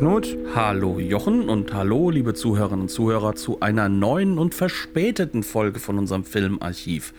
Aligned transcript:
Knut. 0.00 0.34
Hallo 0.54 0.98
Jochen 0.98 1.50
und 1.50 1.74
hallo 1.74 2.08
liebe 2.08 2.32
Zuhörerinnen 2.32 2.84
und 2.84 2.88
Zuhörer 2.88 3.34
zu 3.34 3.60
einer 3.60 3.90
neuen 3.90 4.38
und 4.38 4.54
verspäteten 4.54 5.42
Folge 5.42 5.78
von 5.78 5.98
unserem 5.98 6.24
Filmarchiv. 6.24 7.12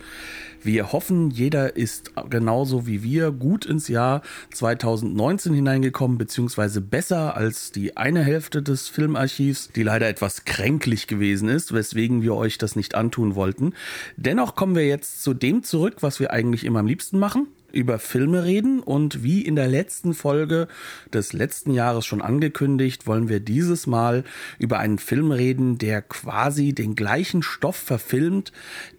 Wir 0.64 0.90
hoffen, 0.90 1.30
jeder 1.30 1.76
ist 1.76 2.10
genauso 2.28 2.84
wie 2.84 3.04
wir 3.04 3.30
gut 3.30 3.66
ins 3.66 3.86
Jahr 3.86 4.22
2019 4.50 5.54
hineingekommen, 5.54 6.18
beziehungsweise 6.18 6.80
besser 6.80 7.36
als 7.36 7.70
die 7.70 7.96
eine 7.96 8.24
Hälfte 8.24 8.64
des 8.64 8.88
Filmarchivs, 8.88 9.68
die 9.68 9.84
leider 9.84 10.08
etwas 10.08 10.44
kränklich 10.44 11.06
gewesen 11.06 11.48
ist, 11.48 11.72
weswegen 11.72 12.22
wir 12.22 12.34
euch 12.34 12.58
das 12.58 12.74
nicht 12.74 12.96
antun 12.96 13.36
wollten. 13.36 13.74
Dennoch 14.16 14.56
kommen 14.56 14.74
wir 14.74 14.88
jetzt 14.88 15.22
zu 15.22 15.34
dem 15.34 15.62
zurück, 15.62 15.98
was 16.00 16.18
wir 16.18 16.32
eigentlich 16.32 16.64
immer 16.64 16.80
am 16.80 16.86
liebsten 16.88 17.20
machen, 17.20 17.46
über 17.72 17.98
Filme 17.98 18.44
reden 18.44 18.80
und 18.80 19.22
wie 19.22 19.42
in 19.42 19.56
der 19.56 19.68
letzten 19.68 20.14
Folge 20.14 20.68
des 21.12 21.32
letzten 21.32 21.72
Jahres 21.72 22.06
schon 22.06 22.22
angekündigt, 22.22 23.06
wollen 23.06 23.28
wir 23.28 23.40
dieses 23.40 23.86
Mal 23.86 24.24
über 24.58 24.78
einen 24.78 24.98
Film 24.98 25.32
reden, 25.32 25.78
der 25.78 26.02
quasi 26.02 26.72
den 26.72 26.94
gleichen 26.94 27.42
Stoff 27.42 27.76
verfilmt, 27.76 28.52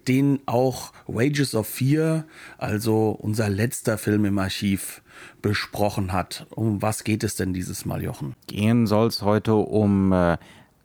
den 0.08 0.40
auch 0.46 0.92
Wages 1.06 1.54
of 1.54 1.66
Fear, 1.66 2.24
also 2.58 3.10
unser 3.10 3.48
letzter 3.48 3.98
Film 3.98 4.24
im 4.24 4.38
Archiv, 4.38 5.02
besprochen 5.42 6.12
hat. 6.12 6.46
Um 6.50 6.82
was 6.82 7.04
geht 7.04 7.24
es 7.24 7.36
denn 7.36 7.52
dieses 7.52 7.84
Mal, 7.84 8.02
Jochen? 8.02 8.34
Gehen 8.46 8.86
soll 8.86 9.06
es 9.08 9.22
heute 9.22 9.54
um 9.54 10.12
äh, 10.12 10.36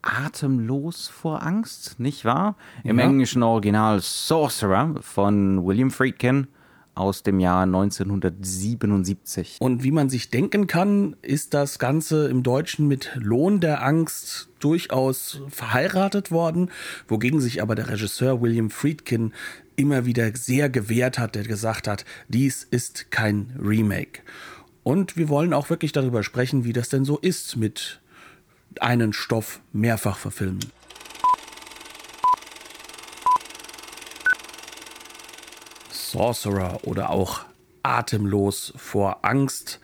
Atemlos 0.01 1.07
vor 1.07 1.43
Angst, 1.43 1.99
nicht 1.99 2.25
wahr? 2.25 2.55
Im 2.83 2.99
ja. 2.99 3.05
englischen 3.05 3.43
Original 3.43 3.99
Sorcerer 4.01 4.95
von 5.01 5.65
William 5.65 5.91
Friedkin 5.91 6.47
aus 6.99 7.23
dem 7.23 7.39
Jahr 7.39 7.63
1977. 7.63 9.57
Und 9.59 9.83
wie 9.83 9.91
man 9.91 10.09
sich 10.09 10.29
denken 10.29 10.67
kann, 10.67 11.15
ist 11.21 11.53
das 11.53 11.79
Ganze 11.79 12.27
im 12.27 12.43
Deutschen 12.43 12.87
mit 12.87 13.11
Lohn 13.15 13.59
der 13.59 13.83
Angst 13.83 14.49
durchaus 14.59 15.41
verheiratet 15.49 16.31
worden, 16.31 16.69
wogegen 17.07 17.39
sich 17.39 17.61
aber 17.61 17.75
der 17.75 17.89
Regisseur 17.89 18.41
William 18.41 18.69
Friedkin 18.69 19.33
immer 19.75 20.05
wieder 20.05 20.29
sehr 20.35 20.69
gewehrt 20.69 21.17
hat, 21.17 21.35
der 21.35 21.43
gesagt 21.43 21.87
hat, 21.87 22.03
dies 22.27 22.67
ist 22.69 23.11
kein 23.11 23.57
Remake. 23.57 24.21
Und 24.83 25.15
wir 25.15 25.29
wollen 25.29 25.53
auch 25.53 25.69
wirklich 25.69 25.93
darüber 25.93 26.23
sprechen, 26.23 26.65
wie 26.65 26.73
das 26.73 26.89
denn 26.89 27.05
so 27.05 27.17
ist 27.17 27.55
mit 27.55 28.01
einen 28.79 29.13
Stoff 29.13 29.61
mehrfach 29.71 30.17
verfilmen. 30.17 30.59
Sorcerer 36.11 36.79
oder 36.83 37.09
auch 37.09 37.41
Atemlos 37.83 38.73
vor 38.75 39.19
Angst 39.23 39.79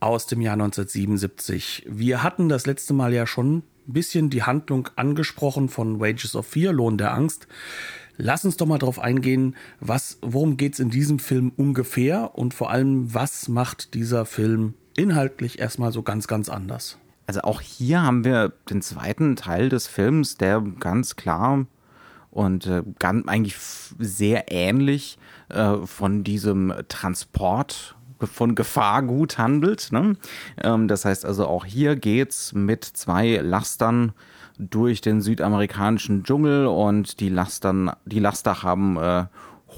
aus 0.00 0.26
dem 0.26 0.40
Jahr 0.40 0.54
1977. 0.54 1.86
Wir 1.88 2.22
hatten 2.22 2.48
das 2.48 2.66
letzte 2.66 2.94
Mal 2.94 3.12
ja 3.12 3.26
schon 3.26 3.58
ein 3.58 3.64
bisschen 3.86 4.30
die 4.30 4.42
Handlung 4.42 4.88
angesprochen 4.96 5.68
von 5.68 6.00
Wages 6.00 6.36
of 6.36 6.46
Fear, 6.46 6.72
Lohn 6.72 6.98
der 6.98 7.12
Angst. 7.12 7.46
Lass 8.16 8.44
uns 8.44 8.56
doch 8.56 8.66
mal 8.66 8.78
drauf 8.78 8.98
eingehen, 8.98 9.56
was, 9.80 10.18
worum 10.22 10.56
geht 10.56 10.74
es 10.74 10.80
in 10.80 10.90
diesem 10.90 11.18
Film 11.18 11.52
ungefähr 11.56 12.38
und 12.38 12.54
vor 12.54 12.70
allem, 12.70 13.12
was 13.12 13.48
macht 13.48 13.94
dieser 13.94 14.24
Film 14.24 14.74
inhaltlich 14.96 15.58
erstmal 15.58 15.90
so 15.90 16.02
ganz, 16.02 16.28
ganz 16.28 16.48
anders? 16.48 16.98
Also 17.26 17.40
auch 17.40 17.60
hier 17.60 18.02
haben 18.02 18.24
wir 18.24 18.52
den 18.70 18.82
zweiten 18.82 19.34
Teil 19.34 19.68
des 19.68 19.86
Films, 19.86 20.36
der 20.36 20.60
ganz 20.60 21.16
klar 21.16 21.66
und 22.34 22.66
äh, 22.66 22.82
ganz, 22.98 23.26
eigentlich 23.28 23.56
sehr 23.98 24.52
ähnlich 24.52 25.18
äh, 25.48 25.76
von 25.86 26.24
diesem 26.24 26.74
Transport 26.88 27.96
von 28.20 28.54
Gefahrgut 28.54 29.38
handelt. 29.38 29.92
Ne? 29.92 30.16
Ähm, 30.62 30.88
das 30.88 31.04
heißt 31.04 31.24
also 31.24 31.46
auch 31.46 31.64
hier 31.64 31.96
geht's 31.96 32.52
mit 32.52 32.84
zwei 32.84 33.36
Lastern 33.36 34.12
durch 34.58 35.00
den 35.00 35.20
südamerikanischen 35.20 36.22
Dschungel 36.24 36.66
und 36.66 37.20
die 37.20 37.28
Lastern, 37.28 37.90
die 38.04 38.20
Laster 38.20 38.62
haben 38.62 38.96
äh, 38.96 39.24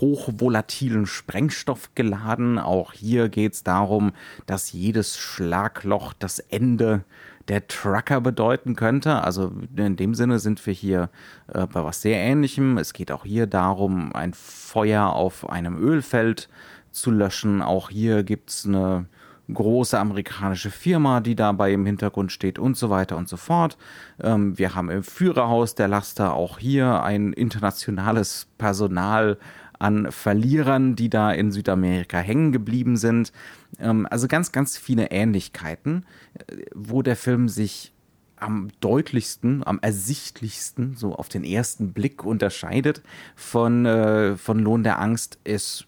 hochvolatilen 0.00 1.06
Sprengstoff 1.06 1.94
geladen. 1.94 2.58
Auch 2.58 2.92
hier 2.92 3.28
geht's 3.28 3.62
darum, 3.62 4.12
dass 4.46 4.72
jedes 4.72 5.16
Schlagloch 5.18 6.12
das 6.12 6.38
Ende 6.38 7.04
der 7.48 7.66
Trucker 7.68 8.20
bedeuten 8.20 8.76
könnte. 8.76 9.22
Also 9.22 9.52
in 9.76 9.96
dem 9.96 10.14
Sinne 10.14 10.38
sind 10.38 10.64
wir 10.66 10.72
hier 10.72 11.10
äh, 11.52 11.66
bei 11.66 11.84
was 11.84 12.02
sehr 12.02 12.18
Ähnlichem. 12.18 12.78
Es 12.78 12.92
geht 12.92 13.12
auch 13.12 13.24
hier 13.24 13.46
darum, 13.46 14.14
ein 14.14 14.34
Feuer 14.34 15.10
auf 15.10 15.48
einem 15.48 15.76
Ölfeld 15.78 16.48
zu 16.90 17.10
löschen. 17.10 17.62
Auch 17.62 17.90
hier 17.90 18.24
gibt 18.24 18.50
es 18.50 18.66
eine 18.66 19.06
große 19.52 19.98
amerikanische 19.98 20.70
Firma, 20.70 21.20
die 21.20 21.36
dabei 21.36 21.72
im 21.72 21.86
Hintergrund 21.86 22.32
steht 22.32 22.58
und 22.58 22.76
so 22.76 22.90
weiter 22.90 23.16
und 23.16 23.28
so 23.28 23.36
fort. 23.36 23.76
Ähm, 24.20 24.58
wir 24.58 24.74
haben 24.74 24.90
im 24.90 25.02
Führerhaus 25.04 25.74
der 25.74 25.88
Laster 25.88 26.34
auch 26.34 26.58
hier 26.58 27.02
ein 27.02 27.32
internationales 27.32 28.48
Personal 28.58 29.38
an 29.78 30.10
Verlierern, 30.10 30.96
die 30.96 31.10
da 31.10 31.32
in 31.32 31.52
Südamerika 31.52 32.18
hängen 32.18 32.52
geblieben 32.52 32.96
sind. 32.96 33.32
Ähm, 33.78 34.06
also 34.10 34.28
ganz, 34.28 34.52
ganz 34.52 34.76
viele 34.76 35.10
Ähnlichkeiten, 35.10 36.06
äh, 36.34 36.56
wo 36.74 37.02
der 37.02 37.16
Film 37.16 37.48
sich 37.48 37.92
am 38.36 38.68
deutlichsten, 38.80 39.66
am 39.66 39.78
ersichtlichsten, 39.80 40.94
so 40.94 41.14
auf 41.14 41.28
den 41.28 41.44
ersten 41.44 41.92
Blick 41.92 42.24
unterscheidet 42.24 43.02
von, 43.34 43.86
äh, 43.86 44.36
von 44.36 44.58
Lohn 44.58 44.82
der 44.82 45.00
Angst, 45.00 45.38
ist 45.44 45.86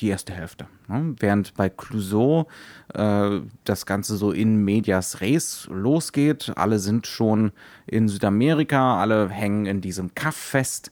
die 0.00 0.08
erste 0.08 0.32
Hälfte. 0.32 0.66
Ne? 0.88 1.14
Während 1.18 1.54
bei 1.54 1.68
Clouseau 1.68 2.46
äh, 2.94 3.40
das 3.64 3.86
Ganze 3.86 4.16
so 4.16 4.32
in 4.32 4.64
medias 4.64 5.20
res 5.20 5.68
losgeht, 5.70 6.52
alle 6.56 6.78
sind 6.78 7.06
schon 7.06 7.52
in 7.86 8.08
Südamerika, 8.08 9.00
alle 9.00 9.28
hängen 9.28 9.66
in 9.66 9.80
diesem 9.80 10.14
Kaff 10.14 10.36
fest, 10.36 10.90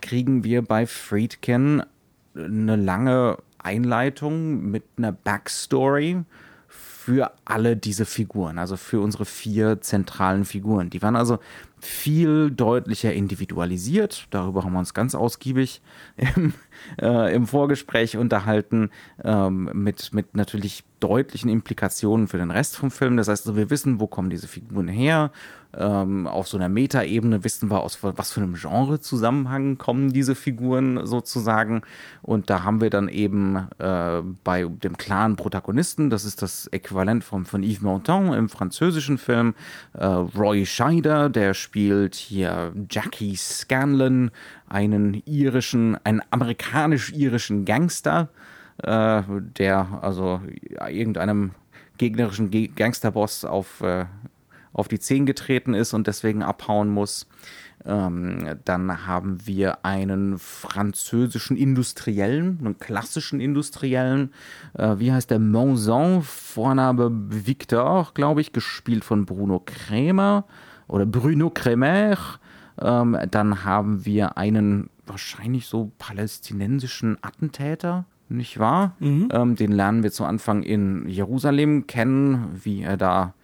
kriegen 0.00 0.44
wir 0.44 0.62
bei 0.62 0.86
Friedkin 0.86 1.82
eine 2.34 2.76
lange 2.76 3.38
Einleitung 3.58 4.70
mit 4.70 4.84
einer 4.96 5.12
Backstory 5.12 6.24
für 6.68 7.32
alle 7.44 7.76
diese 7.76 8.04
Figuren, 8.04 8.58
also 8.58 8.76
für 8.76 9.00
unsere 9.00 9.24
vier 9.24 9.80
zentralen 9.80 10.44
Figuren. 10.44 10.90
Die 10.90 11.02
waren 11.02 11.16
also 11.16 11.38
viel 11.78 12.50
deutlicher 12.50 13.12
individualisiert. 13.12 14.26
Darüber 14.30 14.64
haben 14.64 14.72
wir 14.72 14.78
uns 14.78 14.94
ganz 14.94 15.14
ausgiebig 15.14 15.82
im, 16.16 16.54
äh, 17.00 17.34
im 17.34 17.46
Vorgespräch 17.46 18.16
unterhalten, 18.16 18.90
ähm, 19.22 19.70
mit, 19.72 20.12
mit 20.12 20.34
natürlich 20.34 20.84
deutlichen 21.00 21.50
Implikationen 21.50 22.26
für 22.28 22.38
den 22.38 22.50
Rest 22.50 22.76
vom 22.76 22.90
Film. 22.90 23.16
Das 23.16 23.28
heißt, 23.28 23.54
wir 23.54 23.70
wissen, 23.70 24.00
wo 24.00 24.06
kommen 24.06 24.30
diese 24.30 24.48
Figuren 24.48 24.88
her. 24.88 25.30
Ähm, 25.78 26.26
auf 26.26 26.48
so 26.48 26.56
einer 26.56 26.70
Metaebene 26.70 27.44
wissen 27.44 27.70
wir, 27.70 27.80
aus 27.82 27.98
was 28.00 28.32
für 28.32 28.40
einem 28.40 28.54
Genre-Zusammenhang 28.54 29.76
kommen 29.76 30.12
diese 30.12 30.34
Figuren 30.34 31.06
sozusagen. 31.06 31.82
Und 32.22 32.48
da 32.48 32.62
haben 32.62 32.80
wir 32.80 32.88
dann 32.88 33.08
eben 33.08 33.68
äh, 33.78 34.22
bei 34.42 34.64
dem 34.64 34.96
klaren 34.96 35.36
Protagonisten, 35.36 36.08
das 36.08 36.24
ist 36.24 36.40
das 36.40 36.66
Äquivalent 36.68 37.24
von, 37.24 37.44
von 37.44 37.62
Yves 37.62 37.82
Montand 37.82 38.34
im 38.34 38.48
französischen 38.48 39.18
Film, 39.18 39.54
äh, 39.92 40.06
Roy 40.06 40.64
Scheider, 40.64 41.28
der 41.28 41.52
spielt 41.52 41.65
hier 41.74 42.72
Jackie 42.90 43.36
Scanlon, 43.36 44.30
einen 44.68 45.22
irischen, 45.26 45.96
einen 46.04 46.22
amerikanisch-irischen 46.30 47.64
Gangster, 47.64 48.28
äh, 48.82 49.22
der 49.58 50.00
also 50.02 50.40
irgendeinem 50.88 51.52
gegnerischen 51.98 52.50
Gangsterboss 52.74 53.44
auf, 53.44 53.80
äh, 53.80 54.06
auf 54.72 54.88
die 54.88 54.98
Zehen 54.98 55.26
getreten 55.26 55.74
ist 55.74 55.94
und 55.94 56.06
deswegen 56.06 56.42
abhauen 56.42 56.88
muss. 56.88 57.26
Ähm, 57.84 58.58
dann 58.64 59.06
haben 59.06 59.46
wir 59.46 59.84
einen 59.84 60.38
französischen 60.38 61.56
Industriellen, 61.56 62.58
einen 62.60 62.78
klassischen 62.78 63.40
Industriellen. 63.40 64.32
Äh, 64.74 64.98
wie 64.98 65.12
heißt 65.12 65.30
der? 65.30 65.38
Monzon, 65.38 66.22
Vorname 66.22 67.10
Victor, 67.12 68.10
glaube 68.14 68.40
ich, 68.40 68.52
gespielt 68.52 69.04
von 69.04 69.24
Bruno 69.24 69.62
Krämer 69.64 70.44
oder 70.88 71.06
Bruno 71.06 71.50
Kremer. 71.50 72.16
Ähm, 72.80 73.16
dann 73.30 73.64
haben 73.64 74.04
wir 74.04 74.36
einen 74.36 74.90
wahrscheinlich 75.06 75.66
so 75.66 75.92
palästinensischen 75.98 77.16
Attentäter, 77.22 78.04
nicht 78.28 78.58
wahr? 78.58 78.96
Mhm. 78.98 79.28
Ähm, 79.32 79.56
den 79.56 79.72
lernen 79.72 80.02
wir 80.02 80.10
zu 80.10 80.24
Anfang 80.24 80.62
in 80.62 81.08
Jerusalem 81.08 81.86
kennen, 81.86 82.60
wie 82.64 82.82
er 82.82 82.96
da 82.96 83.34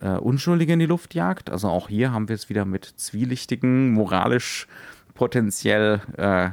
äh, 0.00 0.12
Unschuldige 0.12 0.72
in 0.72 0.78
die 0.78 0.86
Luft 0.86 1.14
jagt. 1.14 1.50
Also 1.50 1.68
auch 1.68 1.88
hier 1.88 2.12
haben 2.12 2.28
wir 2.28 2.34
es 2.34 2.48
wieder 2.48 2.64
mit 2.64 2.84
zwielichtigen, 2.84 3.92
moralisch 3.92 4.66
potenziell 5.14 6.00
äh, 6.16 6.50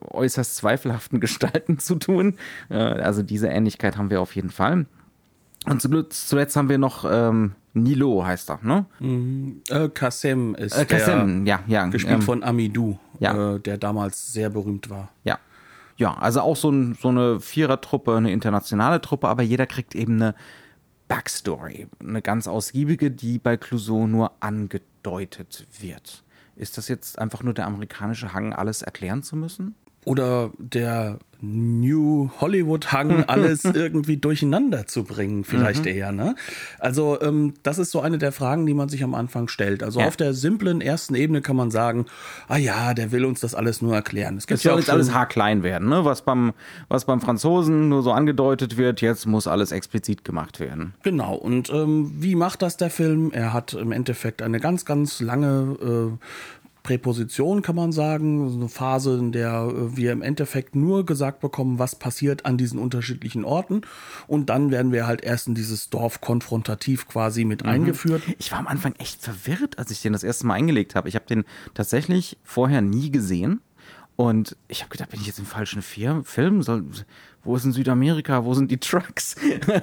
äußerst 0.00 0.56
zweifelhaften 0.56 1.20
Gestalten 1.20 1.78
zu 1.78 1.96
tun. 1.96 2.36
Äh, 2.68 2.76
also 2.76 3.22
diese 3.22 3.48
Ähnlichkeit 3.48 3.96
haben 3.96 4.10
wir 4.10 4.20
auf 4.20 4.34
jeden 4.34 4.50
Fall. 4.50 4.86
Und 5.66 5.82
zuletzt 5.82 6.56
haben 6.56 6.68
wir 6.68 6.78
noch 6.78 7.04
ähm, 7.10 7.54
Nilo 7.74 8.24
heißt 8.24 8.50
er, 8.50 8.60
ne? 8.62 8.86
Mhm. 8.98 9.62
Äh, 9.68 9.88
Kassem 9.88 10.54
ist 10.54 10.76
äh, 10.76 10.84
Kassem, 10.84 11.46
ja, 11.46 11.60
ja. 11.66 11.86
gespielt 11.86 12.16
ähm, 12.16 12.22
von 12.22 12.42
Amidou, 12.42 12.98
ja. 13.18 13.54
äh, 13.54 13.60
der 13.60 13.78
damals 13.78 14.32
sehr 14.32 14.50
berühmt 14.50 14.90
war. 14.90 15.10
Ja. 15.24 15.38
Ja, 15.96 16.14
also 16.14 16.40
auch 16.40 16.56
so, 16.56 16.70
ein, 16.70 16.94
so 16.94 17.08
eine 17.08 17.40
Vierertruppe, 17.40 18.16
eine 18.16 18.32
internationale 18.32 19.02
Truppe, 19.02 19.28
aber 19.28 19.42
jeder 19.42 19.66
kriegt 19.66 19.94
eben 19.94 20.14
eine 20.14 20.34
Backstory, 21.08 21.88
eine 22.00 22.22
ganz 22.22 22.48
ausgiebige, 22.48 23.10
die 23.10 23.38
bei 23.38 23.58
Clouseau 23.58 24.06
nur 24.06 24.32
angedeutet 24.40 25.66
wird. 25.78 26.24
Ist 26.56 26.78
das 26.78 26.88
jetzt 26.88 27.18
einfach 27.18 27.42
nur 27.42 27.52
der 27.52 27.66
amerikanische 27.66 28.32
Hang, 28.32 28.54
alles 28.54 28.80
erklären 28.80 29.22
zu 29.22 29.36
müssen? 29.36 29.74
Oder 30.04 30.50
der 30.58 31.18
New 31.42 32.30
Hollywood-Hang, 32.40 33.24
alles 33.28 33.64
irgendwie 33.64 34.16
durcheinander 34.16 34.86
zu 34.86 35.04
bringen, 35.04 35.44
vielleicht 35.44 35.84
mhm. 35.84 35.90
eher. 35.90 36.12
Ne? 36.12 36.34
Also 36.78 37.20
ähm, 37.20 37.54
das 37.62 37.78
ist 37.78 37.90
so 37.90 38.00
eine 38.00 38.18
der 38.18 38.32
Fragen, 38.32 38.66
die 38.66 38.74
man 38.74 38.88
sich 38.88 39.02
am 39.02 39.14
Anfang 39.14 39.48
stellt. 39.48 39.82
Also 39.82 40.00
ja. 40.00 40.06
auf 40.06 40.16
der 40.16 40.34
simplen 40.34 40.80
ersten 40.80 41.14
Ebene 41.14 41.40
kann 41.40 41.56
man 41.56 41.70
sagen, 41.70 42.06
ah 42.48 42.56
ja, 42.56 42.94
der 42.94 43.12
will 43.12 43.24
uns 43.24 43.40
das 43.40 43.54
alles 43.54 43.82
nur 43.82 43.94
erklären. 43.94 44.36
Es 44.36 44.62
soll 44.62 44.78
jetzt 44.78 44.90
alles 44.90 45.14
haarklein 45.14 45.62
werden, 45.62 45.88
ne? 45.88 46.04
was, 46.04 46.22
beim, 46.22 46.52
was 46.88 47.04
beim 47.04 47.20
Franzosen 47.20 47.88
nur 47.88 48.02
so 48.02 48.12
angedeutet 48.12 48.76
wird, 48.76 49.00
jetzt 49.00 49.26
muss 49.26 49.46
alles 49.46 49.72
explizit 49.72 50.24
gemacht 50.24 50.60
werden. 50.60 50.94
Genau, 51.02 51.34
und 51.34 51.70
ähm, 51.70 52.12
wie 52.16 52.34
macht 52.34 52.62
das 52.62 52.76
der 52.76 52.90
Film? 52.90 53.30
Er 53.32 53.52
hat 53.52 53.74
im 53.74 53.92
Endeffekt 53.92 54.42
eine 54.42 54.60
ganz, 54.60 54.84
ganz 54.84 55.20
lange 55.20 56.18
äh, 56.20 56.59
Präposition, 56.82 57.62
kann 57.62 57.76
man 57.76 57.92
sagen. 57.92 58.52
Eine 58.52 58.68
Phase, 58.68 59.18
in 59.18 59.32
der 59.32 59.68
äh, 59.68 59.96
wir 59.96 60.12
im 60.12 60.22
Endeffekt 60.22 60.74
nur 60.74 61.04
gesagt 61.06 61.40
bekommen, 61.40 61.78
was 61.78 61.96
passiert 61.96 62.46
an 62.46 62.56
diesen 62.56 62.78
unterschiedlichen 62.78 63.44
Orten. 63.44 63.82
Und 64.26 64.50
dann 64.50 64.70
werden 64.70 64.92
wir 64.92 65.06
halt 65.06 65.22
erst 65.22 65.48
in 65.48 65.54
dieses 65.54 65.90
Dorf 65.90 66.20
konfrontativ 66.20 67.08
quasi 67.08 67.44
mit 67.44 67.64
mhm. 67.64 67.70
eingeführt. 67.70 68.22
Ich 68.38 68.52
war 68.52 68.58
am 68.58 68.66
Anfang 68.66 68.94
echt 68.98 69.22
verwirrt, 69.22 69.78
als 69.78 69.90
ich 69.90 70.02
den 70.02 70.12
das 70.12 70.22
erste 70.22 70.46
Mal 70.46 70.54
eingelegt 70.54 70.94
habe. 70.94 71.08
Ich 71.08 71.14
habe 71.14 71.26
den 71.26 71.44
tatsächlich 71.74 72.38
vorher 72.44 72.80
nie 72.80 73.10
gesehen. 73.10 73.60
Und 74.16 74.54
ich 74.68 74.82
habe 74.82 74.90
gedacht, 74.90 75.08
bin 75.08 75.20
ich 75.20 75.26
jetzt 75.26 75.38
im 75.38 75.46
falschen 75.46 75.80
Film? 75.80 76.62
Soll, 76.62 76.84
wo 77.42 77.56
ist 77.56 77.64
in 77.64 77.72
Südamerika, 77.72 78.44
wo 78.44 78.52
sind 78.52 78.70
die 78.70 78.76
Trucks? 78.76 79.34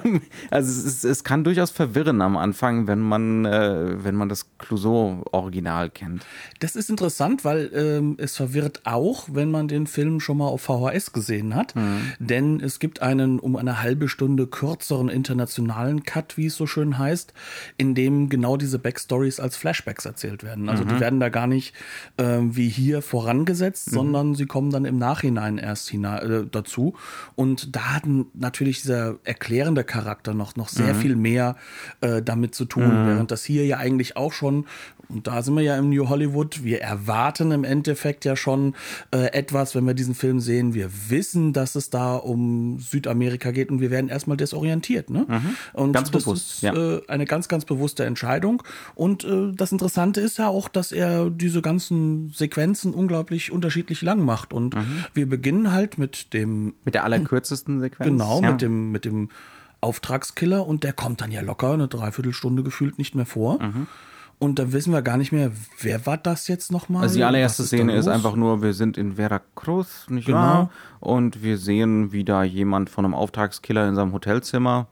also 0.50 0.70
es, 0.70 0.84
ist, 0.84 1.04
es, 1.04 1.24
kann 1.24 1.42
durchaus 1.42 1.70
verwirren 1.70 2.22
am 2.22 2.36
Anfang, 2.36 2.86
wenn 2.86 3.00
man, 3.00 3.44
äh, 3.44 4.04
wenn 4.04 4.14
man 4.14 4.28
das 4.28 4.46
Clouseau-Original 4.58 5.90
kennt. 5.90 6.24
Das 6.60 6.76
ist 6.76 6.88
interessant, 6.88 7.44
weil 7.44 7.70
ähm, 7.74 8.14
es 8.18 8.36
verwirrt 8.36 8.82
auch, 8.84 9.28
wenn 9.32 9.50
man 9.50 9.66
den 9.66 9.88
Film 9.88 10.20
schon 10.20 10.38
mal 10.38 10.46
auf 10.46 10.62
VHS 10.62 11.12
gesehen 11.12 11.56
hat. 11.56 11.74
Mhm. 11.74 12.12
Denn 12.20 12.60
es 12.60 12.78
gibt 12.78 13.02
einen 13.02 13.40
um 13.40 13.56
eine 13.56 13.82
halbe 13.82 14.08
Stunde 14.08 14.46
kürzeren 14.46 15.08
internationalen 15.08 16.04
Cut, 16.04 16.36
wie 16.36 16.46
es 16.46 16.56
so 16.56 16.66
schön 16.66 16.96
heißt, 16.96 17.32
in 17.76 17.96
dem 17.96 18.28
genau 18.28 18.56
diese 18.56 18.78
Backstories 18.78 19.40
als 19.40 19.56
Flashbacks 19.56 20.04
erzählt 20.04 20.44
werden. 20.44 20.68
Also 20.68 20.84
mhm. 20.84 20.88
die 20.90 21.00
werden 21.00 21.18
da 21.18 21.28
gar 21.28 21.48
nicht 21.48 21.74
äh, 22.18 22.38
wie 22.40 22.68
hier 22.68 23.02
vorangesetzt, 23.02 23.90
mhm. 23.90 23.94
sondern 23.94 24.34
sie 24.36 24.46
kommen 24.46 24.70
dann 24.70 24.84
im 24.84 24.98
Nachhinein 24.98 25.58
erst 25.58 25.92
äh, 25.92 26.46
dazu. 26.50 26.94
Und 27.34 27.47
und 27.48 27.74
da 27.74 27.94
hat 27.94 28.02
natürlich 28.34 28.82
dieser 28.82 29.16
erklärende 29.24 29.82
Charakter 29.82 30.34
noch, 30.34 30.56
noch 30.56 30.68
sehr 30.68 30.92
mhm. 30.92 30.98
viel 30.98 31.16
mehr 31.16 31.56
äh, 32.02 32.20
damit 32.22 32.54
zu 32.54 32.66
tun, 32.66 33.04
mhm. 33.04 33.08
während 33.08 33.30
das 33.30 33.42
hier 33.42 33.64
ja 33.64 33.78
eigentlich 33.78 34.16
auch 34.16 34.32
schon, 34.32 34.66
und 35.08 35.26
da 35.26 35.42
sind 35.42 35.54
wir 35.54 35.62
ja 35.62 35.76
im 35.76 35.90
New 35.90 36.08
Hollywood, 36.08 36.64
wir 36.64 36.80
erwarten 36.82 37.50
im 37.50 37.64
Endeffekt 37.64 38.24
ja 38.24 38.36
schon 38.36 38.74
äh, 39.10 39.32
etwas, 39.32 39.74
wenn 39.74 39.86
wir 39.86 39.94
diesen 39.94 40.14
Film 40.14 40.40
sehen. 40.40 40.74
Wir 40.74 40.90
wissen, 41.08 41.52
dass 41.52 41.74
es 41.74 41.90
da 41.90 42.16
um 42.16 42.78
Südamerika 42.78 43.50
geht 43.50 43.70
und 43.70 43.80
wir 43.80 43.90
werden 43.90 44.08
erstmal 44.08 44.36
desorientiert. 44.36 45.10
Ne? 45.10 45.26
Mhm. 45.28 45.56
Und 45.72 45.92
ganz 45.92 46.10
das 46.10 46.24
bewusst, 46.24 46.52
ist 46.54 46.62
ja. 46.62 46.74
äh, 46.74 47.02
eine 47.08 47.24
ganz, 47.24 47.48
ganz 47.48 47.64
bewusste 47.64 48.04
Entscheidung. 48.04 48.62
Und 48.94 49.24
äh, 49.24 49.52
das 49.54 49.72
Interessante 49.72 50.20
ist 50.20 50.38
ja 50.38 50.48
auch, 50.48 50.68
dass 50.68 50.92
er 50.92 51.30
diese 51.30 51.62
ganzen 51.62 52.30
Sequenzen 52.30 52.94
unglaublich 52.94 53.50
unterschiedlich 53.50 54.02
lang 54.02 54.24
macht. 54.24 54.52
Und 54.52 54.74
mhm. 54.74 55.04
wir 55.14 55.28
beginnen 55.28 55.72
halt 55.72 55.98
mit 55.98 56.32
dem. 56.34 56.74
Mit 56.84 56.94
der 56.94 57.04
allerkürzesten 57.04 57.78
kürzesten 57.78 57.80
Sequenz. 57.80 58.10
Genau, 58.10 58.42
ja. 58.42 58.50
mit 58.52 58.62
dem, 58.62 58.92
mit 58.92 59.04
dem 59.04 59.28
Auftragskiller 59.80 60.66
und 60.66 60.84
der 60.84 60.92
kommt 60.92 61.20
dann 61.20 61.30
ja 61.30 61.40
locker 61.40 61.72
eine 61.72 61.88
Dreiviertelstunde 61.88 62.62
gefühlt 62.62 62.98
nicht 62.98 63.14
mehr 63.14 63.26
vor. 63.26 63.62
Mhm. 63.62 63.86
Und 64.38 64.60
dann 64.60 64.72
wissen 64.72 64.92
wir 64.92 65.02
gar 65.02 65.16
nicht 65.16 65.32
mehr, 65.32 65.50
wer 65.80 66.06
war 66.06 66.16
das 66.16 66.46
jetzt 66.46 66.70
nochmal? 66.70 67.02
Also 67.02 67.16
die 67.16 67.24
allererste 67.24 67.64
ist 67.64 67.70
Szene 67.70 67.94
ist 67.94 68.06
einfach 68.06 68.36
nur, 68.36 68.62
wir 68.62 68.72
sind 68.72 68.96
in 68.96 69.16
Veracruz, 69.16 70.06
nicht 70.08 70.26
genau. 70.26 70.38
wahr? 70.38 70.70
Und 71.00 71.42
wir 71.42 71.58
sehen, 71.58 72.12
wie 72.12 72.24
da 72.24 72.44
jemand 72.44 72.88
von 72.88 73.04
einem 73.04 73.14
Auftragskiller 73.14 73.88
in 73.88 73.96
seinem 73.96 74.12
Hotelzimmer 74.12 74.86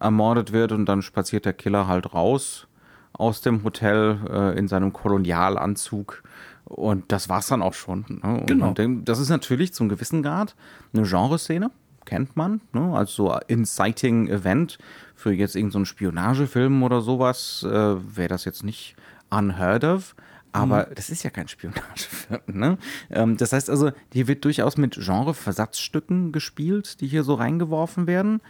ermordet 0.00 0.52
wird 0.52 0.70
und 0.70 0.86
dann 0.86 1.02
spaziert 1.02 1.44
der 1.44 1.52
Killer 1.52 1.88
halt 1.88 2.14
raus 2.14 2.68
aus 3.12 3.40
dem 3.40 3.64
Hotel 3.64 4.18
äh, 4.30 4.58
in 4.58 4.68
seinem 4.68 4.92
Kolonialanzug. 4.92 6.22
Und 6.64 7.10
das 7.10 7.28
war's 7.28 7.48
dann 7.48 7.60
auch 7.60 7.74
schon. 7.74 8.04
Ne? 8.08 8.44
Genau. 8.46 8.68
Und 8.68 9.04
das 9.08 9.18
ist 9.18 9.28
natürlich 9.28 9.74
zum 9.74 9.88
gewissen 9.88 10.22
Grad 10.22 10.54
eine 10.94 11.02
Genreszene 11.02 11.70
kennt 12.04 12.36
man, 12.36 12.60
ne? 12.72 12.94
als 12.94 13.14
so 13.14 13.36
Inciting 13.48 14.28
Event 14.28 14.78
für 15.14 15.32
jetzt 15.32 15.56
irgendeinen 15.56 15.84
so 15.84 15.90
Spionagefilm 15.90 16.82
oder 16.82 17.00
sowas, 17.00 17.64
äh, 17.68 17.70
wäre 17.70 18.28
das 18.28 18.44
jetzt 18.44 18.64
nicht 18.64 18.96
unheard 19.30 19.84
of. 19.84 20.14
Aber 20.52 20.86
mhm. 20.88 20.94
das 20.94 21.10
ist 21.10 21.22
ja 21.22 21.30
kein 21.30 21.48
Spionagefilm. 21.48 22.40
Ne? 22.46 22.78
Ähm, 23.10 23.36
das 23.36 23.52
heißt 23.52 23.70
also, 23.70 23.90
hier 24.12 24.28
wird 24.28 24.44
durchaus 24.44 24.76
mit 24.76 24.94
Genre-Versatzstücken 24.94 26.32
gespielt, 26.32 27.00
die 27.00 27.06
hier 27.06 27.24
so 27.24 27.34
reingeworfen 27.34 28.06
werden. 28.06 28.40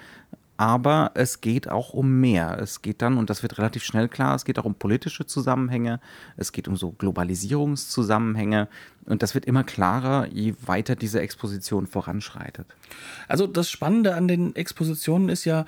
Aber 0.56 1.12
es 1.14 1.40
geht 1.40 1.68
auch 1.68 1.92
um 1.92 2.20
mehr. 2.20 2.58
Es 2.60 2.82
geht 2.82 3.02
dann, 3.02 3.16
und 3.16 3.30
das 3.30 3.42
wird 3.42 3.58
relativ 3.58 3.82
schnell 3.82 4.08
klar, 4.08 4.34
es 4.34 4.44
geht 4.44 4.58
auch 4.58 4.64
um 4.64 4.74
politische 4.74 5.26
Zusammenhänge, 5.26 5.98
es 6.36 6.52
geht 6.52 6.68
um 6.68 6.76
so 6.76 6.92
Globalisierungszusammenhänge, 6.92 8.68
und 9.06 9.22
das 9.22 9.34
wird 9.34 9.46
immer 9.46 9.64
klarer, 9.64 10.28
je 10.28 10.54
weiter 10.64 10.94
diese 10.94 11.20
Exposition 11.20 11.88
voranschreitet. 11.88 12.66
Also 13.26 13.48
das 13.48 13.68
Spannende 13.68 14.14
an 14.14 14.28
den 14.28 14.54
Expositionen 14.54 15.28
ist 15.28 15.44
ja, 15.44 15.64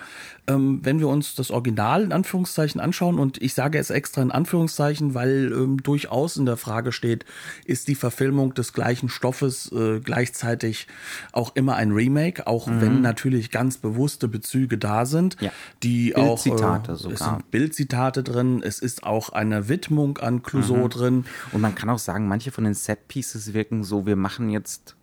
ähm, 0.46 0.81
wenn 0.82 1.00
wir 1.00 1.08
uns 1.08 1.34
das 1.34 1.50
Original 1.50 2.04
in 2.04 2.12
Anführungszeichen 2.12 2.81
anschauen, 2.81 3.19
und 3.19 3.42
ich 3.42 3.54
sage 3.54 3.78
es 3.78 3.90
extra 3.90 4.22
in 4.22 4.31
Anführungszeichen, 4.31 5.14
weil 5.14 5.52
ähm, 5.52 5.82
durchaus 5.82 6.36
in 6.36 6.46
der 6.46 6.56
Frage 6.56 6.92
steht, 6.92 7.25
ist 7.64 7.88
die 7.88 7.96
Verfilmung 7.96 8.55
des 8.55 8.72
gleichen 8.72 9.08
Stoffes 9.08 9.72
äh, 9.72 9.98
gleichzeitig 9.98 10.86
auch 11.32 11.56
immer 11.56 11.74
ein 11.74 11.91
Remake, 11.91 12.46
auch 12.46 12.69
mhm. 12.69 12.81
wenn 12.81 13.00
natürlich 13.00 13.50
ganz 13.50 13.79
bewusste 13.79 14.29
Bezüge 14.29 14.79
da 14.79 15.06
sind, 15.06 15.36
ja. 15.41 15.50
die 15.82 16.12
Bildzitate 16.14 16.93
auch 16.93 16.94
äh, 16.94 16.98
sogar. 16.98 17.14
es 17.14 17.19
sind 17.19 17.50
Bildzitate 17.50 18.22
drin, 18.22 18.62
es 18.64 18.79
ist 18.79 19.03
auch 19.03 19.31
eine 19.31 19.69
Widmung 19.69 20.19
an 20.19 20.43
Clouseau 20.43 20.84
mhm. 20.84 20.91
drin. 20.91 21.24
Und 21.50 21.60
man 21.60 21.74
kann 21.74 21.91
auch 21.91 21.98
sagen, 21.98 22.29
manche 22.29 22.53
von 22.53 22.62
den 22.62 22.74
Setpieces 22.74 23.23
Pieces 23.24 23.54
wirken 23.54 23.84
so, 23.84 24.06
wir 24.06 24.16
machen 24.16 24.50
jetzt, 24.50 24.96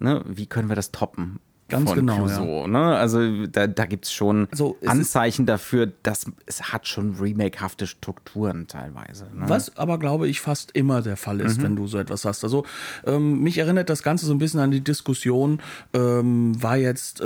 ne, 0.00 0.22
wie 0.26 0.46
können 0.46 0.68
wir 0.68 0.76
das 0.76 0.90
toppen? 0.90 1.38
Ganz 1.68 1.92
genau. 1.92 2.14
Clouseau, 2.14 2.62
ja. 2.62 2.68
ne? 2.68 2.96
Also 2.96 3.46
da, 3.48 3.66
da 3.66 3.86
gibt 3.86 4.04
es 4.04 4.12
schon 4.12 4.46
also, 4.52 4.76
Anzeichen 4.86 5.46
dafür, 5.46 5.92
dass 6.04 6.26
es 6.46 6.72
hat 6.72 6.86
schon 6.86 7.16
remakhafte 7.16 7.88
Strukturen 7.88 8.68
teilweise. 8.68 9.24
Ne? 9.34 9.48
Was 9.48 9.76
aber, 9.76 9.98
glaube 9.98 10.28
ich, 10.28 10.40
fast 10.40 10.70
immer 10.72 11.02
der 11.02 11.16
Fall 11.16 11.40
ist, 11.40 11.58
mhm. 11.58 11.62
wenn 11.64 11.76
du 11.76 11.88
so 11.88 11.98
etwas 11.98 12.24
hast. 12.24 12.44
Also 12.44 12.64
ähm, 13.04 13.40
mich 13.42 13.58
erinnert 13.58 13.90
das 13.90 14.04
Ganze 14.04 14.26
so 14.26 14.32
ein 14.32 14.38
bisschen 14.38 14.60
an 14.60 14.70
die 14.70 14.80
Diskussion, 14.80 15.60
ähm, 15.92 16.62
war 16.62 16.76
jetzt 16.76 17.20
äh, 17.20 17.24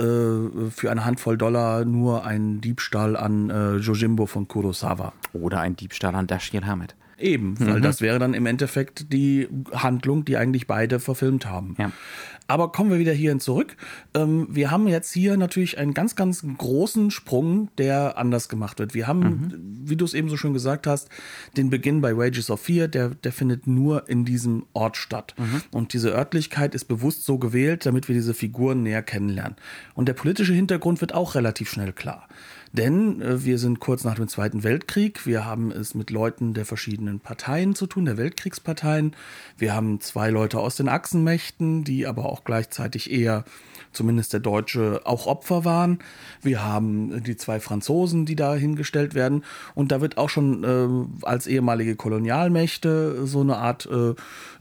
für 0.71 0.89
eine 0.89 1.05
Handvoll 1.05 1.37
Dollar 1.37 1.85
nur 1.85 2.25
ein 2.25 2.61
Diebstahl 2.61 3.15
an 3.15 3.51
äh, 3.51 3.75
Jojimbo 3.75 4.25
von 4.25 4.47
Kurosawa. 4.47 5.13
Oder 5.33 5.59
ein 5.59 5.75
Diebstahl 5.75 6.15
an 6.15 6.25
Dashiell 6.25 6.65
Hammett. 6.65 6.95
Eben, 7.21 7.59
weil 7.59 7.77
mhm. 7.77 7.83
das 7.83 8.01
wäre 8.01 8.19
dann 8.19 8.33
im 8.33 8.45
Endeffekt 8.45 9.13
die 9.13 9.47
Handlung, 9.71 10.25
die 10.25 10.37
eigentlich 10.37 10.67
beide 10.67 10.99
verfilmt 10.99 11.45
haben. 11.45 11.75
Ja. 11.77 11.91
Aber 12.47 12.71
kommen 12.73 12.91
wir 12.91 12.99
wieder 12.99 13.13
hierhin 13.13 13.39
zurück. 13.39 13.77
Ähm, 14.13 14.47
wir 14.49 14.71
haben 14.71 14.87
jetzt 14.87 15.13
hier 15.13 15.37
natürlich 15.37 15.77
einen 15.77 15.93
ganz, 15.93 16.17
ganz 16.17 16.43
großen 16.57 17.09
Sprung, 17.09 17.69
der 17.77 18.17
anders 18.17 18.49
gemacht 18.49 18.79
wird. 18.79 18.93
Wir 18.93 19.07
haben, 19.07 19.19
mhm. 19.19 19.81
wie 19.85 19.95
du 19.95 20.03
es 20.03 20.13
eben 20.13 20.27
so 20.27 20.35
schön 20.35 20.51
gesagt 20.51 20.85
hast, 20.85 21.07
den 21.55 21.69
Beginn 21.69 22.01
bei 22.01 22.17
Wages 22.17 22.49
of 22.49 22.59
Fear, 22.59 22.89
der, 22.89 23.09
der 23.09 23.31
findet 23.31 23.67
nur 23.67 24.09
in 24.09 24.25
diesem 24.25 24.65
Ort 24.73 24.97
statt. 24.97 25.33
Mhm. 25.37 25.61
Und 25.71 25.93
diese 25.93 26.11
Örtlichkeit 26.11 26.75
ist 26.75 26.85
bewusst 26.85 27.23
so 27.23 27.37
gewählt, 27.37 27.85
damit 27.85 28.09
wir 28.09 28.15
diese 28.15 28.33
Figuren 28.33 28.83
näher 28.83 29.03
kennenlernen. 29.03 29.55
Und 29.93 30.07
der 30.07 30.13
politische 30.13 30.53
Hintergrund 30.53 30.99
wird 30.99 31.13
auch 31.13 31.35
relativ 31.35 31.69
schnell 31.69 31.93
klar. 31.93 32.27
Denn 32.73 33.21
äh, 33.21 33.43
wir 33.43 33.57
sind 33.57 33.79
kurz 33.79 34.03
nach 34.03 34.15
dem 34.15 34.27
Zweiten 34.27 34.63
Weltkrieg. 34.63 35.25
Wir 35.25 35.45
haben 35.45 35.71
es 35.71 35.93
mit 35.95 36.09
Leuten 36.09 36.53
der 36.53 36.65
verschiedenen 36.65 37.19
Parteien 37.19 37.75
zu 37.75 37.87
tun, 37.87 38.05
der 38.05 38.17
Weltkriegsparteien. 38.17 39.15
Wir 39.57 39.73
haben 39.73 39.99
zwei 39.99 40.29
Leute 40.29 40.59
aus 40.59 40.75
den 40.75 40.89
Achsenmächten, 40.89 41.83
die 41.83 42.07
aber 42.07 42.25
auch 42.25 42.43
gleichzeitig 42.43 43.11
eher 43.11 43.43
zumindest 43.91 44.33
der 44.33 44.39
Deutsche, 44.39 45.01
auch 45.05 45.27
Opfer 45.27 45.65
waren. 45.65 45.99
Wir 46.41 46.63
haben 46.63 47.23
die 47.23 47.35
zwei 47.35 47.59
Franzosen, 47.59 48.25
die 48.25 48.35
da 48.35 48.55
hingestellt 48.55 49.13
werden. 49.13 49.43
Und 49.75 49.91
da 49.91 50.01
wird 50.01 50.17
auch 50.17 50.29
schon 50.29 50.63
äh, 50.63 51.25
als 51.25 51.47
ehemalige 51.47 51.95
Kolonialmächte 51.95 53.25
so 53.25 53.41
eine 53.41 53.57
Art 53.57 53.87
äh, 53.91 54.13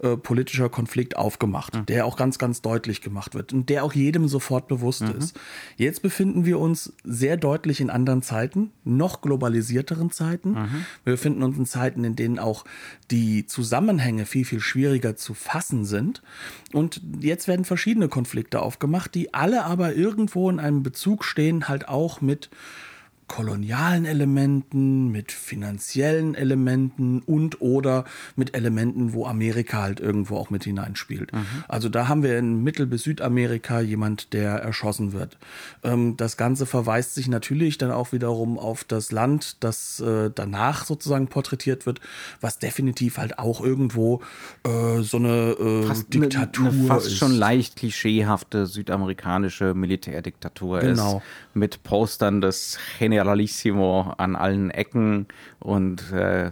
äh, 0.06 0.16
politischer 0.16 0.68
Konflikt 0.68 1.16
aufgemacht, 1.16 1.75
mhm. 1.75 1.87
der 1.87 2.06
auch 2.06 2.16
ganz, 2.16 2.38
ganz 2.38 2.62
deutlich 2.62 3.02
gemacht 3.02 3.34
wird 3.34 3.52
und 3.52 3.68
der 3.68 3.84
auch 3.84 3.92
jedem 3.92 4.28
sofort 4.28 4.68
bewusst 4.68 5.02
mhm. 5.02 5.18
ist. 5.18 5.38
Jetzt 5.76 6.02
befinden 6.02 6.44
wir 6.44 6.58
uns 6.58 6.92
sehr 7.04 7.37
deutlich 7.37 7.80
in 7.80 7.90
anderen 7.90 8.22
Zeiten, 8.22 8.70
noch 8.84 9.20
globalisierteren 9.20 10.10
Zeiten. 10.10 10.52
Mhm. 10.52 10.84
Wir 11.04 11.12
befinden 11.12 11.42
uns 11.42 11.58
in 11.58 11.66
Zeiten, 11.66 12.04
in 12.04 12.16
denen 12.16 12.38
auch 12.38 12.64
die 13.10 13.46
Zusammenhänge 13.46 14.26
viel, 14.26 14.44
viel 14.44 14.60
schwieriger 14.60 15.16
zu 15.16 15.34
fassen 15.34 15.84
sind. 15.84 16.22
Und 16.72 17.02
jetzt 17.20 17.49
werden 17.49 17.64
verschiedene 17.64 18.08
Konflikte 18.08 18.62
aufgemacht, 18.62 19.14
die 19.14 19.19
alle 19.32 19.64
aber 19.64 19.94
irgendwo 19.94 20.48
in 20.50 20.60
einem 20.60 20.82
Bezug 20.82 21.24
stehen, 21.24 21.68
halt 21.68 21.88
auch 21.88 22.20
mit 22.20 22.50
kolonialen 23.30 24.06
Elementen, 24.06 25.12
mit 25.12 25.30
finanziellen 25.30 26.34
Elementen 26.34 27.22
und 27.25 27.60
oder 27.60 28.04
mit 28.34 28.56
Elementen, 28.56 29.12
wo 29.12 29.25
Amerika 29.25 29.82
halt 29.82 30.00
irgendwo 30.00 30.37
auch 30.37 30.50
mit 30.50 30.64
hineinspielt. 30.64 31.32
Mhm. 31.32 31.46
Also 31.68 31.88
da 31.88 32.08
haben 32.08 32.25
wir 32.25 32.37
in 32.37 32.64
Mittel- 32.64 32.88
bis 32.88 33.04
Südamerika 33.04 33.80
jemand, 33.80 34.32
der 34.32 34.54
erschossen 34.54 35.12
wird. 35.12 35.38
Ähm, 35.84 36.16
das 36.16 36.37
Ganze 36.37 36.66
verweist 36.66 37.14
sich 37.14 37.28
natürlich 37.28 37.78
dann 37.78 37.92
auch 37.92 38.10
wiederum 38.10 38.58
auf 38.58 38.82
das 38.82 39.12
Land, 39.12 39.62
das 39.62 40.00
äh, 40.00 40.32
danach 40.34 40.84
sozusagen 40.84 41.28
porträtiert 41.28 41.87
wird, 41.87 42.00
was 42.40 42.58
definitiv 42.58 43.18
halt 43.18 43.38
auch 43.38 43.60
irgendwo 43.60 44.22
äh, 44.66 45.02
so 45.02 45.18
eine 45.18 45.52
äh, 45.52 45.87
fast 45.87 46.12
Diktatur 46.12 46.70
eine, 46.70 46.78
eine 46.78 46.87
fast 46.88 47.06
ist. 47.06 47.16
schon 47.16 47.32
leicht 47.32 47.76
klischeehafte 47.76 48.66
südamerikanische 48.66 49.72
Militärdiktatur 49.72 50.80
genau. 50.80 51.18
ist. 51.18 51.22
Mit 51.54 51.82
Postern 51.84 52.40
des 52.40 52.78
General 52.99 53.19
Generalissimo 53.20 54.14
an 54.16 54.34
allen 54.34 54.70
Ecken 54.70 55.26
und 55.58 56.10
äh, 56.12 56.50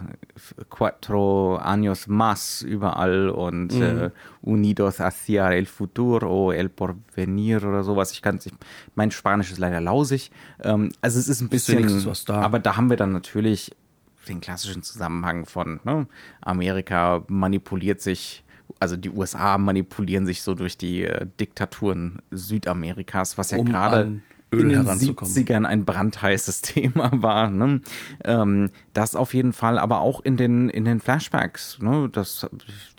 Cuatro 0.69 1.57
Años 1.57 2.07
Más 2.07 2.61
überall 2.61 3.29
und 3.29 3.73
mhm. 3.73 3.81
äh, 3.81 4.11
Unidos 4.41 4.99
hacia 4.99 5.51
el 5.51 5.65
futuro, 5.65 6.51
el 6.51 6.69
porvenir 6.69 7.65
oder 7.65 7.83
sowas. 7.83 8.11
Ich 8.11 8.21
kann 8.21 8.39
ich, 8.43 8.53
mein 8.95 9.09
Spanisch 9.09 9.51
ist 9.51 9.57
leider 9.57 9.81
lausig. 9.81 10.31
Ähm, 10.61 10.91
also 11.01 11.17
es 11.17 11.27
ist 11.27 11.41
ein 11.41 11.49
bisschen, 11.49 12.05
da. 12.27 12.41
aber 12.41 12.59
da 12.59 12.77
haben 12.77 12.89
wir 12.89 12.97
dann 12.97 13.13
natürlich 13.13 13.75
den 14.27 14.41
klassischen 14.41 14.83
Zusammenhang 14.83 15.45
von 15.47 15.79
ne, 15.83 16.05
Amerika 16.41 17.23
manipuliert 17.27 17.99
sich 18.01 18.43
also 18.79 18.95
die 18.95 19.09
USA 19.09 19.57
manipulieren 19.57 20.27
sich 20.27 20.43
so 20.43 20.53
durch 20.53 20.77
die 20.77 21.03
äh, 21.03 21.25
Diktaturen 21.39 22.21
Südamerikas, 22.29 23.35
was 23.37 23.49
ja 23.49 23.57
um 23.57 23.65
gerade 23.65 24.21
Öl 24.51 24.61
in 24.61 24.69
den 24.69 24.87
70ern 24.87 25.65
ein 25.65 25.85
brandheißes 25.85 26.61
Thema 26.61 27.11
war. 27.13 27.49
Ne? 27.49 27.81
Ähm, 28.23 28.71
das 28.93 29.15
auf 29.15 29.33
jeden 29.33 29.53
Fall, 29.53 29.77
aber 29.77 30.01
auch 30.01 30.21
in 30.21 30.37
den, 30.37 30.69
in 30.69 30.85
den 30.85 30.99
Flashbacks, 30.99 31.79
ne? 31.79 32.09
das, 32.11 32.47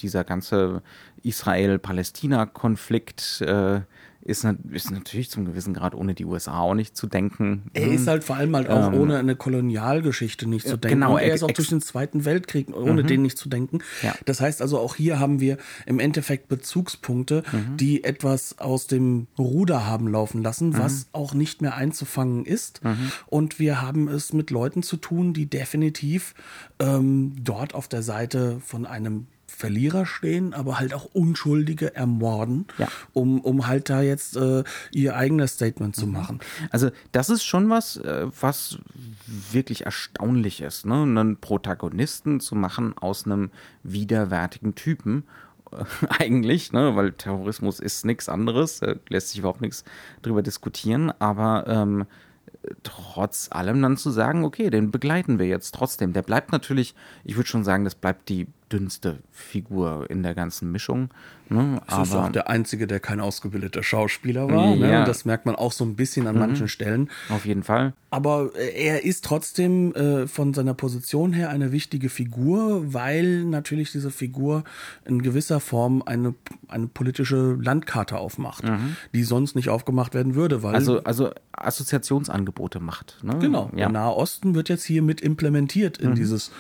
dieser 0.01 0.25
ganze 0.25 0.83
Israel-Palästina-Konflikt, 1.23 3.43
äh, 3.43 3.83
ist, 4.23 4.47
ist 4.71 4.91
natürlich 4.91 5.31
zum 5.31 5.47
gewissen 5.47 5.73
Grad 5.73 5.95
ohne 5.95 6.15
die 6.15 6.25
USA 6.25 6.61
auch 6.61 6.75
nicht 6.75 6.97
zu 6.97 7.07
denken. 7.07 7.71
Er 7.73 7.89
ist 7.89 8.07
halt 8.07 8.23
vor 8.23 8.37
allem 8.37 8.55
halt 8.55 8.69
auch 8.69 8.93
ähm, 8.93 9.01
ohne 9.01 9.19
eine 9.19 9.35
Kolonialgeschichte 9.35 10.47
nicht 10.47 10.69
zu 10.69 10.77
denken. 10.77 11.01
Genau, 11.01 11.15
und 11.15 11.21
er 11.21 11.35
ist 11.35 11.43
auch 11.43 11.51
durch 11.51 11.69
den 11.69 11.81
Zweiten 11.81 12.25
Weltkrieg 12.25 12.75
ohne 12.75 13.03
mhm. 13.03 13.07
den 13.07 13.23
nicht 13.23 13.39
zu 13.39 13.49
denken. 13.49 13.79
Ja. 14.03 14.15
Das 14.27 14.41
heißt 14.41 14.61
also 14.61 14.79
auch 14.79 14.97
hier 14.97 15.19
haben 15.19 15.41
wir 15.41 15.57
im 15.87 15.99
Endeffekt 15.99 16.49
Bezugspunkte, 16.49 17.43
mhm. 17.51 17.77
die 17.79 18.05
etwas 18.05 18.59
aus 18.59 18.87
dem 18.87 19.27
Ruder 19.39 19.87
haben 19.87 20.07
laufen 20.07 20.43
lassen, 20.43 20.77
was 20.77 21.05
mhm. 21.05 21.09
auch 21.13 21.35
nicht 21.35 21.63
mehr 21.63 21.75
einzufangen 21.75 22.45
ist. 22.45 22.85
Mhm. 22.85 23.13
Und 23.27 23.59
wir 23.59 23.81
haben 23.81 24.09
es 24.09 24.35
mit 24.35 24.51
Leuten 24.51 24.83
zu 24.83 24.99
tun, 24.99 25.33
die 25.33 25.47
definitiv 25.47 26.35
ähm, 26.79 27.33
dort 27.41 27.75
auf 27.75 27.89
der 27.89 28.03
Seite 28.03 28.61
von 28.61 28.85
einem 28.85 29.27
Verlierer 29.61 30.07
stehen, 30.07 30.55
aber 30.55 30.79
halt 30.79 30.95
auch 30.95 31.05
Unschuldige 31.13 31.95
ermorden, 31.95 32.67
ja. 32.79 32.89
um, 33.13 33.41
um 33.43 33.67
halt 33.67 33.91
da 33.91 34.01
jetzt 34.01 34.37
äh, 34.37 34.65
ihr 34.91 35.17
eigenes 35.17 35.53
Statement 35.53 35.95
zu 35.95 36.07
mhm. 36.07 36.13
machen. 36.13 36.41
Also 36.71 36.91
das 37.13 37.29
ist 37.29 37.45
schon 37.45 37.69
was, 37.69 37.99
äh, 37.99 38.27
was 38.41 38.79
wirklich 39.27 39.85
erstaunlich 39.85 40.63
ist, 40.63 40.87
ne? 40.87 41.03
einen 41.03 41.37
Protagonisten 41.37 42.41
zu 42.41 42.55
machen 42.55 42.97
aus 42.97 43.27
einem 43.27 43.51
widerwärtigen 43.83 44.75
Typen 44.75 45.25
eigentlich, 46.09 46.73
ne, 46.73 46.97
weil 46.97 47.13
Terrorismus 47.13 47.81
ist 47.81 48.05
nichts 48.05 48.29
anderes, 48.29 48.81
lässt 49.09 49.29
sich 49.29 49.39
überhaupt 49.39 49.61
nichts 49.61 49.85
drüber 50.23 50.43
diskutieren, 50.43 51.13
aber 51.21 51.65
ähm, 51.69 52.07
trotz 52.83 53.49
allem 53.53 53.81
dann 53.83 53.97
zu 53.97 54.11
sagen, 54.11 54.45
okay, 54.45 54.71
den 54.71 54.91
begleiten 54.91 55.39
wir 55.39 55.47
jetzt 55.47 55.75
trotzdem. 55.75 56.13
Der 56.13 56.23
bleibt 56.23 56.51
natürlich, 56.51 56.95
ich 57.25 57.37
würde 57.37 57.49
schon 57.49 57.65
sagen, 57.65 57.85
das 57.85 57.95
bleibt 57.95 58.29
die 58.29 58.49
dünnste 58.73 59.19
Figur 59.31 60.07
in 60.09 60.23
der 60.23 60.35
ganzen 60.35 60.71
Mischung. 60.71 61.11
Ne? 61.51 61.81
Das 61.89 62.09
ist 62.09 62.15
auch 62.15 62.31
der 62.31 62.49
einzige, 62.49 62.87
der 62.87 63.01
kein 63.01 63.19
ausgebildeter 63.19 63.83
Schauspieler 63.83 64.49
war. 64.49 64.77
Ne? 64.77 64.77
Ja. 64.77 64.87
Ne? 64.87 64.99
Und 65.01 65.09
das 65.09 65.25
merkt 65.25 65.47
man 65.47 65.57
auch 65.57 65.73
so 65.73 65.85
ein 65.85 65.97
bisschen 65.97 66.29
an 66.29 66.37
mhm. 66.37 66.41
manchen 66.41 66.69
Stellen. 66.69 67.11
Auf 67.29 67.45
jeden 67.45 67.65
Fall. 67.65 67.93
Aber 68.11 68.51
äh, 68.55 68.87
er 68.87 69.05
ist 69.05 69.25
trotzdem 69.25 69.93
äh, 69.95 70.29
von 70.29 70.55
seiner 70.55 70.75
Position 70.75 71.33
her 71.33 71.51
eine 71.51 71.73
wichtige 71.73 72.09
Figur, 72.09 72.95
weil 72.95 73.45
natürlich 73.45 73.91
diese 73.91 74.13
Figur 74.13 74.63
in 75.05 75.23
gewisser 75.23 75.59
Form 75.59 76.03
eine, 76.07 76.35
eine 76.69 76.87
politische 76.87 77.59
Landkarte 77.61 78.17
aufmacht, 78.19 78.65
mhm. 78.65 78.97
die 79.13 79.25
sonst 79.25 79.57
nicht 79.57 79.71
aufgemacht 79.71 80.15
werden 80.15 80.37
würde. 80.37 80.63
Weil 80.63 80.77
also, 80.77 81.03
also 81.03 81.31
Assoziationsangebote 81.53 82.79
macht. 82.79 83.19
Ne? 83.25 83.39
Genau. 83.41 83.71
Ja. 83.73 83.77
Der 83.77 83.89
Nahe 83.89 84.15
Osten 84.15 84.55
wird 84.55 84.69
jetzt 84.69 84.85
hier 84.85 85.03
mit 85.03 85.21
implementiert 85.21 85.99
in, 85.99 86.11
mhm. 86.11 86.15
dieses, 86.15 86.53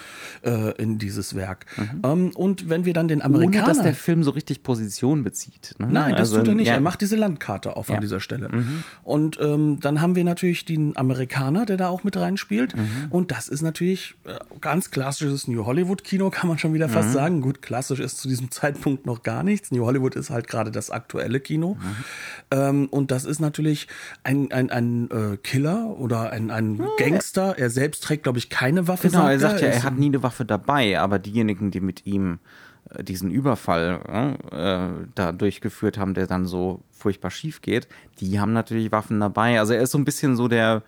äh, 0.42 0.72
in 0.82 0.98
dieses 0.98 1.36
Werk. 1.36 1.66
Ähm, 2.04 2.30
und 2.34 2.68
wenn 2.68 2.84
wir 2.84 2.92
dann 2.92 3.08
den 3.08 3.22
Amerikaner... 3.22 3.64
Ohne, 3.64 3.74
dass 3.74 3.82
der 3.82 3.94
Film 3.94 4.22
so 4.22 4.30
richtig 4.30 4.62
Position 4.62 5.22
bezieht. 5.22 5.74
Ne? 5.78 5.88
Nein, 5.90 6.12
das 6.12 6.20
also, 6.20 6.38
tut 6.38 6.48
er 6.48 6.54
nicht. 6.54 6.68
Ja. 6.68 6.74
Er 6.74 6.80
macht 6.80 7.00
diese 7.00 7.16
Landkarte 7.16 7.76
auf 7.76 7.88
ja. 7.88 7.96
an 7.96 8.00
dieser 8.00 8.20
Stelle. 8.20 8.48
Mhm. 8.48 8.84
Und 9.02 9.38
ähm, 9.40 9.78
dann 9.80 10.00
haben 10.00 10.14
wir 10.14 10.24
natürlich 10.24 10.64
den 10.64 10.96
Amerikaner, 10.96 11.66
der 11.66 11.76
da 11.76 11.88
auch 11.88 12.04
mit 12.04 12.16
reinspielt. 12.16 12.76
Mhm. 12.76 13.06
Und 13.10 13.30
das 13.30 13.48
ist 13.48 13.62
natürlich 13.62 14.14
äh, 14.24 14.34
ganz 14.60 14.90
klassisches 14.90 15.48
New 15.48 15.64
Hollywood-Kino, 15.64 16.30
kann 16.30 16.48
man 16.48 16.58
schon 16.58 16.74
wieder 16.74 16.88
fast 16.88 17.08
mhm. 17.08 17.14
sagen. 17.14 17.40
Gut, 17.40 17.62
klassisch 17.62 18.00
ist 18.00 18.18
zu 18.18 18.28
diesem 18.28 18.50
Zeitpunkt 18.50 19.06
noch 19.06 19.22
gar 19.22 19.42
nichts. 19.42 19.70
New 19.70 19.84
Hollywood 19.84 20.16
ist 20.16 20.30
halt 20.30 20.48
gerade 20.48 20.70
das 20.70 20.90
aktuelle 20.90 21.40
Kino. 21.40 21.74
Mhm. 21.74 21.96
Ähm, 22.50 22.88
und 22.90 23.10
das 23.10 23.24
ist 23.24 23.40
natürlich 23.40 23.88
ein, 24.24 24.52
ein, 24.52 24.70
ein 24.70 25.10
äh, 25.10 25.36
Killer 25.36 25.98
oder 25.98 26.30
ein, 26.30 26.50
ein 26.50 26.80
Gangster. 26.98 27.58
Er 27.58 27.70
selbst 27.70 28.04
trägt, 28.04 28.24
glaube 28.24 28.38
ich, 28.38 28.48
keine 28.50 28.88
Waffe. 28.88 29.08
Genau, 29.08 29.28
er 29.28 29.38
sagt 29.38 29.60
ja, 29.60 29.68
er 29.68 29.82
hat 29.82 29.98
nie 29.98 30.06
eine 30.06 30.22
Waffe 30.22 30.44
dabei, 30.44 30.98
aber 30.98 31.18
diejenigen, 31.18 31.70
die 31.70 31.80
mit 31.90 32.06
ihm 32.06 32.38
äh, 32.90 33.02
diesen 33.02 33.32
Überfall 33.32 34.36
äh, 34.52 35.06
da 35.16 35.32
durchgeführt 35.32 35.98
haben, 35.98 36.14
der 36.14 36.28
dann 36.28 36.46
so 36.46 36.82
furchtbar 36.92 37.32
schief 37.32 37.62
geht, 37.62 37.88
die 38.20 38.38
haben 38.38 38.52
natürlich 38.52 38.92
Waffen 38.92 39.18
dabei. 39.18 39.58
Also 39.58 39.72
er 39.72 39.82
ist 39.82 39.90
so 39.90 39.98
ein 39.98 40.04
bisschen 40.04 40.36
so 40.36 40.46
der, 40.46 40.82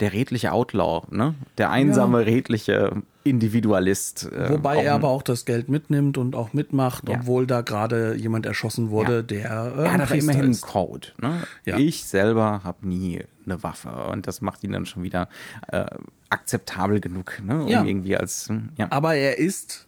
der 0.00 0.12
redliche 0.12 0.50
Outlaw, 0.52 1.06
ne? 1.10 1.34
Der 1.58 1.70
einsame, 1.70 2.18
ja. 2.18 2.24
redliche 2.24 3.02
Individualist. 3.22 4.30
Äh, 4.32 4.50
Wobei 4.50 4.82
er 4.82 4.94
aber 4.94 5.08
auch 5.08 5.22
das 5.22 5.44
Geld 5.44 5.68
mitnimmt 5.68 6.18
und 6.18 6.34
auch 6.34 6.52
mitmacht, 6.54 7.08
ja. 7.08 7.18
obwohl 7.20 7.46
da 7.46 7.60
gerade 7.60 8.14
jemand 8.14 8.46
erschossen 8.46 8.90
wurde, 8.90 9.16
ja. 9.16 9.22
der 9.22 9.72
äh, 9.76 9.84
er 9.84 9.92
hat 9.92 10.10
immerhin 10.10 10.44
einen 10.44 10.60
Code. 10.60 11.08
Ne? 11.20 11.42
Ich 11.64 12.04
selber 12.04 12.62
habe 12.64 12.88
nie 12.88 13.22
eine 13.44 13.62
Waffe 13.62 13.90
und 14.10 14.26
das 14.26 14.40
macht 14.40 14.64
ihn 14.64 14.72
dann 14.72 14.86
schon 14.86 15.02
wieder 15.02 15.28
äh, 15.68 15.86
akzeptabel 16.30 17.00
genug, 17.00 17.40
ne? 17.44 17.62
um 17.62 17.86
irgendwie 17.86 18.16
als. 18.16 18.48
Hm, 18.48 18.70
ja. 18.76 18.88
Aber 18.90 19.14
er 19.14 19.38
ist 19.38 19.87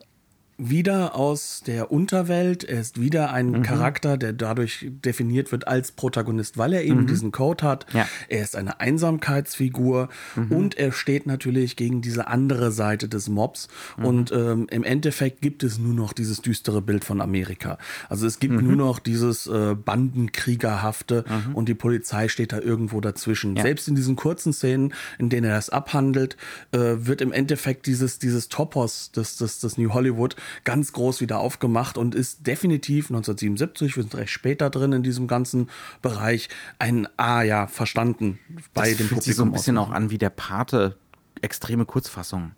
wieder 0.60 1.14
aus 1.14 1.62
der 1.66 1.90
Unterwelt. 1.90 2.64
Er 2.64 2.80
ist 2.80 3.00
wieder 3.00 3.32
ein 3.32 3.50
mhm. 3.50 3.62
Charakter, 3.62 4.16
der 4.16 4.32
dadurch 4.32 4.86
definiert 5.04 5.52
wird 5.52 5.66
als 5.66 5.92
Protagonist, 5.92 6.58
weil 6.58 6.74
er 6.74 6.84
eben 6.84 7.02
mhm. 7.02 7.06
diesen 7.06 7.32
Code 7.32 7.64
hat. 7.64 7.86
Ja. 7.92 8.06
Er 8.28 8.42
ist 8.42 8.56
eine 8.56 8.80
Einsamkeitsfigur 8.80 10.08
mhm. 10.36 10.52
und 10.52 10.78
er 10.78 10.92
steht 10.92 11.26
natürlich 11.26 11.76
gegen 11.76 12.02
diese 12.02 12.28
andere 12.28 12.72
Seite 12.72 13.08
des 13.08 13.28
Mobs. 13.28 13.68
Mhm. 13.96 14.04
Und 14.04 14.32
ähm, 14.32 14.66
im 14.70 14.84
Endeffekt 14.84 15.40
gibt 15.40 15.62
es 15.62 15.78
nur 15.78 15.94
noch 15.94 16.12
dieses 16.12 16.42
düstere 16.42 16.82
Bild 16.82 17.04
von 17.04 17.20
Amerika. 17.20 17.78
Also 18.08 18.26
es 18.26 18.38
gibt 18.38 18.54
mhm. 18.54 18.66
nur 18.66 18.76
noch 18.76 18.98
dieses 18.98 19.46
äh, 19.46 19.74
Bandenkriegerhafte 19.74 21.24
mhm. 21.26 21.54
und 21.54 21.68
die 21.68 21.74
Polizei 21.74 22.28
steht 22.28 22.52
da 22.52 22.60
irgendwo 22.60 23.00
dazwischen. 23.00 23.56
Ja. 23.56 23.62
Selbst 23.62 23.88
in 23.88 23.94
diesen 23.94 24.16
kurzen 24.16 24.52
Szenen, 24.52 24.92
in 25.18 25.30
denen 25.30 25.44
er 25.44 25.56
das 25.56 25.70
abhandelt, 25.70 26.36
äh, 26.72 26.78
wird 26.78 27.22
im 27.22 27.32
Endeffekt 27.32 27.86
dieses, 27.86 28.18
dieses 28.18 28.48
Topos 28.48 29.10
des, 29.12 29.36
des, 29.36 29.60
des 29.60 29.78
New 29.78 29.94
Hollywood 29.94 30.36
ganz 30.64 30.92
groß 30.92 31.20
wieder 31.20 31.38
aufgemacht 31.38 31.98
und 31.98 32.14
ist 32.14 32.46
definitiv 32.46 33.06
1977, 33.06 33.96
wir 33.96 34.02
sind 34.02 34.14
recht 34.14 34.32
später 34.32 34.70
drin 34.70 34.92
in 34.92 35.02
diesem 35.02 35.26
ganzen 35.26 35.68
Bereich, 36.02 36.48
ein 36.78 37.08
Ah 37.16 37.42
ja, 37.42 37.66
verstanden 37.66 38.38
bei 38.74 38.90
das 38.90 38.96
dem 38.98 39.08
fühlt 39.08 39.08
Publikum. 39.08 39.22
Sich 39.22 39.36
so 39.36 39.44
ein 39.44 39.52
bisschen 39.52 39.78
auch 39.78 39.90
an 39.90 40.10
wie 40.10 40.18
der 40.18 40.30
Pate, 40.30 40.96
extreme 41.42 41.84
Kurzfassung 41.84 42.52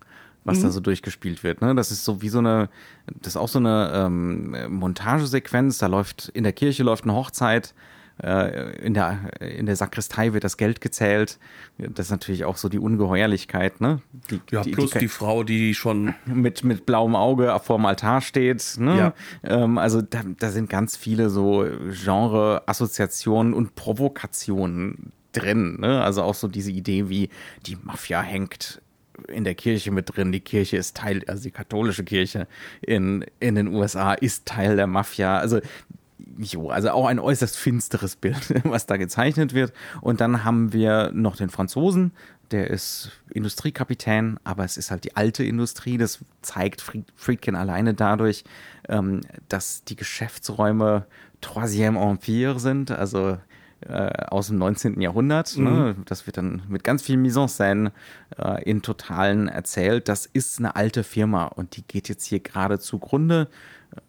was 0.45 0.59
mhm. 0.59 0.63
da 0.63 0.71
so 0.71 0.79
durchgespielt 0.79 1.43
wird. 1.43 1.61
Ne? 1.61 1.75
Das 1.75 1.91
ist 1.91 2.03
so 2.03 2.21
wie 2.21 2.29
so 2.29 2.39
eine, 2.39 2.69
das 3.07 3.33
ist 3.33 3.37
auch 3.37 3.47
so 3.47 3.59
eine 3.59 3.91
ähm, 3.93 4.55
Montagesequenz. 4.69 5.77
Da 5.77 5.87
läuft 5.87 6.29
in 6.29 6.43
der 6.43 6.53
Kirche 6.53 6.83
läuft 6.83 7.05
eine 7.05 7.13
Hochzeit 7.13 7.73
in 8.21 8.93
der, 8.93 9.41
in 9.41 9.65
der 9.65 9.75
Sakristei 9.75 10.33
wird 10.33 10.43
das 10.43 10.57
Geld 10.57 10.81
gezählt. 10.81 11.39
Das 11.77 12.07
ist 12.07 12.11
natürlich 12.11 12.45
auch 12.45 12.57
so 12.57 12.69
die 12.69 12.77
Ungeheuerlichkeit, 12.77 13.81
ne? 13.81 14.01
Die, 14.29 14.39
ja, 14.51 14.61
die, 14.61 14.71
plus 14.71 14.91
die, 14.91 14.99
die, 14.99 15.07
Frau, 15.07 15.43
die 15.43 15.73
schon 15.73 16.13
mit, 16.25 16.63
mit 16.63 16.85
blauem 16.85 17.15
Auge 17.15 17.59
vor 17.63 17.77
dem 17.77 17.85
Altar 17.87 18.21
steht, 18.21 18.75
ne? 18.77 18.97
Ja. 18.97 19.13
Ähm, 19.43 19.79
also 19.79 20.01
da, 20.01 20.21
da 20.37 20.51
sind 20.51 20.69
ganz 20.69 20.95
viele 20.95 21.31
so 21.31 21.65
Genre-Assoziationen 21.89 23.53
und 23.53 23.73
Provokationen 23.73 25.11
drin, 25.31 25.79
ne? 25.79 26.03
Also 26.03 26.21
auch 26.21 26.35
so 26.35 26.47
diese 26.47 26.71
Idee 26.71 27.09
wie 27.09 27.29
die 27.65 27.77
Mafia 27.81 28.21
hängt 28.21 28.79
in 29.27 29.43
der 29.43 29.55
Kirche 29.55 29.91
mit 29.91 30.15
drin. 30.15 30.31
Die 30.31 30.39
Kirche 30.39 30.77
ist 30.77 30.97
Teil, 30.97 31.23
also 31.27 31.43
die 31.43 31.51
katholische 31.51 32.03
Kirche 32.03 32.47
in, 32.81 33.25
in 33.39 33.55
den 33.55 33.67
USA 33.67 34.13
ist 34.13 34.45
Teil 34.45 34.75
der 34.75 34.87
Mafia. 34.87 35.37
Also 35.39 35.59
jo, 36.37 36.69
also 36.69 36.91
auch 36.91 37.07
ein 37.07 37.19
äußerst 37.19 37.57
finsteres 37.57 38.15
Bild, 38.15 38.53
was 38.63 38.85
da 38.85 38.97
gezeichnet 38.97 39.53
wird. 39.53 39.73
Und 40.01 40.21
dann 40.21 40.43
haben 40.43 40.73
wir 40.73 41.11
noch 41.13 41.35
den 41.35 41.49
Franzosen, 41.49 42.11
der 42.51 42.69
ist 42.69 43.11
Industriekapitän, 43.31 44.39
aber 44.43 44.63
es 44.63 44.77
ist 44.77 44.91
halt 44.91 45.03
die 45.03 45.15
alte 45.15 45.43
Industrie. 45.43 45.97
Das 45.97 46.19
zeigt 46.41 46.83
Friedkin 47.15 47.55
alleine 47.55 47.93
dadurch, 47.93 48.43
ähm, 48.87 49.21
dass 49.49 49.83
die 49.83 49.95
Geschäftsräume 49.95 51.05
Troisième 51.41 51.97
Empire 51.97 52.59
sind, 52.59 52.91
also 52.91 53.37
äh, 53.87 54.27
aus 54.27 54.47
dem 54.47 54.57
19. 54.59 55.01
Jahrhundert. 55.01 55.57
Ne? 55.57 55.69
Mhm. 55.69 55.77
Ne? 55.77 55.95
Das 56.05 56.25
wird 56.25 56.37
dann 56.37 56.61
mit 56.67 56.83
ganz 56.83 57.01
viel 57.01 57.17
Mise 57.17 57.41
en 57.41 57.47
scène 57.47 57.91
äh, 58.37 58.63
in 58.63 58.81
Totalen 58.81 59.47
erzählt. 59.47 60.07
Das 60.07 60.25
ist 60.25 60.59
eine 60.59 60.75
alte 60.75 61.03
Firma 61.03 61.45
und 61.45 61.75
die 61.75 61.83
geht 61.83 62.07
jetzt 62.07 62.25
hier 62.25 62.39
gerade 62.39 62.79
zugrunde. 62.79 63.49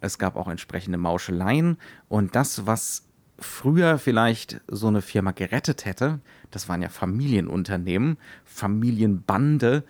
Es 0.00 0.18
gab 0.18 0.36
auch 0.36 0.48
entsprechende 0.48 0.98
Mauscheleien. 0.98 1.78
Und 2.08 2.34
das, 2.34 2.66
was 2.66 3.04
früher 3.38 3.98
vielleicht 3.98 4.60
so 4.68 4.88
eine 4.88 5.02
Firma 5.02 5.32
gerettet 5.32 5.84
hätte, 5.84 6.20
das 6.50 6.68
waren 6.68 6.82
ja 6.82 6.88
Familienunternehmen, 6.88 8.16
Familienbande, 8.44 9.84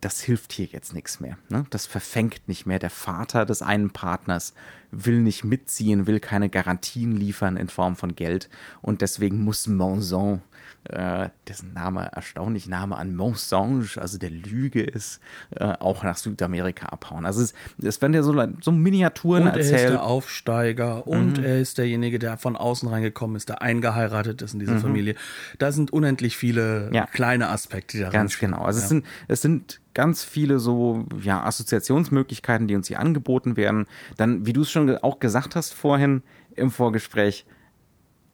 das 0.00 0.20
hilft 0.20 0.52
hier 0.52 0.66
jetzt 0.66 0.94
nichts 0.94 1.20
mehr. 1.20 1.36
Ne? 1.48 1.66
Das 1.70 1.86
verfängt 1.86 2.48
nicht 2.48 2.66
mehr. 2.66 2.78
Der 2.78 2.90
Vater 2.90 3.44
des 3.44 3.62
einen 3.62 3.90
Partners 3.90 4.54
will 4.90 5.20
nicht 5.20 5.44
mitziehen, 5.44 6.06
will 6.06 6.20
keine 6.20 6.48
Garantien 6.48 7.16
liefern 7.16 7.56
in 7.56 7.68
Form 7.68 7.96
von 7.96 8.16
Geld. 8.16 8.48
Und 8.80 9.02
deswegen 9.02 9.44
muss 9.44 9.66
Monson 9.66 10.40
äh, 10.84 11.28
dessen 11.48 11.72
Name 11.72 12.10
erstaunlich 12.12 12.66
Name 12.66 12.96
an 12.96 13.14
Mensonge, 13.14 13.86
also 13.96 14.18
der 14.18 14.30
Lüge 14.30 14.82
ist, 14.82 15.20
äh, 15.50 15.64
auch 15.64 16.02
nach 16.02 16.16
Südamerika 16.16 16.86
abhauen. 16.86 17.26
Also 17.26 17.42
es, 17.42 17.54
es 17.82 18.00
werden 18.00 18.14
ja 18.14 18.22
so, 18.22 18.34
so 18.60 18.72
Miniaturen 18.72 19.44
und 19.44 19.48
erzählt. 19.48 19.72
Er 19.72 19.84
ist 19.84 19.90
der 19.90 20.04
Aufsteiger 20.04 21.06
und 21.06 21.38
mhm. 21.38 21.44
er 21.44 21.60
ist 21.60 21.78
derjenige, 21.78 22.18
der 22.18 22.36
von 22.38 22.56
außen 22.56 22.88
reingekommen 22.88 23.36
ist, 23.36 23.48
der 23.48 23.62
eingeheiratet 23.62 24.42
ist 24.42 24.54
in 24.54 24.60
diese 24.60 24.74
mhm. 24.74 24.80
Familie. 24.80 25.14
Da 25.58 25.72
sind 25.72 25.92
unendlich 25.92 26.36
viele 26.36 26.90
ja. 26.92 27.06
kleine 27.06 27.48
Aspekte, 27.48 27.96
die 27.96 28.02
da 28.02 28.10
Ganz 28.10 28.38
genau. 28.38 28.62
Also 28.62 28.78
ja. 28.78 28.84
es 28.84 28.88
sind, 28.88 29.06
es 29.28 29.42
sind 29.42 29.80
ganz 29.94 30.24
viele 30.24 30.58
so 30.58 31.06
ja, 31.22 31.44
Assoziationsmöglichkeiten, 31.44 32.68
die 32.68 32.76
uns 32.76 32.88
hier 32.88 33.00
angeboten 33.00 33.56
werden. 33.56 33.86
Dann, 34.16 34.46
wie 34.46 34.52
du 34.52 34.62
es 34.62 34.70
schon 34.70 34.96
auch 34.98 35.18
gesagt 35.18 35.56
hast 35.56 35.74
vorhin 35.74 36.22
im 36.54 36.70
Vorgespräch, 36.70 37.46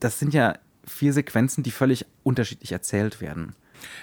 das 0.01 0.19
sind 0.19 0.35
ja 0.35 0.55
vier 0.87 1.13
Sequenzen, 1.13 1.63
die 1.63 1.71
völlig 1.71 2.07
unterschiedlich 2.23 2.73
erzählt 2.73 3.21
werden. 3.21 3.55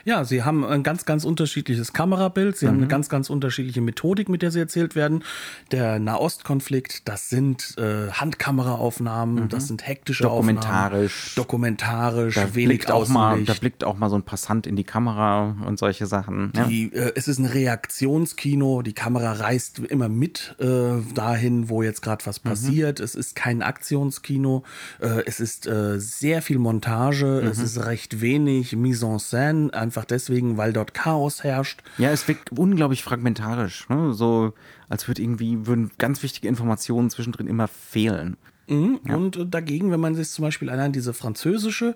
Ja, 0.05 0.25
sie 0.25 0.43
haben 0.43 0.65
ein 0.65 0.83
ganz, 0.83 1.05
ganz 1.05 1.23
unterschiedliches 1.23 1.93
Kamerabild. 1.93 2.57
Sie 2.57 2.65
mhm. 2.65 2.69
haben 2.69 2.77
eine 2.77 2.85
mhm. 2.85 2.89
ganz, 2.89 3.09
ganz 3.09 3.29
unterschiedliche 3.29 3.81
Methodik, 3.81 4.29
mit 4.29 4.41
der 4.41 4.51
sie 4.51 4.59
erzählt 4.59 4.95
werden. 4.95 5.23
Der 5.71 5.99
Nahostkonflikt, 5.99 7.07
das 7.07 7.29
sind 7.29 7.75
äh, 7.77 8.11
Handkameraaufnahmen, 8.11 9.45
mhm. 9.45 9.49
das 9.49 9.67
sind 9.67 9.87
hektische 9.87 10.23
dokumentarisch, 10.23 11.31
Aufnahmen. 11.31 11.35
Dokumentarisch, 11.35 12.35
da 12.35 12.55
wenig 12.55 12.67
blickt 12.79 12.91
auch 12.91 13.07
mal, 13.07 13.43
Da 13.43 13.53
blickt 13.53 13.83
auch 13.83 13.97
mal 13.97 14.09
so 14.09 14.15
ein 14.15 14.23
Passant 14.23 14.67
in 14.67 14.75
die 14.75 14.83
Kamera 14.83 15.55
und 15.65 15.79
solche 15.79 16.05
Sachen. 16.05 16.51
Die, 16.67 16.91
ja. 16.93 17.03
äh, 17.03 17.13
es 17.15 17.27
ist 17.27 17.39
ein 17.39 17.45
Reaktionskino. 17.45 18.81
Die 18.81 18.93
Kamera 18.93 19.33
reist 19.33 19.79
immer 19.79 20.09
mit 20.09 20.55
äh, 20.59 21.01
dahin, 21.13 21.69
wo 21.69 21.81
jetzt 21.81 22.01
gerade 22.01 22.25
was 22.25 22.43
mhm. 22.43 22.49
passiert. 22.49 22.99
Es 22.99 23.15
ist 23.15 23.35
kein 23.35 23.61
Aktionskino. 23.61 24.63
Äh, 24.99 25.23
es 25.25 25.39
ist 25.39 25.65
äh, 25.67 25.99
sehr 25.99 26.41
viel 26.41 26.59
Montage. 26.59 27.39
Es 27.41 27.59
mhm. 27.59 27.63
ist 27.63 27.85
recht 27.85 28.21
wenig 28.21 28.75
Mise 28.75 29.05
en 29.05 29.19
scène 29.19 29.62
einfach 29.71 30.05
deswegen, 30.05 30.57
weil 30.57 30.73
dort 30.73 30.93
Chaos 30.93 31.43
herrscht. 31.43 31.81
Ja, 31.97 32.09
es 32.11 32.27
wirkt 32.27 32.51
unglaublich 32.51 33.03
fragmentarisch. 33.03 33.87
Ne? 33.89 34.13
So, 34.13 34.53
als 34.89 35.07
würde 35.07 35.21
irgendwie, 35.21 35.65
würden 35.65 35.91
ganz 35.97 36.23
wichtige 36.23 36.47
Informationen 36.47 37.09
zwischendrin 37.09 37.47
immer 37.47 37.67
fehlen. 37.67 38.37
Mhm. 38.67 38.99
Ja. 39.07 39.15
Und 39.15 39.35
äh, 39.35 39.45
dagegen, 39.45 39.91
wenn 39.91 39.99
man 39.99 40.15
sich 40.15 40.29
zum 40.29 40.43
Beispiel 40.43 40.69
allein 40.69 40.93
diese 40.93 41.13
französische 41.13 41.95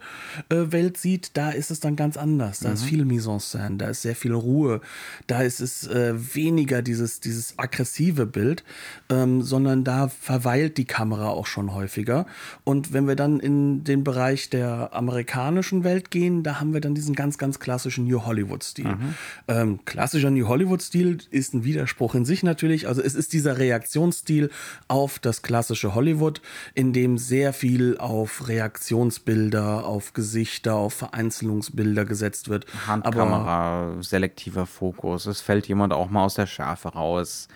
äh, 0.50 0.72
Welt 0.72 0.98
sieht, 0.98 1.32
da 1.36 1.52
ist 1.52 1.72
es 1.72 1.80
dann 1.80 1.96
ganz 1.96 2.18
anders. 2.18 2.60
Da 2.60 2.70
mhm. 2.70 2.74
ist 2.74 2.84
viel 2.84 3.06
Mise 3.06 3.32
en 3.32 3.40
scène, 3.40 3.78
da 3.78 3.88
ist 3.90 4.02
sehr 4.02 4.16
viel 4.16 4.34
Ruhe, 4.34 4.82
da 5.28 5.42
ist 5.42 5.62
es 5.62 5.88
äh, 5.88 6.14
weniger 6.36 6.82
dieses, 6.82 7.20
dieses 7.20 7.58
aggressive 7.58 8.26
Bild, 8.26 8.64
ähm, 9.10 9.42
sondern 9.42 9.84
da 9.84 10.10
verweilt 10.10 10.78
die 10.78 10.86
Kamera 10.86 11.30
auch 11.30 11.48
schon 11.48 11.74
häufiger. 11.74 12.26
Und 12.64 12.94
wenn 12.94 13.08
wir 13.08 13.16
dann 13.16 13.40
in 13.40 13.84
den 13.84 14.04
Bereich 14.04 14.50
der 14.50 14.90
amerikanischen 14.94 15.84
Welt 15.84 16.12
gehen, 16.12 16.44
da 16.44 16.60
haben 16.60 16.74
wir 16.74 16.82
dann 16.82 16.96
diesen 16.96 17.16
ganz, 17.16 17.38
ganz 17.38 17.60
klassischen 17.60 18.06
New 18.06 18.26
Hollywood-Stil. 18.26 18.88
Mhm. 18.88 19.16
Ähm, 19.48 19.80
klassischer 19.86 20.32
New 20.32 20.48
Hollywood-Stil 20.48 21.20
ist 21.32 21.54
ein 21.54 21.64
Widerspruch 21.64 22.16
in 22.16 22.26
sich 22.26 22.44
natürlich. 22.44 22.88
Also 22.88 23.02
es 23.02 23.16
ist 23.16 23.34
dieser 23.34 23.58
Reaktionsstil 23.58 24.50
auf 24.88 25.20
das 25.20 25.42
klassische 25.42 25.96
Hollywood 25.96 26.42
in 26.74 26.94
dem 26.94 27.18
sehr 27.18 27.54
viel 27.54 27.98
auf 27.98 28.48
Reaktionsbilder, 28.48 29.86
auf 29.86 30.14
Gesichter, 30.14 30.76
auf 30.76 30.94
Vereinzelungsbilder 30.94 32.06
gesetzt 32.06 32.50
wird. 32.50 32.66
Handkamera, 32.88 33.92
Aber, 33.92 34.04
selektiver 34.04 34.66
Fokus, 34.66 35.26
es 35.26 35.42
fällt 35.42 35.68
jemand 35.68 35.94
auch 35.94 36.10
mal 36.10 36.26
aus 36.26 36.36
der 36.36 36.48
Schärfe 36.48 36.90
raus. 36.90 37.48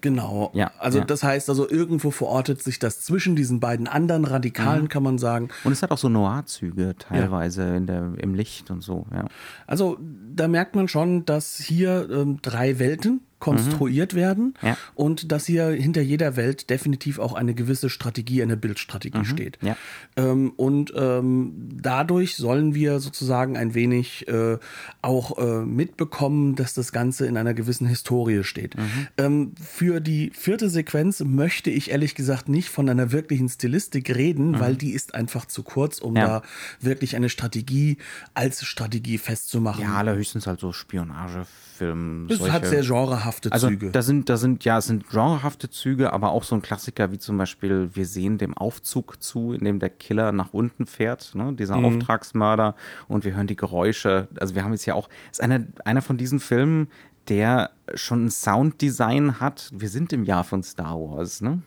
Genau. 0.00 0.50
Ja, 0.54 0.70
also 0.78 0.98
ja. 0.98 1.04
das 1.04 1.22
heißt 1.22 1.48
also, 1.48 1.68
irgendwo 1.68 2.10
verortet 2.10 2.62
sich 2.62 2.78
das 2.78 3.00
zwischen 3.00 3.34
diesen 3.36 3.60
beiden 3.60 3.88
anderen 3.88 4.24
Radikalen, 4.24 4.84
mhm. 4.84 4.88
kann 4.88 5.02
man 5.02 5.18
sagen. 5.18 5.48
Und 5.64 5.72
es 5.72 5.82
hat 5.82 5.90
auch 5.90 5.98
so 5.98 6.08
Noir-Züge 6.08 6.94
teilweise 6.98 7.62
ja. 7.62 7.76
in 7.76 7.86
der, 7.86 8.12
im 8.18 8.34
Licht 8.34 8.70
und 8.70 8.82
so, 8.82 9.06
ja. 9.12 9.26
Also 9.66 9.98
da 10.38 10.48
merkt 10.48 10.74
man 10.74 10.88
schon, 10.88 11.24
dass 11.24 11.58
hier 11.58 12.08
ähm, 12.10 12.38
drei 12.42 12.78
Welten 12.78 13.20
konstruiert 13.38 14.14
mhm. 14.14 14.16
werden 14.16 14.54
ja. 14.62 14.76
und 14.94 15.30
dass 15.30 15.46
hier 15.46 15.68
hinter 15.68 16.00
jeder 16.00 16.36
Welt 16.36 16.70
definitiv 16.70 17.18
auch 17.18 17.34
eine 17.34 17.54
gewisse 17.54 17.88
Strategie, 17.88 18.42
eine 18.42 18.56
Bildstrategie 18.56 19.18
mhm. 19.18 19.24
steht. 19.24 19.58
Ja. 19.62 19.76
Ähm, 20.16 20.52
und 20.56 20.92
ähm, 20.96 21.52
dadurch 21.80 22.36
sollen 22.36 22.74
wir 22.74 22.98
sozusagen 23.00 23.56
ein 23.56 23.74
wenig 23.74 24.26
äh, 24.28 24.58
auch 25.02 25.38
äh, 25.38 25.64
mitbekommen, 25.64 26.56
dass 26.56 26.74
das 26.74 26.92
Ganze 26.92 27.26
in 27.26 27.36
einer 27.36 27.54
gewissen 27.54 27.86
Historie 27.86 28.42
steht. 28.42 28.76
Mhm. 28.76 29.06
Ähm, 29.16 29.52
für 29.60 30.00
die 30.00 30.30
vierte 30.34 30.68
Sequenz 30.68 31.20
möchte 31.20 31.70
ich 31.70 31.90
ehrlich 31.90 32.14
gesagt 32.14 32.48
nicht 32.48 32.70
von 32.70 32.88
einer 32.88 33.12
wirklichen 33.12 33.48
Stilistik 33.48 34.14
reden, 34.14 34.52
mhm. 34.52 34.60
weil 34.60 34.76
die 34.76 34.92
ist 34.92 35.14
einfach 35.14 35.46
zu 35.46 35.62
kurz, 35.62 36.00
um 36.00 36.16
ja. 36.16 36.26
da 36.26 36.42
wirklich 36.80 37.14
eine 37.14 37.28
Strategie 37.28 37.98
als 38.34 38.64
Strategie 38.64 39.18
festzumachen. 39.18 39.84
Ja, 39.84 40.02
allerhöchstens 40.28 40.46
halt 40.46 40.60
so 40.60 40.72
Spionagefilm. 40.72 42.26
Das 42.28 42.50
hat 42.50 42.66
sehr 42.66 42.82
genrehafte 42.82 43.28
genrehafte 43.28 43.52
also, 43.52 43.68
Züge. 43.68 43.90
Da 43.90 44.02
sind, 44.02 44.28
da 44.28 44.36
sind, 44.36 44.64
ja, 44.64 44.78
es 44.78 44.86
sind 44.86 45.08
genrehafte 45.08 45.70
Züge, 45.70 46.12
aber 46.12 46.30
auch 46.30 46.44
so 46.44 46.54
ein 46.54 46.62
Klassiker 46.62 47.10
wie 47.12 47.18
zum 47.18 47.38
Beispiel, 47.38 47.90
wir 47.94 48.06
sehen 48.06 48.38
dem 48.38 48.54
Aufzug 48.56 49.22
zu, 49.22 49.52
in 49.52 49.64
dem 49.64 49.78
der 49.78 49.90
Killer 49.90 50.32
nach 50.32 50.52
unten 50.52 50.86
fährt, 50.86 51.34
ne, 51.34 51.52
dieser 51.52 51.76
mhm. 51.76 51.84
Auftragsmörder, 51.84 52.74
und 53.08 53.24
wir 53.24 53.34
hören 53.34 53.46
die 53.46 53.56
Geräusche. 53.56 54.28
Also 54.38 54.54
wir 54.54 54.64
haben 54.64 54.72
jetzt 54.72 54.86
ja 54.86 54.94
auch, 54.94 55.08
ist 55.30 55.40
einer, 55.40 55.64
einer 55.84 56.02
von 56.02 56.16
diesen 56.16 56.40
Filmen, 56.40 56.88
der 57.28 57.70
schon 57.94 58.26
ein 58.26 58.30
Sounddesign 58.30 59.40
hat. 59.40 59.70
Wir 59.72 59.88
sind 59.88 60.12
im 60.12 60.24
Jahr 60.24 60.44
von 60.44 60.62
Star 60.62 60.98
Wars, 60.98 61.40
ne? 61.40 61.62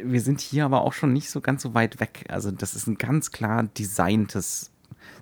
Wir 0.00 0.20
sind 0.20 0.40
hier 0.40 0.64
aber 0.64 0.82
auch 0.82 0.92
schon 0.92 1.12
nicht 1.12 1.28
so 1.28 1.40
ganz 1.40 1.62
so 1.62 1.74
weit 1.74 1.98
weg. 1.98 2.24
Also 2.28 2.52
das 2.52 2.76
ist 2.76 2.86
ein 2.86 2.98
ganz 2.98 3.32
klar 3.32 3.64
designtes 3.64 4.70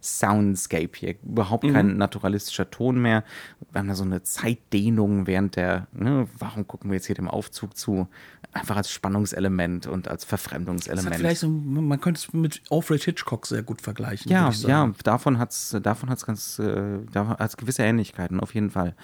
Soundscape 0.02 0.90
hier. 0.94 1.14
Überhaupt 1.22 1.64
mhm. 1.64 1.72
kein 1.72 1.96
naturalistischer 1.96 2.70
Ton 2.70 3.00
mehr. 3.00 3.24
Wir 3.72 3.80
haben 3.80 3.88
da 3.88 3.94
so 3.94 4.04
eine 4.04 4.22
Zeitdehnung 4.22 5.26
während 5.26 5.56
der, 5.56 5.86
ne, 5.92 6.28
warum 6.38 6.66
gucken 6.66 6.90
wir 6.90 6.96
jetzt 6.96 7.06
hier 7.06 7.14
dem 7.14 7.28
Aufzug 7.28 7.76
zu? 7.76 8.08
Einfach 8.52 8.76
als 8.76 8.90
Spannungselement 8.90 9.86
und 9.86 10.08
als 10.08 10.24
Verfremdungselement. 10.24 11.16
vielleicht 11.16 11.40
so, 11.40 11.48
man 11.48 12.00
könnte 12.00 12.18
es 12.18 12.32
mit 12.32 12.62
Alfred 12.70 13.02
Hitchcock 13.02 13.46
sehr 13.46 13.62
gut 13.62 13.82
vergleichen. 13.82 14.30
Ja, 14.30 14.50
ja, 14.50 14.92
davon 15.04 15.38
hat 15.38 15.50
es 15.50 15.76
davon 15.82 16.08
hat's 16.08 16.24
ganz, 16.24 16.58
äh, 16.58 17.00
da 17.12 17.36
hat's 17.38 17.56
gewisse 17.56 17.82
Ähnlichkeiten, 17.82 18.40
auf 18.40 18.54
jeden 18.54 18.70
Fall. 18.70 18.94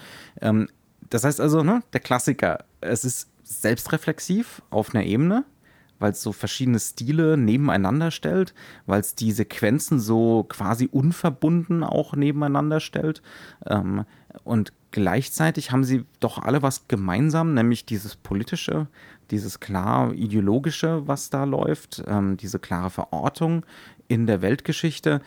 Ähm, 0.41 0.67
das 1.09 1.23
heißt 1.23 1.39
also, 1.39 1.63
ne, 1.63 1.83
der 1.93 1.99
Klassiker, 1.99 2.65
es 2.81 3.05
ist 3.05 3.29
selbstreflexiv 3.43 4.61
auf 4.69 4.95
einer 4.95 5.03
Ebene, 5.03 5.45
weil 6.03 6.11
es 6.11 6.21
so 6.21 6.33
verschiedene 6.33 6.81
Stile 6.81 7.37
nebeneinander 7.37 8.11
stellt, 8.11 8.53
weil 8.85 8.99
es 8.99 9.15
die 9.15 9.31
Sequenzen 9.31 10.01
so 10.01 10.43
quasi 10.43 10.89
unverbunden 10.91 11.81
auch 11.81 12.13
nebeneinander 12.13 12.81
stellt. 12.81 13.21
Ähm, 13.65 14.03
und 14.43 14.73
gleichzeitig 14.91 15.71
haben 15.71 15.85
sie 15.85 16.03
doch 16.19 16.39
alle 16.39 16.61
was 16.61 16.89
gemeinsam, 16.89 17.53
nämlich 17.53 17.85
dieses 17.85 18.17
politische, 18.17 18.87
dieses 19.31 19.61
klar 19.61 20.13
ideologische, 20.13 21.07
was 21.07 21.29
da 21.29 21.45
läuft, 21.45 22.03
ähm, 22.05 22.35
diese 22.35 22.59
klare 22.59 22.89
Verortung 22.89 23.65
in 24.09 24.27
der 24.27 24.41
Weltgeschichte, 24.41 25.21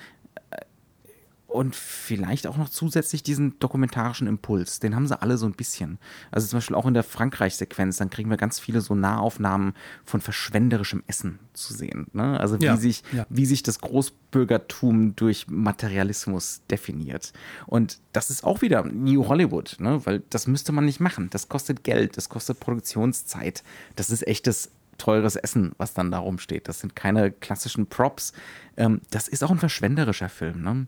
und 1.56 1.74
vielleicht 1.74 2.46
auch 2.46 2.56
noch 2.56 2.68
zusätzlich 2.68 3.22
diesen 3.22 3.58
dokumentarischen 3.58 4.26
Impuls. 4.26 4.78
Den 4.78 4.94
haben 4.94 5.06
sie 5.06 5.20
alle 5.20 5.38
so 5.38 5.46
ein 5.46 5.54
bisschen. 5.54 5.98
Also 6.30 6.46
zum 6.46 6.58
Beispiel 6.58 6.76
auch 6.76 6.86
in 6.86 6.94
der 6.94 7.02
Frankreich-Sequenz, 7.02 7.96
dann 7.96 8.10
kriegen 8.10 8.28
wir 8.30 8.36
ganz 8.36 8.60
viele 8.60 8.82
so 8.82 8.94
Nahaufnahmen 8.94 9.72
von 10.04 10.20
verschwenderischem 10.20 11.02
Essen 11.06 11.38
zu 11.54 11.72
sehen. 11.72 12.06
Ne? 12.12 12.38
Also 12.38 12.60
wie, 12.60 12.66
ja, 12.66 12.76
sich, 12.76 13.02
ja. 13.12 13.26
wie 13.30 13.46
sich 13.46 13.62
das 13.62 13.80
Großbürgertum 13.80 15.16
durch 15.16 15.46
Materialismus 15.48 16.60
definiert. 16.70 17.32
Und 17.66 17.98
das 18.12 18.30
ist 18.30 18.44
auch 18.44 18.60
wieder 18.60 18.84
New 18.84 19.26
Hollywood, 19.26 19.76
ne? 19.78 20.04
weil 20.04 20.22
das 20.30 20.46
müsste 20.46 20.72
man 20.72 20.84
nicht 20.84 21.00
machen. 21.00 21.30
Das 21.30 21.48
kostet 21.48 21.84
Geld, 21.84 22.16
das 22.18 22.28
kostet 22.28 22.60
Produktionszeit. 22.60 23.64
Das 23.96 24.10
ist 24.10 24.26
echtes 24.26 24.70
teures 24.98 25.36
Essen, 25.36 25.72
was 25.78 25.94
dann 25.94 26.10
da 26.10 26.18
rumsteht. 26.18 26.68
Das 26.68 26.80
sind 26.80 26.96
keine 26.96 27.30
klassischen 27.30 27.86
Props. 27.86 28.32
Ähm, 28.76 29.00
das 29.10 29.28
ist 29.28 29.42
auch 29.44 29.50
ein 29.50 29.58
verschwenderischer 29.58 30.28
Film. 30.28 30.62
Ne? 30.62 30.86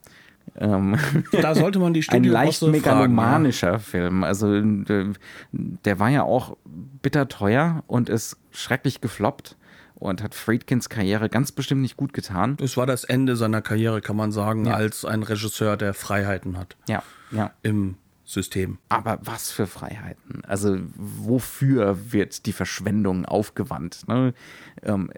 Ähm, 0.60 0.98
da 1.32 1.54
sollte 1.54 1.78
man 1.78 1.94
die 1.94 2.02
Studio 2.02 2.20
Ein 2.36 2.44
leicht 2.46 2.62
megalomanischer 2.62 3.78
Film. 3.78 4.24
Also 4.24 4.60
der, 4.60 5.12
der 5.52 5.98
war 5.98 6.08
ja 6.08 6.22
auch 6.22 6.56
bitter 7.02 7.28
teuer 7.28 7.84
und 7.86 8.08
ist 8.08 8.36
schrecklich 8.50 9.00
gefloppt 9.00 9.56
und 9.94 10.22
hat 10.22 10.34
Friedkins 10.34 10.88
Karriere 10.88 11.28
ganz 11.28 11.52
bestimmt 11.52 11.82
nicht 11.82 11.96
gut 11.96 12.12
getan. 12.12 12.56
Es 12.60 12.76
war 12.76 12.86
das 12.86 13.04
Ende 13.04 13.36
seiner 13.36 13.62
Karriere, 13.62 14.00
kann 14.00 14.16
man 14.16 14.32
sagen, 14.32 14.66
ja. 14.66 14.74
als 14.74 15.04
ein 15.04 15.22
Regisseur, 15.22 15.76
der 15.76 15.94
Freiheiten 15.94 16.58
hat. 16.58 16.76
Ja, 16.88 17.02
ja. 17.30 17.52
Im 17.62 17.96
System. 18.24 18.78
Aber 18.88 19.18
was 19.22 19.50
für 19.50 19.66
Freiheiten? 19.66 20.44
Also 20.44 20.78
wofür 20.96 22.12
wird 22.12 22.46
die 22.46 22.52
Verschwendung 22.52 23.24
aufgewandt? 23.24 24.06
Ne? 24.06 24.34
Ähm, 24.82 25.10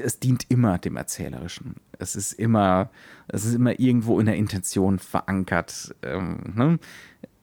es 0.00 0.20
dient 0.20 0.44
immer 0.48 0.78
dem 0.78 0.96
Erzählerischen. 0.96 1.76
Es 2.00 2.16
ist 2.16 2.32
immer, 2.32 2.90
es 3.28 3.44
ist 3.44 3.54
immer 3.54 3.78
irgendwo 3.78 4.18
in 4.20 4.26
der 4.26 4.36
Intention 4.36 4.98
verankert. 4.98 5.94
Ähm, 6.02 6.52
ne? 6.54 6.78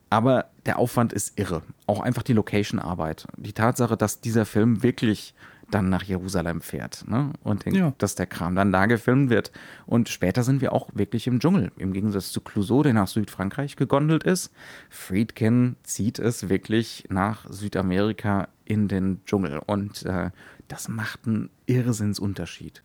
Aber 0.09 0.45
der 0.65 0.79
Aufwand 0.79 1.13
ist 1.13 1.37
irre. 1.39 1.63
Auch 1.85 1.99
einfach 1.99 2.23
die 2.23 2.33
Location-Arbeit. 2.33 3.27
Die 3.37 3.53
Tatsache, 3.53 3.97
dass 3.97 4.21
dieser 4.21 4.45
Film 4.45 4.83
wirklich 4.83 5.33
dann 5.69 5.89
nach 5.89 6.03
Jerusalem 6.03 6.61
fährt 6.61 7.05
ne? 7.07 7.33
und 7.43 7.65
den, 7.65 7.75
ja. 7.75 7.93
dass 7.97 8.15
der 8.15 8.25
Kram 8.25 8.55
dann 8.55 8.71
da 8.71 8.85
gefilmt 8.85 9.29
wird. 9.29 9.51
Und 9.85 10.07
später 10.07 10.43
sind 10.43 10.61
wir 10.61 10.71
auch 10.71 10.89
wirklich 10.93 11.27
im 11.27 11.39
Dschungel. 11.39 11.71
Im 11.77 11.91
Gegensatz 11.91 12.31
zu 12.31 12.41
Clouseau, 12.41 12.83
der 12.83 12.93
nach 12.93 13.07
Südfrankreich 13.07 13.75
gegondelt 13.75 14.23
ist. 14.23 14.51
Friedkin 14.89 15.75
zieht 15.83 16.19
es 16.19 16.47
wirklich 16.47 17.05
nach 17.09 17.45
Südamerika 17.49 18.47
in 18.63 18.87
den 18.87 19.23
Dschungel. 19.25 19.59
Und 19.65 20.05
äh, 20.05 20.31
das 20.69 20.87
macht 20.87 21.27
einen 21.27 21.49
Irrsinnsunterschied 21.65 22.83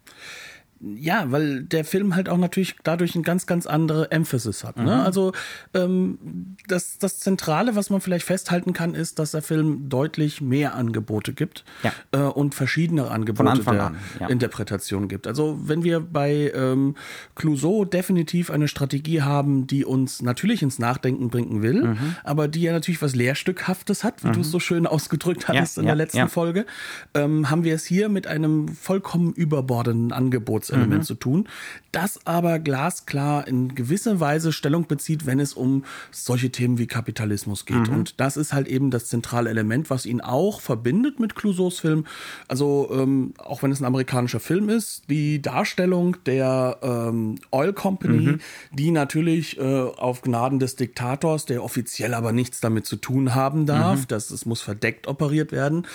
ja, 0.83 1.31
weil 1.31 1.63
der 1.63 1.85
Film 1.85 2.17
halt 2.17 2.29
auch 2.29 2.39
natürlich 2.39 2.75
dadurch 2.83 3.15
eine 3.15 3.23
ganz, 3.23 3.47
ganz 3.47 3.67
andere 3.67 4.11
Emphasis 4.11 4.65
hat. 4.65 4.77
Ne? 4.77 4.85
Mhm. 4.85 4.89
Also 4.91 5.33
ähm, 5.75 6.57
das, 6.67 6.99
das 6.99 7.21
Zentrale, 7.21 7.77
was 7.77 7.89
man 7.91 8.01
vielleicht 8.01 8.27
festhalten 8.27 8.73
kann, 8.73 8.95
ist, 8.95 9.19
dass 9.19 9.31
der 9.31 9.43
Film 9.43 9.89
deutlich 9.89 10.41
mehr 10.41 10.75
Angebote 10.75 11.35
gibt 11.35 11.65
ja. 11.85 11.93
äh, 12.11 12.19
und 12.19 12.55
verschiedene 12.55 13.11
Angebote 13.11 13.63
der 13.63 13.87
an, 13.87 13.97
ja. 14.19 14.27
Interpretation 14.27 15.07
gibt. 15.07 15.29
Also 15.29 15.59
wenn 15.63 15.85
wir 15.85 16.01
bei 16.01 16.53
ähm, 16.55 16.97
Clouseau 17.37 17.85
definitiv 17.85 18.51
eine 18.51 18.67
Strategie 18.67 19.23
haben, 19.23 19.69
die 19.69 19.85
uns 19.85 20.21
natürlich 20.21 20.63
ins 20.63 20.81
Nachdenken 20.81 21.29
bringen 21.29 21.63
will, 21.63 21.83
mhm. 21.83 22.17
aber 22.25 22.49
die 22.49 22.63
ja 22.63 22.73
natürlich 22.73 23.03
was 23.03 23.15
Lehrstückhaftes 23.15 24.03
hat, 24.03 24.25
wie 24.25 24.29
mhm. 24.29 24.33
du 24.33 24.41
es 24.41 24.51
so 24.51 24.59
schön 24.59 24.89
ausgedrückt 24.89 25.47
hattest 25.47 25.77
ja, 25.77 25.83
in 25.83 25.87
der 25.87 25.97
letzten 25.97 26.29
Folge, 26.29 26.67
ähm, 27.15 27.51
haben 27.51 27.63
wir 27.63 27.75
es 27.75 27.85
hier 27.85 28.09
mit 28.09 28.27
einem 28.27 28.67
vollkommen 28.69 29.33
überbordenden 29.33 30.11
Angebot 30.11 30.72
Element 30.73 31.03
mhm. 31.03 31.07
zu 31.07 31.15
tun, 31.15 31.49
das 31.93 32.27
aber 32.27 32.59
glasklar 32.59 33.47
in 33.47 33.75
gewisser 33.75 34.21
Weise 34.21 34.53
Stellung 34.53 34.87
bezieht, 34.87 35.27
wenn 35.27 35.41
es 35.41 35.55
um 35.55 35.85
solche 36.11 36.51
Themen 36.51 36.79
wie 36.79 36.87
Kapitalismus 36.87 37.67
geht. 37.67 37.89
Mhm. 37.89 37.95
Und 37.95 38.21
das 38.21 38.37
ist 38.37 38.53
halt 38.53 38.69
eben 38.69 38.91
das 38.91 39.07
zentrale 39.07 39.51
Element, 39.51 39.91
was 39.91 40.07
ihn 40.07 40.21
auch 40.21 40.61
verbindet 40.61 41.21
mit 41.21 41.35
Clouseaus 41.35 41.81
Film. 41.81 42.07
Also 42.49 42.91
ähm, 42.93 43.35
auch 43.39 43.63
wenn 43.63 43.73
es 43.73 43.81
ein 43.81 43.85
amerikanischer 43.85 44.41
Film 44.41 44.69
ist, 44.69 45.05
die 45.11 45.43
Darstellung 45.43 46.17
der 46.25 46.79
ähm, 46.83 47.37
Oil 47.51 47.73
Company, 47.73 48.33
mhm. 48.33 48.41
die 48.73 48.91
natürlich 48.91 49.59
äh, 49.59 49.63
auf 49.63 50.23
Gnaden 50.23 50.59
des 50.59 50.77
Diktators, 50.77 51.47
der 51.47 51.63
offiziell 51.63 52.15
aber 52.15 52.33
nichts 52.33 52.61
damit 52.61 52.87
zu 52.87 52.97
tun 52.97 53.35
haben 53.35 53.67
darf, 53.67 54.01
mhm. 54.01 54.09
dass 54.09 54.31
es 54.31 54.47
muss 54.47 54.63
verdeckt 54.63 55.07
operiert 55.07 55.53
werden, 55.53 55.87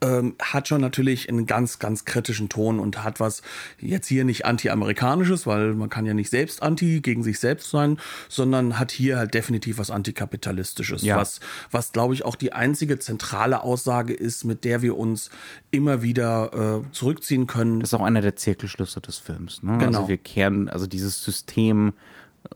ähm, 0.00 0.34
hat 0.40 0.68
schon 0.68 0.80
natürlich 0.80 1.28
einen 1.28 1.46
ganz, 1.46 1.78
ganz 1.78 2.04
kritischen 2.04 2.48
Ton 2.48 2.78
und 2.78 3.04
hat 3.04 3.20
was 3.20 3.42
jetzt 3.78 4.08
hier 4.08 4.21
hier 4.22 4.26
nicht 4.26 4.46
anti-amerikanisches, 4.46 5.46
weil 5.46 5.74
man 5.74 5.88
kann 5.88 6.06
ja 6.06 6.14
nicht 6.14 6.30
selbst 6.30 6.62
anti 6.62 7.00
gegen 7.00 7.22
sich 7.22 7.38
selbst 7.40 7.70
sein, 7.70 7.98
sondern 8.28 8.78
hat 8.78 8.92
hier 8.92 9.18
halt 9.18 9.34
definitiv 9.34 9.78
was 9.78 9.90
antikapitalistisches, 9.90 11.02
ja. 11.02 11.16
was, 11.16 11.40
was 11.70 11.92
glaube 11.92 12.14
ich 12.14 12.24
auch 12.24 12.36
die 12.36 12.52
einzige 12.52 12.98
zentrale 12.98 13.62
Aussage 13.62 14.14
ist, 14.14 14.44
mit 14.44 14.64
der 14.64 14.82
wir 14.82 14.96
uns 14.96 15.30
immer 15.70 16.02
wieder 16.02 16.84
äh, 16.84 16.92
zurückziehen 16.92 17.46
können. 17.46 17.80
Das 17.80 17.90
ist 17.90 17.94
auch 17.94 18.04
einer 18.04 18.20
der 18.20 18.36
Zirkelschlüsse 18.36 19.00
des 19.00 19.18
Films. 19.18 19.62
Ne? 19.62 19.78
Genau. 19.78 19.98
Also 19.98 20.08
wir 20.08 20.18
kehren, 20.18 20.68
also 20.68 20.86
dieses 20.86 21.24
System 21.24 21.92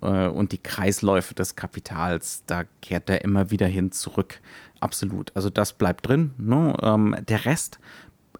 äh, 0.02 0.28
und 0.28 0.52
die 0.52 0.58
Kreisläufe 0.58 1.34
des 1.34 1.56
Kapitals, 1.56 2.44
da 2.46 2.64
kehrt 2.80 3.10
er 3.10 3.24
immer 3.24 3.50
wieder 3.50 3.66
hin 3.66 3.90
zurück. 3.90 4.40
Absolut. 4.78 5.32
Also 5.34 5.50
das 5.50 5.72
bleibt 5.72 6.06
drin. 6.06 6.32
Ne? 6.38 6.76
Ähm, 6.82 7.16
der 7.28 7.44
Rest 7.44 7.80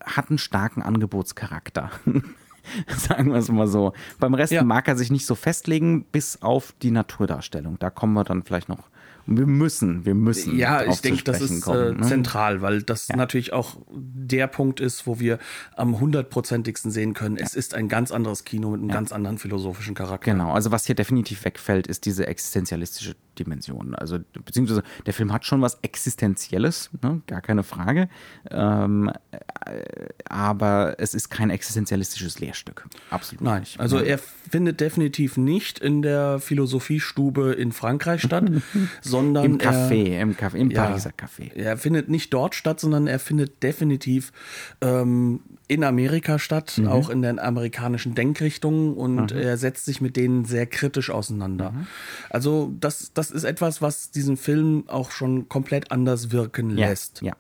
hat 0.05 0.31
einen 0.31 0.39
starken 0.39 0.83
Angebotscharakter. 0.83 1.91
Sagen 2.97 3.31
wir 3.31 3.39
es 3.39 3.49
mal 3.49 3.69
so. 3.69 3.93
Beim 4.19 4.35
Rest 4.35 4.53
ja. 4.53 4.63
mag 4.63 4.89
er 4.89 4.97
sich 4.97 5.11
nicht 5.11 5.27
so 5.27 5.35
festlegen, 5.35 6.05
bis 6.05 6.43
auf 6.43 6.75
die 6.83 6.91
Naturdarstellung. 6.91 7.79
Da 7.79 7.91
kommen 7.91 8.15
wir 8.15 8.25
dann 8.25 8.43
vielleicht 8.43 8.69
noch 8.69 8.89
wir 9.27 9.47
müssen, 9.47 10.05
wir 10.05 10.15
müssen. 10.15 10.57
Ja, 10.57 10.85
ich 10.85 11.01
denke, 11.01 11.25
das 11.25 11.41
ist 11.41 11.63
kommen, 11.63 11.97
äh, 11.97 12.01
ne? 12.01 12.07
zentral, 12.07 12.63
weil 12.63 12.83
das 12.83 13.09
ja. 13.09 13.17
natürlich 13.17 13.53
auch 13.53 13.77
der 13.91 14.47
Punkt 14.47 14.79
ist, 14.79 15.07
wo 15.07 15.19
wir 15.19 15.39
am 15.75 15.99
hundertprozentigsten 15.99 16.93
sehen 16.93 17.13
können, 17.13 17.37
ja. 17.37 17.45
es 17.45 17.55
ist 17.55 17.75
ein 17.75 17.89
ganz 17.89 18.13
anderes 18.13 18.45
Kino 18.45 18.71
mit 18.71 18.81
einem 18.81 18.91
ganz 18.91 19.11
anderen 19.11 19.39
philosophischen 19.39 19.95
Charakter. 19.95 20.31
Genau, 20.31 20.53
also 20.53 20.71
was 20.71 20.87
hier 20.87 20.95
definitiv 20.95 21.45
wegfällt, 21.45 21.89
ist 21.89 22.05
diese 22.07 22.27
existenzialistische 22.29 23.17
Dimension. 23.39 23.95
Also, 23.95 24.19
beziehungsweise 24.45 24.83
der 25.07 25.15
Film 25.15 25.33
hat 25.33 25.45
schon 25.45 25.63
was 25.63 25.79
Existenzielles, 25.83 26.91
ne? 27.03 27.23
gar 27.27 27.41
keine 27.41 27.63
Frage. 27.63 28.09
Ähm, 28.51 29.11
äh, 29.31 29.39
aber 30.29 30.97
es 30.99 31.15
ist 31.15 31.31
kein 31.31 31.51
existenzialistisches 31.51 32.39
Lehrstück. 32.39 32.87
Absolut 33.11 33.43
Nein, 33.43 33.61
nicht. 33.61 33.81
Also 33.81 33.99
er 33.99 34.19
findet 34.19 34.81
definitiv 34.81 35.37
nicht 35.37 35.79
in 35.79 36.03
der 36.03 36.39
Philosophiestube 36.39 37.53
in 37.53 37.73
Frankreich 37.73 38.23
statt, 38.23 38.45
sondern 39.01 39.45
im 39.45 39.59
Café, 39.59 40.09
er, 40.09 40.23
im 40.23 40.35
Café, 40.35 40.57
im 40.57 40.71
ja, 40.71 40.85
Pariser 40.85 41.11
Café. 41.11 41.53
Er 41.55 41.77
findet 41.77 42.09
nicht 42.09 42.33
dort 42.33 42.55
statt, 42.55 42.81
sondern 42.81 43.07
er 43.07 43.19
findet 43.19 43.63
definitiv 43.63 44.33
ähm, 44.81 45.41
in 45.69 45.83
Amerika 45.83 46.39
statt, 46.39 46.79
mhm. 46.79 46.89
auch 46.89 47.11
in 47.11 47.23
den 47.23 47.39
amerikanischen 47.39 48.15
Denkrichtungen 48.15 48.95
und 48.95 49.35
mhm. 49.35 49.41
er 49.41 49.57
setzt 49.57 49.85
sich 49.85 50.01
mit 50.01 50.17
denen 50.17 50.45
sehr 50.45 50.67
kritisch 50.67 51.11
auseinander. 51.11 51.73
Mhm. 51.73 51.87
Also 52.31 52.73
das, 52.79 53.13
das 53.15 53.31
ist 53.31 53.45
etwas, 53.45 53.83
was 53.83 54.11
diesen 54.11 54.37
Film 54.37 54.85
auch 54.87 55.11
schon 55.11 55.49
komplett 55.49 55.91
anders 55.91 56.31
wirken 56.31 56.77
ja, 56.77 56.89
lässt. 56.89 57.21
Ja. 57.23 57.35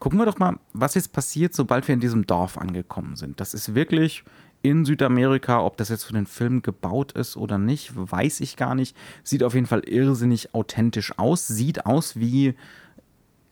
Gucken 0.00 0.18
wir 0.18 0.26
doch 0.26 0.38
mal, 0.38 0.56
was 0.72 0.94
jetzt 0.94 1.12
passiert, 1.12 1.54
sobald 1.54 1.86
wir 1.86 1.94
in 1.94 2.00
diesem 2.00 2.26
Dorf 2.26 2.58
angekommen 2.58 3.14
sind. 3.14 3.38
Das 3.40 3.54
ist 3.54 3.74
wirklich 3.74 4.24
in 4.62 4.84
Südamerika. 4.84 5.64
Ob 5.64 5.76
das 5.76 5.88
jetzt 5.88 6.04
für 6.04 6.12
den 6.12 6.26
Film 6.26 6.62
gebaut 6.62 7.12
ist 7.12 7.36
oder 7.36 7.58
nicht, 7.58 7.92
weiß 7.94 8.40
ich 8.40 8.56
gar 8.56 8.74
nicht. 8.74 8.96
Sieht 9.22 9.42
auf 9.42 9.54
jeden 9.54 9.66
Fall 9.66 9.80
irrsinnig 9.80 10.54
authentisch 10.54 11.16
aus. 11.16 11.46
Sieht 11.46 11.86
aus 11.86 12.18
wie 12.18 12.54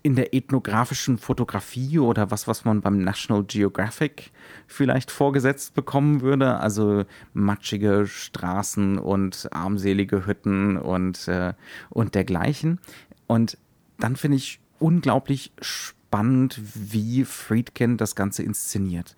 in 0.06 0.14
der 0.14 0.32
ethnografischen 0.32 1.18
Fotografie 1.18 1.98
oder 1.98 2.30
was, 2.30 2.46
was 2.46 2.64
man 2.64 2.80
beim 2.80 3.02
National 3.02 3.42
Geographic 3.42 4.30
vielleicht 4.68 5.10
vorgesetzt 5.10 5.74
bekommen 5.74 6.20
würde. 6.20 6.60
Also 6.60 7.06
matschige 7.34 8.06
Straßen 8.06 8.98
und 8.98 9.48
armselige 9.50 10.24
Hütten 10.24 10.76
und, 10.76 11.26
äh, 11.26 11.54
und 11.90 12.14
dergleichen. 12.14 12.78
Und 13.26 13.58
dann 13.98 14.14
finde 14.14 14.36
ich 14.36 14.60
unglaublich 14.78 15.50
spannend, 15.60 16.60
wie 16.74 17.24
Friedkin 17.24 17.96
das 17.96 18.14
Ganze 18.14 18.44
inszeniert. 18.44 19.16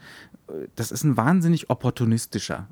Das 0.75 0.91
ist 0.91 1.05
ein 1.05 1.19
wahnsinnig 1.19 1.69
opportunistischer 1.69 2.67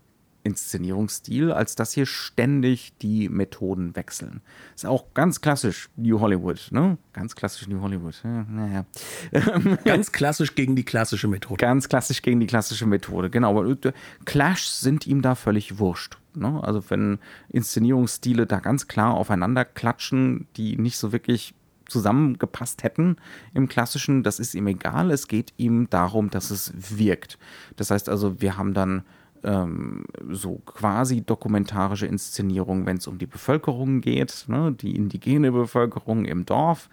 Inszenierungsstil, 0.46 1.52
als 1.52 1.74
dass 1.74 1.92
hier 1.92 2.06
ständig 2.06 2.96
die 3.02 3.28
Methoden 3.28 3.96
wechseln. 3.96 4.40
Ist 4.74 4.86
auch 4.86 5.12
ganz 5.12 5.40
klassisch 5.40 5.90
New 5.96 6.20
Hollywood, 6.20 6.68
ne? 6.70 6.96
Ganz 7.12 7.34
klassisch 7.34 7.66
New 7.68 7.80
Hollywood. 7.80 8.14
Ja, 8.22 8.44
naja. 8.44 8.86
Ganz 9.84 10.12
klassisch 10.12 10.54
gegen 10.54 10.76
die 10.76 10.84
klassische 10.84 11.28
Methode. 11.28 11.58
Ganz 11.58 11.88
klassisch 11.88 12.22
gegen 12.22 12.40
die 12.40 12.46
klassische 12.46 12.86
Methode, 12.86 13.28
genau. 13.30 13.58
Aber 13.58 13.76
Clashs 14.24 14.80
sind 14.80 15.06
ihm 15.06 15.22
da 15.22 15.34
völlig 15.34 15.78
wurscht. 15.78 16.18
Ne? 16.34 16.62
Also 16.62 16.82
wenn 16.88 17.18
Inszenierungsstile 17.48 18.46
da 18.46 18.60
ganz 18.60 18.86
klar 18.86 19.14
aufeinander 19.14 19.64
klatschen, 19.64 20.46
die 20.56 20.76
nicht 20.76 20.98
so 20.98 21.12
wirklich 21.12 21.54
zusammengepasst 21.88 22.82
hätten 22.82 23.16
im 23.54 23.68
klassischen, 23.68 24.22
das 24.22 24.38
ist 24.38 24.54
ihm 24.54 24.66
egal. 24.66 25.10
Es 25.10 25.28
geht 25.28 25.52
ihm 25.56 25.88
darum, 25.88 26.30
dass 26.30 26.50
es 26.50 26.72
wirkt. 26.76 27.38
Das 27.76 27.90
heißt 27.90 28.08
also, 28.08 28.40
wir 28.40 28.56
haben 28.56 28.74
dann 28.74 29.04
ähm, 29.46 30.04
so 30.28 30.60
quasi 30.66 31.22
dokumentarische 31.22 32.06
Inszenierung, 32.06 32.84
wenn 32.84 32.98
es 32.98 33.06
um 33.06 33.16
die 33.16 33.26
Bevölkerung 33.26 34.00
geht, 34.00 34.44
ne? 34.48 34.72
die 34.72 34.94
indigene 34.94 35.52
Bevölkerung 35.52 36.24
im 36.24 36.44
Dorf. 36.44 36.90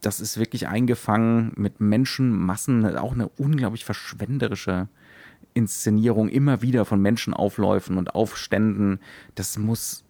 Das 0.00 0.20
ist 0.20 0.38
wirklich 0.38 0.68
eingefangen 0.68 1.52
mit 1.56 1.80
Menschenmassen, 1.80 2.96
auch 2.96 3.12
eine 3.12 3.28
unglaublich 3.28 3.84
verschwenderische 3.84 4.88
Inszenierung 5.52 6.28
immer 6.28 6.62
wieder 6.62 6.84
von 6.84 7.02
Menschenaufläufen 7.02 7.98
und 7.98 8.14
Aufständen. 8.14 9.00
Das 9.34 9.58
muss 9.58 10.04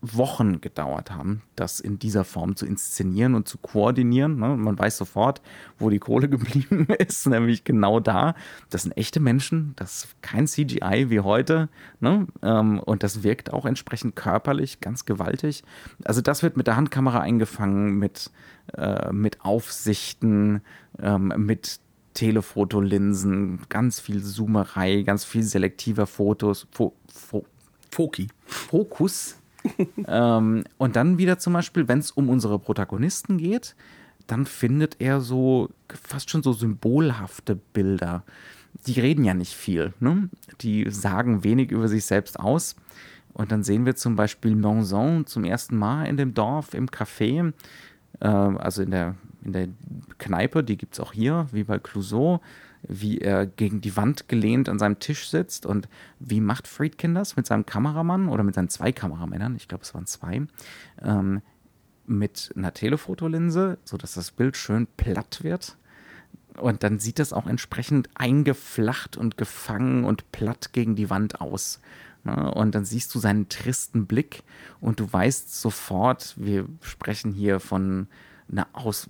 Wochen 0.00 0.60
gedauert 0.60 1.10
haben, 1.10 1.42
das 1.56 1.80
in 1.80 1.98
dieser 1.98 2.24
Form 2.24 2.56
zu 2.56 2.66
inszenieren 2.66 3.34
und 3.34 3.48
zu 3.48 3.58
koordinieren. 3.58 4.38
Ne? 4.38 4.56
Man 4.56 4.78
weiß 4.78 4.96
sofort, 4.96 5.40
wo 5.78 5.90
die 5.90 5.98
Kohle 5.98 6.28
geblieben 6.30 6.86
ist, 6.98 7.26
nämlich 7.26 7.64
genau 7.64 8.00
da. 8.00 8.34
Das 8.70 8.82
sind 8.82 8.96
echte 8.96 9.20
Menschen, 9.20 9.72
das 9.76 10.04
ist 10.04 10.22
kein 10.22 10.46
CGI 10.46 11.10
wie 11.10 11.20
heute. 11.20 11.68
Ne? 12.00 12.26
Ähm, 12.42 12.80
und 12.80 13.02
das 13.02 13.22
wirkt 13.22 13.52
auch 13.52 13.64
entsprechend 13.64 14.16
körperlich, 14.16 14.80
ganz 14.80 15.04
gewaltig. 15.04 15.62
Also 16.04 16.20
das 16.20 16.42
wird 16.42 16.56
mit 16.56 16.66
der 16.66 16.76
Handkamera 16.76 17.20
eingefangen, 17.20 17.98
mit, 17.98 18.30
äh, 18.76 19.12
mit 19.12 19.44
Aufsichten, 19.44 20.62
ähm, 21.00 21.32
mit 21.36 21.80
Telefotolinsen, 22.14 23.60
ganz 23.68 24.00
viel 24.00 24.22
Zoomerei, 24.22 25.02
ganz 25.02 25.24
viel 25.24 25.42
selektiver 25.42 26.06
Fotos, 26.06 26.66
Fo 26.70 26.94
Fo 27.12 27.44
Foki. 27.90 28.28
Fokus 28.44 29.36
ähm, 30.06 30.64
und 30.78 30.96
dann 30.96 31.18
wieder 31.18 31.38
zum 31.38 31.52
Beispiel, 31.52 31.88
wenn 31.88 31.98
es 31.98 32.10
um 32.10 32.28
unsere 32.28 32.58
Protagonisten 32.58 33.38
geht, 33.38 33.74
dann 34.26 34.46
findet 34.46 35.00
er 35.00 35.20
so 35.20 35.70
fast 35.88 36.30
schon 36.30 36.42
so 36.42 36.52
symbolhafte 36.52 37.56
Bilder. 37.56 38.24
Die 38.86 39.00
reden 39.00 39.24
ja 39.24 39.34
nicht 39.34 39.54
viel, 39.54 39.94
ne? 40.00 40.28
die 40.60 40.90
sagen 40.90 41.44
wenig 41.44 41.70
über 41.70 41.88
sich 41.88 42.04
selbst 42.04 42.38
aus. 42.38 42.76
Und 43.32 43.52
dann 43.52 43.62
sehen 43.62 43.84
wir 43.84 43.96
zum 43.96 44.16
Beispiel 44.16 44.56
Monzon 44.56 45.26
zum 45.26 45.44
ersten 45.44 45.76
Mal 45.76 46.04
in 46.06 46.16
dem 46.16 46.34
Dorf 46.34 46.72
im 46.74 46.88
Café, 46.88 47.52
äh, 48.20 48.26
also 48.26 48.82
in 48.82 48.90
der, 48.90 49.14
in 49.44 49.52
der 49.52 49.68
Kneipe, 50.18 50.64
die 50.64 50.76
gibt 50.76 50.94
es 50.94 51.00
auch 51.00 51.12
hier, 51.12 51.46
wie 51.52 51.64
bei 51.64 51.78
Clouseau 51.78 52.40
wie 52.88 53.18
er 53.18 53.46
gegen 53.46 53.80
die 53.80 53.96
Wand 53.96 54.28
gelehnt 54.28 54.68
an 54.68 54.78
seinem 54.78 54.98
Tisch 54.98 55.28
sitzt 55.28 55.66
und 55.66 55.88
wie 56.18 56.40
macht 56.40 56.68
Friedkin 56.68 57.14
das 57.14 57.36
mit 57.36 57.46
seinem 57.46 57.66
Kameramann 57.66 58.28
oder 58.28 58.42
mit 58.42 58.54
seinen 58.54 58.68
zwei 58.68 58.92
Kameramännern, 58.92 59.56
ich 59.56 59.68
glaube 59.68 59.84
es 59.84 59.94
waren 59.94 60.06
zwei, 60.06 60.42
ähm, 61.02 61.42
mit 62.06 62.52
einer 62.56 62.72
Telefotolinse, 62.72 63.78
sodass 63.84 64.14
das 64.14 64.30
Bild 64.30 64.56
schön 64.56 64.86
platt 64.96 65.42
wird. 65.42 65.76
Und 66.56 66.82
dann 66.82 66.98
sieht 66.98 67.18
das 67.18 67.32
auch 67.32 67.46
entsprechend 67.46 68.08
eingeflacht 68.14 69.16
und 69.16 69.36
gefangen 69.36 70.04
und 70.04 70.30
platt 70.32 70.72
gegen 70.72 70.96
die 70.96 71.10
Wand 71.10 71.40
aus. 71.40 71.80
Ne? 72.24 72.52
Und 72.52 72.74
dann 72.74 72.84
siehst 72.84 73.14
du 73.14 73.18
seinen 73.18 73.48
tristen 73.48 74.06
Blick 74.06 74.42
und 74.80 75.00
du 75.00 75.12
weißt 75.12 75.60
sofort, 75.60 76.34
wir 76.38 76.66
sprechen 76.80 77.32
hier 77.32 77.60
von 77.60 78.08
einer 78.50 78.66
Aus 78.72 79.08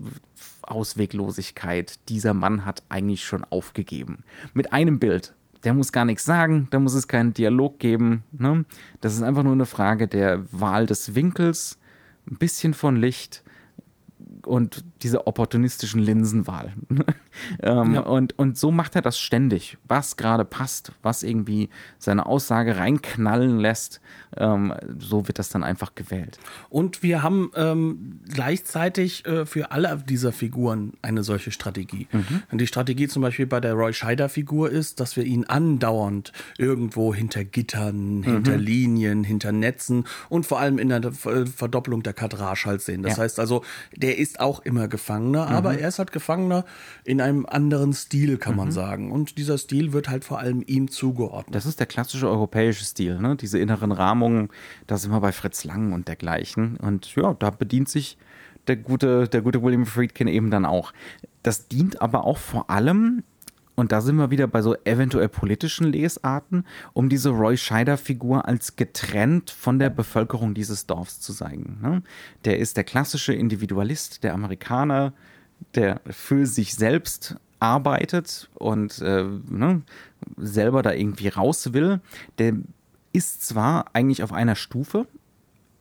Ausweglosigkeit. 0.63 1.99
Dieser 2.09 2.35
Mann 2.35 2.65
hat 2.65 2.83
eigentlich 2.89 3.25
schon 3.25 3.45
aufgegeben. 3.45 4.25
Mit 4.55 4.73
einem 4.73 4.99
Bild. 4.99 5.35
Der 5.65 5.75
muss 5.75 5.93
gar 5.93 6.05
nichts 6.05 6.25
sagen, 6.25 6.69
da 6.71 6.79
muss 6.79 6.95
es 6.95 7.09
keinen 7.09 7.35
Dialog 7.35 7.79
geben. 7.79 8.23
Ne? 8.33 8.65
Das 9.01 9.15
ist 9.15 9.23
einfach 9.23 9.43
nur 9.43 9.53
eine 9.53 9.67
Frage 9.67 10.07
der 10.07 10.45
Wahl 10.53 10.87
des 10.87 11.15
Winkels, 11.15 11.79
ein 12.31 12.37
bisschen 12.37 12.75
von 12.75 12.97
Licht 12.97 13.43
und 14.47 14.85
diese 15.03 15.27
opportunistischen 15.27 16.01
Linsenwahl. 16.01 16.73
ähm, 17.63 17.95
ja. 17.95 18.01
und, 18.01 18.39
und 18.39 18.57
so 18.57 18.71
macht 18.71 18.95
er 18.95 19.03
das 19.03 19.19
ständig, 19.19 19.77
was 19.87 20.17
gerade 20.17 20.45
passt, 20.45 20.93
was 21.03 21.23
irgendwie 21.23 21.69
seine 21.99 22.27
Aussage 22.27 22.77
reinknallen 22.77 23.59
lässt, 23.59 24.01
ähm, 24.37 24.73
so 24.99 25.27
wird 25.27 25.39
das 25.39 25.49
dann 25.49 25.65
einfach 25.65 25.95
gewählt. 25.95 26.39
Und 26.69 27.03
wir 27.03 27.23
haben 27.23 27.51
ähm, 27.55 28.21
gleichzeitig 28.29 29.27
äh, 29.27 29.47
für 29.47 29.71
alle 29.71 30.03
dieser 30.09 30.33
Figuren 30.33 30.93
eine 31.03 31.23
solche 31.23 31.51
Strategie. 31.51 32.09
Mhm. 32.13 32.59
Die 32.59 32.67
Strategie 32.67 33.09
zum 33.09 33.23
Beispiel 33.23 33.47
bei 33.47 33.61
der 33.61 33.75
Roy 33.75 33.93
Scheider-Figur 33.93 34.71
ist, 34.71 35.01
dass 35.01 35.17
wir 35.17 35.25
ihn 35.25 35.45
andauernd 35.45 36.33
irgendwo 36.59 37.15
hinter 37.15 37.45
Gittern, 37.45 38.19
mhm. 38.19 38.25
hinter 38.25 38.57
Linien, 38.57 39.25
hinter 39.25 39.53
Netzen 39.53 40.05
und 40.29 40.47
vor 40.47 40.61
allem 40.61 40.79
in 40.79 40.89
der 40.89 41.13
Verdoppelung 41.13 42.03
der 42.03 42.13
Kadrage 42.13 42.65
halt 42.65 42.83
sehen. 42.83 43.03
Das 43.03 43.17
ja. 43.17 43.25
heißt 43.25 43.41
also, 43.41 43.65
der 43.95 44.19
ist 44.19 44.36
auch 44.41 44.61
immer 44.61 44.89
Gefangener, 44.89 45.47
mhm. 45.47 45.53
aber 45.53 45.79
er 45.79 45.89
ist 45.89 45.99
halt 45.99 46.13
Gefangener 46.13 46.65
in 47.05 47.21
einem 47.21 47.47
anderen 47.47 47.93
Stil, 47.93 48.39
kann 48.39 48.57
man 48.57 48.69
mhm. 48.69 48.73
sagen. 48.73 49.13
Und 49.13 49.39
dieser 49.39 49.59
Stil 49.59 49.93
wird 49.93 50.09
halt 50.09 50.25
vor 50.25 50.39
allem 50.39 50.63
ihm 50.67 50.91
zugeordnet. 50.91 51.55
Das 51.55 51.67
ist 51.67 51.81
der 51.81 51.87
klassische 51.87 52.29
europäische 52.29 52.85
Stil, 52.85 53.19
ne? 53.19 53.37
diese 53.37 53.59
inneren 53.59 53.93
Rahmungen, 53.93 54.49
da 54.87 54.97
sind 54.97 55.11
wir 55.11 55.21
bei 55.21 55.33
Fritz 55.33 55.65
Lang 55.65 55.93
und 55.93 56.09
dergleichen. 56.09 56.77
Und 56.77 57.15
ja, 57.17 57.35
da 57.35 57.51
bedient 57.51 57.89
sich 57.89 58.19
der 58.67 58.77
gute, 58.77 59.29
der 59.29 59.43
gute 59.43 59.63
William 59.63 59.87
Friedkin 59.87 60.29
eben 60.29 60.51
dann 60.51 60.65
auch. 60.65 60.93
Das 61.43 61.69
dient 61.69 62.03
aber 62.03 62.25
auch 62.25 62.39
vor 62.39 62.71
allem 62.71 63.23
und 63.77 63.93
da 63.93 64.01
sind 64.01 64.17
wir 64.17 64.31
wieder 64.31 64.47
bei 64.49 64.63
so 64.63 64.75
eventuell 64.85 65.29
politischen 65.29 65.87
Lesarten, 65.87 66.67
um 66.95 67.09
diese 67.09 67.29
Roy 67.29 67.57
Scheider-Figur 67.57 68.49
als 68.49 68.77
getrennt 68.77 69.51
von 69.51 69.79
der 69.79 69.91
Bevölkerung 69.91 70.55
dieses 70.55 70.87
Dorfs 70.87 71.21
zu 71.21 71.33
zeigen. 71.33 71.79
Ne? 71.83 72.03
Der 72.45 72.59
ist 72.59 72.77
der 72.77 72.85
klassische 72.85 73.35
Individualist, 73.35 74.25
der 74.25 74.35
Amerikaner, 74.35 75.13
der 75.75 76.01
für 76.11 76.47
sich 76.47 76.75
selbst 76.75 77.37
arbeitet 77.61 78.49
und 78.55 79.01
äh, 79.01 79.25
ne, 79.25 79.83
selber 80.37 80.83
da 80.83 80.93
irgendwie 80.93 81.29
raus 81.29 81.73
will. 81.73 82.01
Der 82.39 82.55
ist 83.13 83.47
zwar 83.47 83.87
eigentlich 83.95 84.23
auf 84.23 84.33
einer 84.33 84.57
Stufe 84.57 85.07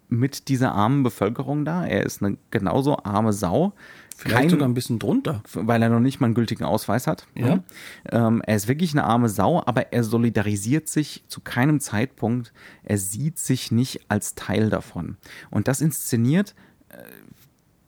mit 0.07 0.49
dieser 0.49 0.73
armen 0.73 1.03
Bevölkerung 1.03 1.65
da, 1.65 1.85
er 1.85 2.05
ist 2.05 2.21
eine 2.21 2.37
genauso 2.51 2.97
arme 3.03 3.33
Sau, 3.33 3.73
Vielleicht 4.17 4.37
Kein, 4.37 4.49
sogar 4.49 4.67
ein 4.67 4.73
bisschen 4.73 4.97
drunter. 4.97 5.41
Weil 5.53 5.81
er 5.81 5.89
noch 5.89 5.99
nicht 5.99 6.21
mal 6.21 6.27
einen 6.27 6.35
gültigen 6.35 6.63
Ausweis 6.63 7.05
hat. 7.05 7.27
Ja. 7.35 7.63
Ähm, 8.09 8.41
er 8.45 8.55
ist 8.55 8.69
wirklich 8.69 8.93
eine 8.93 9.03
arme 9.03 9.27
Sau, 9.27 9.61
aber 9.65 9.91
er 9.91 10.05
solidarisiert 10.05 10.87
sich 10.87 11.25
zu 11.27 11.41
keinem 11.41 11.81
Zeitpunkt. 11.81 12.53
Er 12.83 12.97
sieht 12.97 13.37
sich 13.39 13.71
nicht 13.71 14.05
als 14.07 14.33
Teil 14.33 14.69
davon. 14.69 15.17
Und 15.51 15.67
das 15.67 15.81
inszeniert 15.81 16.55
äh, 16.89 16.95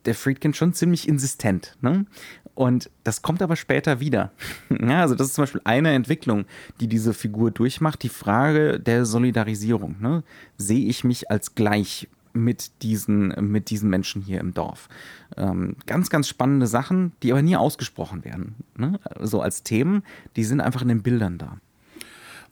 der 0.04 0.16
Friedkin 0.16 0.54
schon 0.54 0.74
ziemlich 0.74 1.08
insistent. 1.08 1.78
Ne? 1.80 2.06
Und 2.56 2.90
das 3.06 3.22
kommt 3.22 3.42
aber 3.42 3.56
später 3.56 4.02
wieder. 4.02 4.32
ja, 4.70 5.02
also 5.02 5.16
das 5.16 5.28
ist 5.28 5.36
zum 5.36 5.44
Beispiel 5.44 5.62
eine 5.64 5.94
Entwicklung, 5.94 6.46
die 6.82 6.88
diese 6.88 7.14
Figur 7.14 7.52
durchmacht. 7.52 8.04
Die 8.04 8.10
Frage 8.10 8.82
der 8.82 9.06
Solidarisierung. 9.06 9.96
Ne? 10.02 10.24
Sehe 10.58 10.88
ich 10.88 11.06
mich 11.06 11.32
als 11.32 11.56
gleich 11.56 12.10
mit 12.44 12.82
diesen, 12.82 13.30
mit 13.52 13.70
diesen 13.70 13.90
Menschen 13.90 14.22
hier 14.22 14.40
im 14.40 14.54
Dorf. 14.54 14.90
Ähm, 15.36 15.76
ganz, 15.86 16.10
ganz 16.10 16.28
spannende 16.28 16.68
Sachen, 16.68 17.12
die 17.24 17.32
aber 17.32 17.42
nie 17.42 17.56
ausgesprochen 17.56 18.24
werden. 18.26 18.56
Ne? 18.76 19.00
So 19.20 19.42
als 19.42 19.64
Themen, 19.64 20.04
die 20.36 20.44
sind 20.44 20.62
einfach 20.62 20.82
in 20.82 20.88
den 20.88 21.04
Bildern 21.04 21.38
da. 21.38 21.58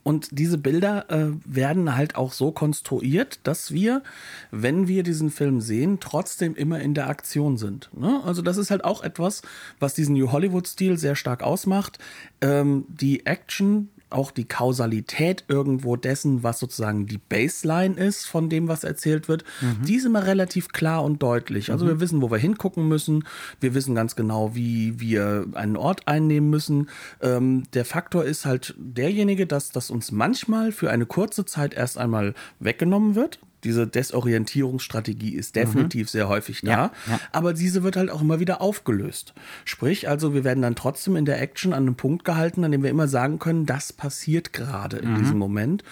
Und 0.06 0.28
diese 0.38 0.56
Bilder 0.56 1.10
äh, 1.10 1.32
werden 1.44 1.96
halt 1.96 2.14
auch 2.14 2.32
so 2.32 2.52
konstruiert, 2.52 3.40
dass 3.42 3.72
wir, 3.72 4.04
wenn 4.52 4.86
wir 4.86 5.02
diesen 5.02 5.32
Film 5.32 5.60
sehen, 5.60 5.98
trotzdem 5.98 6.54
immer 6.54 6.78
in 6.78 6.94
der 6.94 7.08
Aktion 7.08 7.56
sind. 7.56 7.90
Ne? 7.92 8.20
Also 8.24 8.40
das 8.40 8.56
ist 8.56 8.70
halt 8.70 8.84
auch 8.84 9.02
etwas, 9.02 9.42
was 9.80 9.94
diesen 9.94 10.14
New 10.14 10.30
Hollywood-Stil 10.30 10.96
sehr 10.96 11.16
stark 11.16 11.42
ausmacht. 11.42 11.98
Ähm, 12.40 12.84
die 12.86 13.26
Action 13.26 13.88
auch 14.08 14.30
die 14.30 14.46
Kausalität 14.46 15.44
irgendwo 15.48 15.96
dessen, 15.96 16.42
was 16.42 16.58
sozusagen 16.58 17.06
die 17.06 17.18
Baseline 17.18 17.96
ist 17.96 18.26
von 18.26 18.48
dem, 18.48 18.68
was 18.68 18.84
erzählt 18.84 19.28
wird, 19.28 19.44
mhm. 19.60 19.84
die 19.84 19.96
ist 19.96 20.06
immer 20.06 20.26
relativ 20.26 20.68
klar 20.68 21.02
und 21.02 21.22
deutlich. 21.22 21.72
Also 21.72 21.84
mhm. 21.84 21.88
wir 21.88 22.00
wissen, 22.00 22.22
wo 22.22 22.30
wir 22.30 22.38
hingucken 22.38 22.86
müssen, 22.86 23.24
wir 23.60 23.74
wissen 23.74 23.94
ganz 23.94 24.14
genau, 24.14 24.54
wie 24.54 25.00
wir 25.00 25.46
einen 25.54 25.76
Ort 25.76 26.06
einnehmen 26.06 26.50
müssen. 26.50 26.88
Ähm, 27.20 27.64
der 27.74 27.84
Faktor 27.84 28.24
ist 28.24 28.46
halt 28.46 28.74
derjenige, 28.78 29.46
dass 29.46 29.70
das 29.70 29.90
uns 29.90 30.12
manchmal 30.12 30.70
für 30.72 30.90
eine 30.90 31.06
kurze 31.06 31.44
Zeit 31.44 31.74
erst 31.74 31.98
einmal 31.98 32.34
weggenommen 32.60 33.16
wird. 33.16 33.40
Diese 33.64 33.86
Desorientierungsstrategie 33.86 35.34
ist 35.34 35.56
definitiv 35.56 36.06
mhm. 36.06 36.10
sehr 36.10 36.28
häufig 36.28 36.60
da, 36.62 36.70
ja, 36.70 36.92
ja. 37.08 37.20
aber 37.32 37.52
diese 37.52 37.82
wird 37.82 37.96
halt 37.96 38.10
auch 38.10 38.20
immer 38.20 38.40
wieder 38.40 38.60
aufgelöst. 38.60 39.34
Sprich, 39.64 40.08
also 40.08 40.34
wir 40.34 40.44
werden 40.44 40.62
dann 40.62 40.76
trotzdem 40.76 41.16
in 41.16 41.24
der 41.24 41.40
Action 41.40 41.72
an 41.72 41.84
einem 41.84 41.96
Punkt 41.96 42.24
gehalten, 42.24 42.64
an 42.64 42.72
dem 42.72 42.82
wir 42.82 42.90
immer 42.90 43.08
sagen 43.08 43.38
können, 43.38 43.66
das 43.66 43.92
passiert 43.92 44.52
gerade 44.52 44.98
in 44.98 45.12
mhm. 45.12 45.18
diesem 45.18 45.38
Moment 45.38 45.82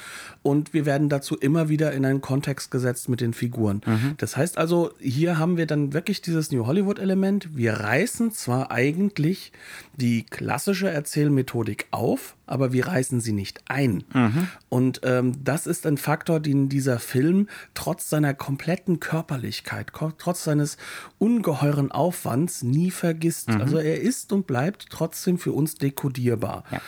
und 0.44 0.74
wir 0.74 0.84
werden 0.84 1.08
dazu 1.08 1.36
immer 1.36 1.70
wieder 1.70 1.92
in 1.92 2.04
einen 2.04 2.20
Kontext 2.20 2.70
gesetzt 2.70 3.08
mit 3.08 3.22
den 3.22 3.32
Figuren. 3.32 3.80
Mhm. 3.86 4.14
Das 4.18 4.36
heißt 4.36 4.58
also, 4.58 4.92
hier 5.00 5.38
haben 5.38 5.56
wir 5.56 5.66
dann 5.66 5.94
wirklich 5.94 6.20
dieses 6.20 6.52
New 6.52 6.66
Hollywood 6.66 6.98
Element. 6.98 7.56
Wir 7.56 7.72
reißen 7.72 8.30
zwar 8.32 8.70
eigentlich 8.70 9.52
die 9.96 10.24
klassische 10.24 10.90
Erzählmethodik 10.90 11.86
auf, 11.92 12.36
aber 12.46 12.74
wir 12.74 12.86
reißen 12.86 13.20
sie 13.20 13.32
nicht 13.32 13.62
ein. 13.68 14.04
Mhm. 14.12 14.48
Und 14.68 15.00
ähm, 15.04 15.32
das 15.42 15.66
ist 15.66 15.86
ein 15.86 15.96
Faktor, 15.96 16.40
den 16.40 16.68
dieser 16.68 16.98
Film 16.98 17.48
trotz 17.72 18.10
seiner 18.10 18.34
kompletten 18.34 19.00
Körperlichkeit, 19.00 19.92
trotz 20.18 20.44
seines 20.44 20.76
ungeheuren 21.18 21.90
Aufwands 21.90 22.62
nie 22.62 22.90
vergisst. 22.90 23.48
Mhm. 23.48 23.60
Also 23.60 23.78
er 23.78 24.00
ist 24.00 24.32
und 24.32 24.46
bleibt 24.46 24.86
trotzdem 24.90 25.38
für 25.38 25.52
uns 25.52 25.76
dekodierbar. 25.76 26.64
Ja. 26.70 26.80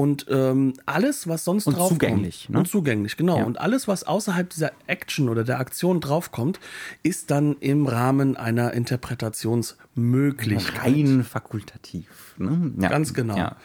Und 0.00 0.24
ähm, 0.30 0.72
alles, 0.86 1.28
was 1.28 1.44
sonst 1.44 1.66
und 1.66 1.76
draufkommt. 1.76 2.00
Zugänglich. 2.00 2.48
Ne? 2.48 2.60
Und 2.60 2.68
zugänglich, 2.68 3.18
genau. 3.18 3.36
Ja. 3.36 3.44
Und 3.44 3.60
alles, 3.60 3.86
was 3.86 4.04
außerhalb 4.04 4.48
dieser 4.48 4.72
Action 4.86 5.28
oder 5.28 5.44
der 5.44 5.60
Aktion 5.60 6.00
draufkommt, 6.00 6.58
ist 7.02 7.30
dann 7.30 7.56
im 7.60 7.86
Rahmen 7.86 8.34
einer 8.34 8.72
Interpretationsmöglichkeit. 8.72 10.82
Rein 10.82 11.22
fakultativ. 11.22 12.34
Ne? 12.38 12.72
Ja. 12.78 12.88
Ganz 12.88 13.12
genau. 13.12 13.36
Ja. 13.36 13.56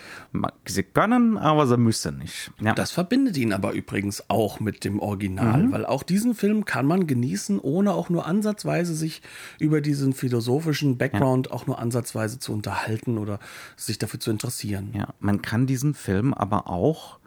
Sie 0.66 0.84
können, 0.84 1.38
aber 1.38 1.68
sie 1.68 1.78
müssen 1.78 2.18
nicht. 2.18 2.52
Das 2.76 2.92
verbindet 2.92 3.38
ihn 3.38 3.54
aber 3.54 3.72
übrigens 3.72 4.30
auch 4.30 4.60
mit 4.60 4.84
dem 4.84 5.00
Original, 5.00 5.64
mhm. 5.64 5.72
weil 5.72 5.86
auch 5.86 6.04
diesen 6.04 6.36
Film 6.36 6.66
kann 6.66 6.86
man 6.86 7.08
genießen, 7.08 7.60
ohne 7.60 7.94
auch 7.94 8.10
nur 8.10 8.26
ansatzweise 8.26 8.94
sich 8.94 9.22
über 9.58 9.80
diesen 9.80 10.12
philosophischen 10.12 10.98
Background 10.98 11.52
auch 11.52 11.68
nur 11.68 11.80
ansatzweise 11.80 12.40
zu 12.40 12.52
unterhalten 12.52 13.18
oder 13.18 13.40
sich 13.78 13.98
dafür 13.98 14.20
zu 14.20 14.32
interessieren. 14.32 14.90
Ja, 14.94 15.14
man 15.22 15.42
kann 15.42 15.68
diesen 15.68 15.94
Film 15.94 16.25
Film 16.26 16.34
aber 16.34 16.68
auch, 16.70 17.20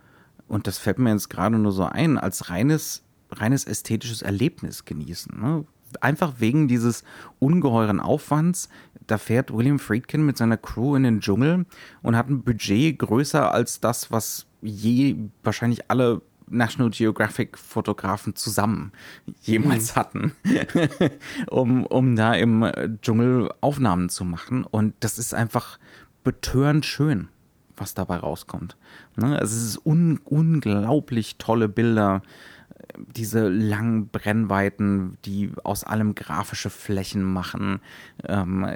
und 0.48 0.66
das 0.66 0.78
fällt 0.78 0.98
mir 0.98 1.12
jetzt 1.12 1.30
gerade 1.30 1.58
nur 1.58 1.72
so 1.72 1.84
ein, 1.84 2.18
als 2.18 2.50
reines, 2.50 3.02
reines 3.30 3.64
ästhetisches 3.64 4.22
Erlebnis 4.22 4.84
genießen. 4.84 5.40
Ne? 5.40 5.64
Einfach 6.00 6.34
wegen 6.38 6.68
dieses 6.68 7.04
ungeheuren 7.38 8.00
Aufwands. 8.00 8.68
Da 9.06 9.18
fährt 9.18 9.52
William 9.52 9.78
Friedkin 9.78 10.24
mit 10.26 10.36
seiner 10.36 10.56
Crew 10.56 10.96
in 10.96 11.04
den 11.04 11.20
Dschungel 11.20 11.66
und 12.02 12.16
hat 12.16 12.28
ein 12.28 12.42
Budget 12.42 12.98
größer 12.98 13.52
als 13.52 13.80
das, 13.80 14.10
was 14.10 14.46
je 14.62 15.16
wahrscheinlich 15.44 15.90
alle 15.90 16.20
National 16.50 16.90
Geographic 16.90 17.58
Fotografen 17.58 18.34
zusammen 18.34 18.92
jemals 19.42 19.94
mhm. 19.94 20.00
hatten, 20.00 20.32
um, 21.50 21.84
um 21.86 22.16
da 22.16 22.32
im 22.34 22.66
Dschungel 23.02 23.50
Aufnahmen 23.60 24.08
zu 24.08 24.24
machen. 24.24 24.64
Und 24.64 24.94
das 25.00 25.18
ist 25.18 25.34
einfach 25.34 25.78
betörend 26.24 26.86
schön 26.86 27.28
was 27.80 27.94
dabei 27.94 28.16
rauskommt. 28.16 28.76
Ne? 29.16 29.38
Also 29.38 29.56
es 29.56 29.64
ist 29.64 29.86
un 29.86 30.20
unglaublich 30.24 31.36
tolle 31.38 31.68
Bilder, 31.68 32.22
diese 32.96 33.48
langen 33.48 34.08
Brennweiten, 34.08 35.18
die 35.24 35.50
aus 35.64 35.84
allem 35.84 36.14
grafische 36.14 36.70
Flächen 36.70 37.22
machen, 37.22 37.80
ähm, 38.26 38.66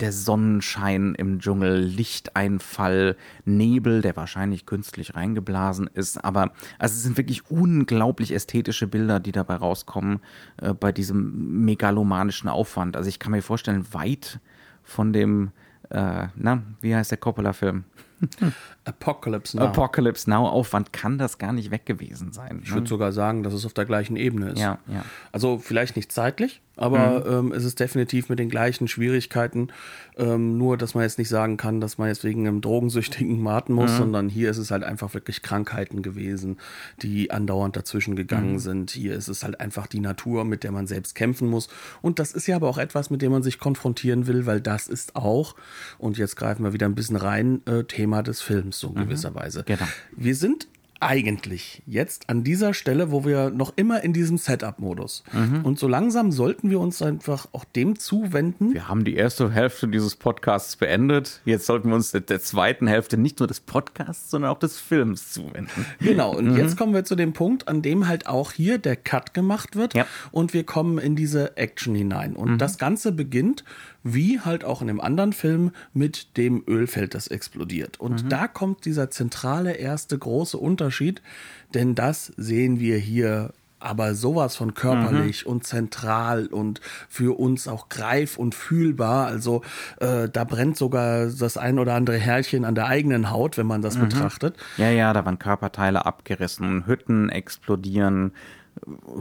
der 0.00 0.12
Sonnenschein 0.12 1.14
im 1.14 1.40
Dschungel, 1.40 1.78
Lichteinfall, 1.78 3.16
Nebel, 3.44 4.00
der 4.00 4.16
wahrscheinlich 4.16 4.66
künstlich 4.66 5.14
reingeblasen 5.14 5.88
ist, 5.92 6.24
aber 6.24 6.52
also 6.78 6.94
es 6.94 7.02
sind 7.02 7.16
wirklich 7.16 7.50
unglaublich 7.50 8.32
ästhetische 8.32 8.86
Bilder, 8.86 9.20
die 9.20 9.32
dabei 9.32 9.56
rauskommen 9.56 10.20
äh, 10.58 10.74
bei 10.74 10.92
diesem 10.92 11.64
megalomanischen 11.64 12.48
Aufwand. 12.48 12.96
Also 12.96 13.08
ich 13.08 13.18
kann 13.18 13.32
mir 13.32 13.42
vorstellen, 13.42 13.86
weit 13.92 14.40
von 14.82 15.12
dem, 15.12 15.50
äh, 15.90 16.28
na, 16.34 16.62
wie 16.80 16.94
heißt 16.94 17.10
der 17.10 17.18
Coppola-Film? 17.18 17.84
Apocalypse 18.84 19.56
Now. 19.56 19.64
Apocalypse 19.64 20.28
Now 20.28 20.48
Aufwand 20.48 20.92
kann 20.92 21.18
das 21.18 21.38
gar 21.38 21.52
nicht 21.52 21.70
weg 21.70 21.86
gewesen 21.86 22.32
sein. 22.32 22.60
Ich 22.62 22.70
ne? 22.70 22.76
würde 22.76 22.88
sogar 22.88 23.12
sagen, 23.12 23.42
dass 23.42 23.52
es 23.52 23.64
auf 23.66 23.74
der 23.74 23.84
gleichen 23.84 24.16
Ebene 24.16 24.50
ist. 24.50 24.60
Ja, 24.60 24.78
ja. 24.86 25.04
Also 25.32 25.58
vielleicht 25.58 25.96
nicht 25.96 26.12
zeitlich, 26.12 26.60
aber 26.78 27.24
mhm. 27.24 27.50
ähm, 27.50 27.52
es 27.52 27.64
ist 27.64 27.80
definitiv 27.80 28.28
mit 28.28 28.38
den 28.38 28.48
gleichen 28.48 28.88
Schwierigkeiten. 28.88 29.68
Ähm, 30.16 30.58
nur, 30.58 30.76
dass 30.76 30.94
man 30.94 31.04
jetzt 31.04 31.18
nicht 31.18 31.28
sagen 31.28 31.56
kann, 31.56 31.80
dass 31.80 31.98
man 31.98 32.08
jetzt 32.08 32.24
wegen 32.24 32.46
einem 32.46 32.60
Drogensüchtigen 32.60 33.44
warten 33.44 33.72
muss, 33.72 33.92
mhm. 33.92 33.96
sondern 33.96 34.28
hier 34.28 34.50
ist 34.50 34.58
es 34.58 34.70
halt 34.70 34.84
einfach 34.84 35.14
wirklich 35.14 35.42
Krankheiten 35.42 36.02
gewesen, 36.02 36.58
die 37.02 37.30
andauernd 37.30 37.76
dazwischen 37.76 38.16
gegangen 38.16 38.54
mhm. 38.54 38.58
sind. 38.58 38.90
Hier 38.90 39.14
ist 39.14 39.28
es 39.28 39.44
halt 39.44 39.60
einfach 39.60 39.86
die 39.86 40.00
Natur, 40.00 40.44
mit 40.44 40.64
der 40.64 40.72
man 40.72 40.86
selbst 40.86 41.14
kämpfen 41.14 41.48
muss. 41.48 41.68
Und 42.02 42.18
das 42.18 42.32
ist 42.32 42.46
ja 42.46 42.56
aber 42.56 42.68
auch 42.68 42.78
etwas, 42.78 43.10
mit 43.10 43.22
dem 43.22 43.32
man 43.32 43.42
sich 43.42 43.58
konfrontieren 43.58 44.26
will, 44.26 44.46
weil 44.46 44.60
das 44.60 44.88
ist 44.88 45.16
auch, 45.16 45.54
und 45.98 46.18
jetzt 46.18 46.36
greifen 46.36 46.64
wir 46.64 46.72
wieder 46.72 46.86
ein 46.86 46.94
bisschen 46.94 47.16
rein, 47.16 47.60
äh, 47.66 47.84
Thema 47.84 48.22
des 48.22 48.40
Films 48.40 48.78
so 48.78 48.88
in 48.88 48.94
mhm. 48.94 49.00
gewisser 49.04 49.34
Weise. 49.34 49.64
Genau. 49.64 49.86
Wir 50.16 50.34
sind 50.34 50.68
eigentlich 51.00 51.82
jetzt 51.86 52.28
an 52.28 52.42
dieser 52.42 52.74
Stelle, 52.74 53.10
wo 53.10 53.24
wir 53.24 53.50
noch 53.50 53.72
immer 53.76 54.02
in 54.02 54.12
diesem 54.12 54.36
Setup-Modus. 54.36 55.22
Mhm. 55.32 55.64
Und 55.64 55.78
so 55.78 55.86
langsam 55.86 56.32
sollten 56.32 56.70
wir 56.70 56.80
uns 56.80 57.02
einfach 57.02 57.46
auch 57.52 57.64
dem 57.64 57.98
zuwenden. 57.98 58.74
Wir 58.74 58.88
haben 58.88 59.04
die 59.04 59.14
erste 59.14 59.50
Hälfte 59.52 59.88
dieses 59.88 60.16
Podcasts 60.16 60.76
beendet. 60.76 61.40
Jetzt 61.44 61.66
sollten 61.66 61.88
wir 61.88 61.94
uns 61.94 62.10
der, 62.10 62.22
der 62.22 62.40
zweiten 62.40 62.86
Hälfte 62.86 63.16
nicht 63.16 63.38
nur 63.38 63.46
des 63.46 63.60
Podcasts, 63.60 64.30
sondern 64.30 64.50
auch 64.50 64.58
des 64.58 64.78
Films 64.78 65.32
zuwenden. 65.32 65.86
Genau. 66.00 66.36
Und 66.36 66.52
mhm. 66.52 66.56
jetzt 66.56 66.76
kommen 66.76 66.94
wir 66.94 67.04
zu 67.04 67.14
dem 67.14 67.32
Punkt, 67.32 67.68
an 67.68 67.82
dem 67.82 68.08
halt 68.08 68.26
auch 68.26 68.52
hier 68.52 68.78
der 68.78 68.96
Cut 68.96 69.34
gemacht 69.34 69.76
wird. 69.76 69.94
Ja. 69.94 70.06
Und 70.32 70.54
wir 70.54 70.64
kommen 70.64 70.98
in 70.98 71.16
diese 71.16 71.56
Action 71.56 71.94
hinein. 71.94 72.34
Und 72.34 72.52
mhm. 72.52 72.58
das 72.58 72.78
Ganze 72.78 73.12
beginnt 73.12 73.64
wie 74.14 74.40
halt 74.40 74.64
auch 74.64 74.80
in 74.80 74.88
dem 74.88 75.00
anderen 75.00 75.32
Film 75.32 75.72
mit 75.92 76.36
dem 76.36 76.62
Ölfeld, 76.66 77.14
das 77.14 77.28
explodiert. 77.28 78.00
Und 78.00 78.24
mhm. 78.24 78.28
da 78.28 78.48
kommt 78.48 78.84
dieser 78.84 79.10
zentrale 79.10 79.74
erste 79.74 80.18
große 80.18 80.58
Unterschied, 80.58 81.22
denn 81.74 81.94
das 81.94 82.32
sehen 82.36 82.80
wir 82.80 82.98
hier 82.98 83.52
aber 83.80 84.14
sowas 84.14 84.56
von 84.56 84.74
körperlich 84.74 85.44
mhm. 85.44 85.52
und 85.52 85.64
zentral 85.64 86.46
und 86.46 86.80
für 87.08 87.38
uns 87.38 87.68
auch 87.68 87.88
greif 87.88 88.36
und 88.36 88.54
fühlbar. 88.54 89.26
Also 89.26 89.62
äh, 90.00 90.28
da 90.28 90.44
brennt 90.44 90.76
sogar 90.76 91.26
das 91.26 91.56
ein 91.56 91.78
oder 91.78 91.94
andere 91.94 92.16
Härchen 92.16 92.64
an 92.64 92.74
der 92.74 92.86
eigenen 92.86 93.30
Haut, 93.30 93.56
wenn 93.56 93.66
man 93.66 93.82
das 93.82 93.96
mhm. 93.96 94.08
betrachtet. 94.08 94.56
Ja, 94.76 94.90
ja, 94.90 95.12
da 95.12 95.24
waren 95.24 95.38
Körperteile 95.38 96.06
abgerissen, 96.06 96.86
Hütten 96.86 97.28
explodieren, 97.28 98.32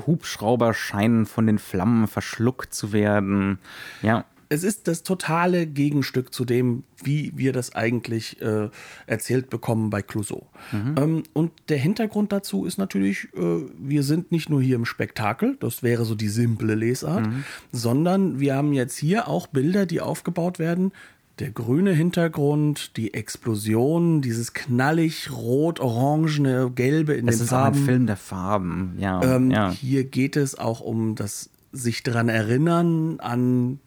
Hubschrauber 0.05 0.73
scheinen 0.73 1.25
von 1.25 1.47
den 1.47 1.59
Flammen 1.59 2.07
verschluckt 2.07 2.73
zu 2.73 2.93
werden. 2.93 3.59
Ja 4.01 4.25
es 4.49 4.63
ist 4.63 4.87
das 4.87 5.03
totale 5.03 5.67
Gegenstück 5.67 6.33
zu 6.33 6.45
dem, 6.45 6.83
wie 7.03 7.33
wir 7.35 7.53
das 7.53 7.75
eigentlich 7.75 8.41
äh, 8.41 8.69
erzählt 9.05 9.49
bekommen 9.49 9.89
bei 9.89 10.01
Clouseau. 10.01 10.47
Mhm. 10.71 10.95
Ähm, 10.97 11.23
und 11.33 11.51
der 11.69 11.77
Hintergrund 11.77 12.31
dazu 12.31 12.65
ist 12.65 12.77
natürlich, 12.77 13.27
äh, 13.35 13.61
wir 13.77 14.03
sind 14.03 14.31
nicht 14.31 14.49
nur 14.49 14.61
hier 14.61 14.75
im 14.75 14.85
Spektakel, 14.85 15.57
das 15.59 15.83
wäre 15.83 16.05
so 16.05 16.15
die 16.15 16.29
simple 16.29 16.75
Lesart, 16.75 17.27
mhm. 17.27 17.43
sondern 17.71 18.39
wir 18.39 18.55
haben 18.55 18.73
jetzt 18.73 18.97
hier 18.97 19.27
auch 19.27 19.47
Bilder, 19.47 19.85
die 19.85 20.01
aufgebaut 20.01 20.59
werden. 20.59 20.91
Der 21.39 21.51
grüne 21.51 21.91
Hintergrund, 21.91 22.97
die 22.97 23.13
Explosion, 23.13 24.21
dieses 24.21 24.53
knallig 24.53 25.29
rot-orangene, 25.31 26.71
gelbe 26.73 27.13
in 27.13 27.27
es 27.27 27.37
den 27.37 27.47
Farben. 27.47 27.75
Es 27.75 27.77
ist 27.77 27.83
ein 27.83 27.85
Film 27.85 28.07
der 28.07 28.17
Farben, 28.17 28.95
ja, 28.97 29.21
ähm, 29.21 29.51
ja. 29.51 29.71
Hier 29.71 30.03
geht 30.03 30.35
es 30.35 30.57
auch 30.57 30.79
um 30.79 31.13
das 31.13 31.51
sich 31.71 32.01
daran 32.01 32.29
erinnern 32.29 33.19
an 33.19 33.79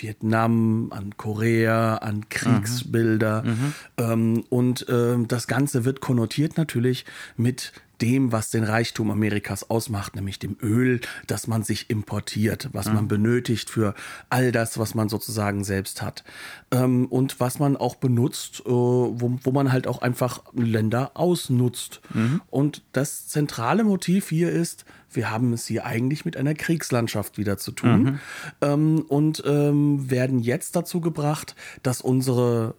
Vietnam, 0.00 0.88
an 0.90 1.16
Korea, 1.16 1.96
an 1.96 2.28
Kriegsbilder. 2.28 3.42
Mhm. 3.42 3.50
mhm. 3.50 3.74
Ähm, 3.98 4.44
und 4.48 4.86
ähm, 4.88 5.28
das 5.28 5.46
Ganze 5.46 5.84
wird 5.84 6.00
konnotiert 6.00 6.56
natürlich 6.56 7.04
mit 7.36 7.72
dem, 8.00 8.32
was 8.32 8.50
den 8.50 8.64
Reichtum 8.64 9.10
Amerikas 9.10 9.70
ausmacht, 9.70 10.16
nämlich 10.16 10.38
dem 10.38 10.56
Öl, 10.62 11.00
das 11.26 11.46
man 11.46 11.62
sich 11.62 11.88
importiert, 11.90 12.68
was 12.72 12.86
mhm. 12.86 12.94
man 12.94 13.08
benötigt 13.08 13.70
für 13.70 13.94
all 14.28 14.52
das, 14.52 14.78
was 14.78 14.94
man 14.94 15.08
sozusagen 15.08 15.64
selbst 15.64 16.02
hat. 16.02 16.24
Ähm, 16.70 17.06
und 17.06 17.40
was 17.40 17.58
man 17.58 17.76
auch 17.76 17.96
benutzt, 17.96 18.60
äh, 18.66 18.70
wo, 18.70 19.38
wo 19.42 19.52
man 19.52 19.72
halt 19.72 19.86
auch 19.86 20.02
einfach 20.02 20.42
Länder 20.52 21.12
ausnutzt. 21.14 22.00
Mhm. 22.12 22.42
Und 22.50 22.82
das 22.92 23.28
zentrale 23.28 23.84
Motiv 23.84 24.28
hier 24.28 24.50
ist, 24.50 24.84
wir 25.16 25.30
haben 25.30 25.52
es 25.52 25.66
hier 25.66 25.84
eigentlich 25.84 26.24
mit 26.24 26.36
einer 26.36 26.54
Kriegslandschaft 26.54 27.38
wieder 27.38 27.58
zu 27.58 27.72
tun 27.72 28.02
mhm. 28.02 28.18
ähm, 28.60 29.00
und 29.08 29.42
ähm, 29.46 30.10
werden 30.10 30.38
jetzt 30.38 30.76
dazu 30.76 31.00
gebracht, 31.00 31.56
dass 31.82 32.00
unsere 32.00 32.74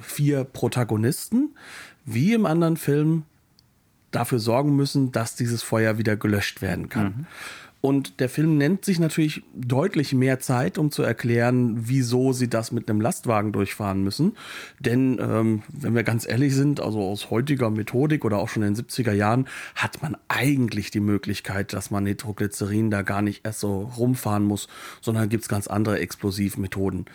vier 0.00 0.44
Protagonisten, 0.44 1.54
wie 2.04 2.32
im 2.32 2.46
anderen 2.46 2.76
Film, 2.76 3.24
dafür 4.10 4.40
sorgen 4.40 4.74
müssen, 4.74 5.12
dass 5.12 5.36
dieses 5.36 5.62
Feuer 5.62 5.98
wieder 5.98 6.16
gelöscht 6.16 6.62
werden 6.62 6.88
kann. 6.88 7.04
Mhm. 7.04 7.26
Und 7.80 8.20
der 8.20 8.28
Film 8.28 8.58
nennt 8.58 8.84
sich 8.84 8.98
natürlich 8.98 9.42
deutlich 9.54 10.12
mehr 10.12 10.38
Zeit, 10.38 10.76
um 10.76 10.90
zu 10.90 11.02
erklären, 11.02 11.88
wieso 11.88 12.34
sie 12.34 12.48
das 12.48 12.72
mit 12.72 12.90
einem 12.90 13.00
Lastwagen 13.00 13.52
durchfahren 13.52 14.04
müssen. 14.04 14.36
Denn, 14.80 15.18
ähm, 15.18 15.62
wenn 15.68 15.94
wir 15.94 16.02
ganz 16.02 16.28
ehrlich 16.28 16.54
sind, 16.54 16.80
also 16.80 17.02
aus 17.02 17.30
heutiger 17.30 17.70
Methodik 17.70 18.26
oder 18.26 18.38
auch 18.38 18.50
schon 18.50 18.62
in 18.62 18.74
den 18.74 18.84
70er 18.84 19.12
Jahren, 19.12 19.46
hat 19.74 20.02
man 20.02 20.16
eigentlich 20.28 20.90
die 20.90 21.00
Möglichkeit, 21.00 21.72
dass 21.72 21.90
man 21.90 22.04
Nitroglycerin 22.04 22.90
da 22.90 23.00
gar 23.00 23.22
nicht 23.22 23.46
erst 23.46 23.60
so 23.60 23.90
rumfahren 23.96 24.44
muss, 24.44 24.68
sondern 25.00 25.30
gibt 25.30 25.44
es 25.44 25.48
ganz 25.48 25.66
andere 25.66 26.00
Explosivmethoden. 26.00 27.06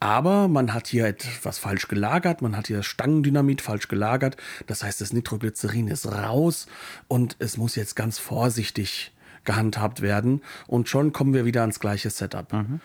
Aber 0.00 0.48
man 0.48 0.72
hat 0.72 0.86
hier 0.86 1.06
etwas 1.06 1.58
falsch 1.58 1.88
gelagert, 1.88 2.40
man 2.40 2.56
hat 2.56 2.66
hier 2.66 2.82
Stangendynamit 2.82 3.60
falsch 3.60 3.88
gelagert. 3.88 4.36
Das 4.66 4.82
heißt, 4.82 5.00
das 5.00 5.12
Nitroglycerin 5.12 5.88
ist 5.88 6.06
raus 6.06 6.66
und 7.08 7.36
es 7.38 7.56
muss 7.56 7.74
jetzt 7.76 7.94
ganz 7.94 8.18
vorsichtig 8.18 9.13
gehandhabt 9.44 10.02
werden. 10.02 10.42
Und 10.66 10.88
schon 10.88 11.12
kommen 11.12 11.34
wir 11.34 11.44
wieder 11.44 11.62
ans 11.62 11.80
gleiche 11.80 12.10
Setup. 12.10 12.52
Mhm. 12.52 12.80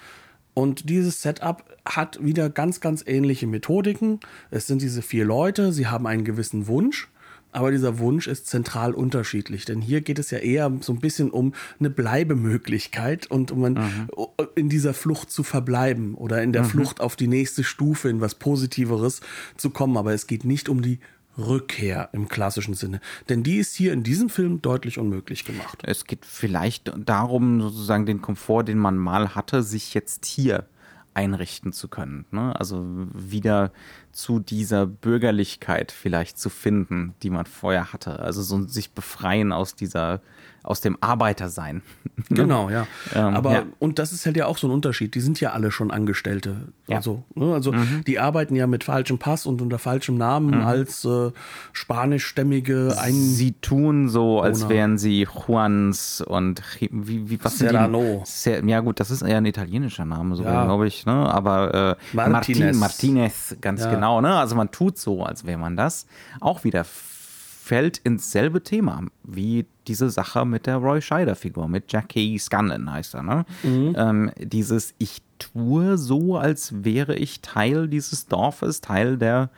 Und 0.53 0.89
dieses 0.89 1.21
Setup 1.21 1.63
hat 1.85 2.23
wieder 2.23 2.49
ganz, 2.49 2.81
ganz 2.81 3.03
ähnliche 3.05 3.47
Methodiken. 3.47 4.19
Es 4.51 4.67
sind 4.67 4.81
diese 4.81 5.01
vier 5.01 5.25
Leute, 5.25 5.71
sie 5.71 5.87
haben 5.87 6.05
einen 6.05 6.25
gewissen 6.25 6.67
Wunsch. 6.67 7.07
Aber 7.51 7.71
dieser 7.71 7.97
Wunsch 7.97 8.27
ist 8.27 8.47
zentral 8.47 8.93
unterschiedlich, 8.93 9.65
denn 9.65 9.81
hier 9.81 10.01
geht 10.01 10.19
es 10.19 10.29
ja 10.29 10.37
eher 10.37 10.71
so 10.81 10.93
ein 10.93 10.99
bisschen 10.99 11.31
um 11.31 11.53
eine 11.79 11.89
Bleibemöglichkeit 11.89 13.25
und 13.25 13.51
um 13.51 13.61
mhm. 13.61 14.07
in 14.53 14.69
dieser 14.69 14.93
Flucht 14.93 15.31
zu 15.31 15.41
verbleiben 15.41 16.13
oder 16.13 16.43
in 16.43 16.53
der 16.53 16.63
mhm. 16.63 16.67
Flucht 16.67 17.01
auf 17.01 17.15
die 17.15 17.27
nächste 17.27 17.63
Stufe, 17.63 18.07
in 18.07 18.21
was 18.21 18.35
Positiveres 18.35 19.21
zu 19.57 19.71
kommen. 19.71 19.97
Aber 19.97 20.13
es 20.13 20.27
geht 20.27 20.43
nicht 20.43 20.69
um 20.69 20.83
die 20.83 20.99
Rückkehr 21.39 22.09
im 22.13 22.27
klassischen 22.27 22.73
Sinne. 22.73 22.99
Denn 23.29 23.43
die 23.43 23.57
ist 23.57 23.75
hier 23.75 23.93
in 23.93 24.03
diesem 24.03 24.29
Film 24.29 24.61
deutlich 24.61 24.97
unmöglich 24.99 25.45
gemacht. 25.45 25.79
Es 25.83 26.05
geht 26.05 26.25
vielleicht 26.25 26.91
darum, 26.97 27.61
sozusagen 27.61 28.05
den 28.05 28.21
Komfort, 28.21 28.63
den 28.63 28.77
man 28.77 28.97
mal 28.97 29.35
hatte, 29.35 29.63
sich 29.63 29.93
jetzt 29.93 30.25
hier 30.25 30.65
einrichten 31.13 31.73
zu 31.73 31.87
können. 31.87 32.25
Ne? 32.31 32.57
Also 32.57 32.85
wieder 33.13 33.71
zu 34.11 34.39
dieser 34.39 34.85
Bürgerlichkeit 34.85 35.91
vielleicht 35.91 36.37
zu 36.37 36.49
finden, 36.49 37.13
die 37.23 37.29
man 37.29 37.45
vorher 37.45 37.93
hatte. 37.93 38.19
Also 38.19 38.41
so 38.41 38.67
sich 38.67 38.91
befreien 38.91 39.51
aus 39.51 39.75
dieser 39.75 40.21
aus 40.63 40.81
dem 40.81 40.97
Arbeitersein. 41.01 41.81
Genau, 42.31 42.69
ja. 42.69 42.85
Ähm, 43.15 43.33
Aber 43.33 43.53
ja. 43.53 43.63
und 43.79 43.97
das 43.97 44.11
ist 44.11 44.25
halt 44.25 44.35
ja 44.35 44.45
auch 44.45 44.57
so 44.57 44.67
ein 44.67 44.71
Unterschied. 44.71 45.15
Die 45.15 45.21
sind 45.21 45.39
ja 45.39 45.53
alle 45.53 45.71
schon 45.71 45.89
Angestellte. 45.89 46.67
Ja. 46.85 46.97
Also, 46.97 47.23
ne? 47.33 47.53
also 47.53 47.71
mhm. 47.71 48.03
die 48.05 48.19
arbeiten 48.19 48.55
ja 48.55 48.67
mit 48.67 48.83
falschem 48.83 49.17
Pass 49.17 49.45
und 49.45 49.61
unter 49.61 49.79
falschem 49.79 50.17
Namen 50.17 50.57
mhm. 50.57 50.65
als 50.65 51.05
äh, 51.05 51.31
spanischstämmige 51.71 52.93
Ein 52.99 53.13
Sie 53.13 53.53
tun 53.53 54.09
so, 54.09 54.41
als 54.41 54.67
wären 54.67 54.97
sie 54.97 55.25
Juans 55.25 56.21
und 56.21 56.61
wie, 56.91 57.29
wie 57.29 57.41
was 57.41 57.57
Serrano. 57.57 58.21
Sind 58.25 58.65
die? 58.65 58.69
Ja 58.69 58.81
gut, 58.81 58.99
das 58.99 59.11
ist 59.11 59.21
eher 59.21 59.37
ein 59.37 59.45
italienischer 59.45 60.05
Name, 60.05 60.35
so 60.35 60.43
ja. 60.43 60.65
glaube 60.65 60.87
ich. 60.87 61.05
Ne? 61.05 61.13
Aber 61.13 61.97
äh, 62.13 62.15
Martinez. 62.15 62.77
Martinez, 62.77 63.55
ganz 63.61 63.81
ja. 63.81 63.91
Genau. 63.99 64.21
Ne? 64.21 64.35
Also 64.35 64.55
man 64.55 64.71
tut 64.71 64.97
so, 64.97 65.23
als 65.23 65.45
wäre 65.45 65.59
man 65.59 65.75
das. 65.75 66.07
Auch 66.39 66.63
wieder 66.63 66.83
fällt 66.83 67.99
ins 67.99 68.31
selbe 68.31 68.63
Thema 68.63 69.03
wie 69.23 69.65
diese 69.87 70.09
Sache 70.09 70.43
mit 70.45 70.65
der 70.65 70.77
Roy 70.77 71.01
Scheider-Figur, 71.01 71.67
mit 71.67 71.91
Jackie 71.91 72.39
Scanlon 72.39 72.91
heißt 72.91 73.13
er. 73.13 73.23
Ne? 73.23 73.45
Mhm. 73.61 73.95
Ähm, 73.95 74.31
dieses 74.37 74.95
Ich 74.97 75.21
tue 75.37 75.97
so, 75.97 76.37
als 76.37 76.83
wäre 76.83 77.15
ich 77.15 77.41
Teil 77.41 77.87
dieses 77.87 78.27
Dorfes, 78.27 78.81
Teil 78.81 79.17
der 79.17 79.49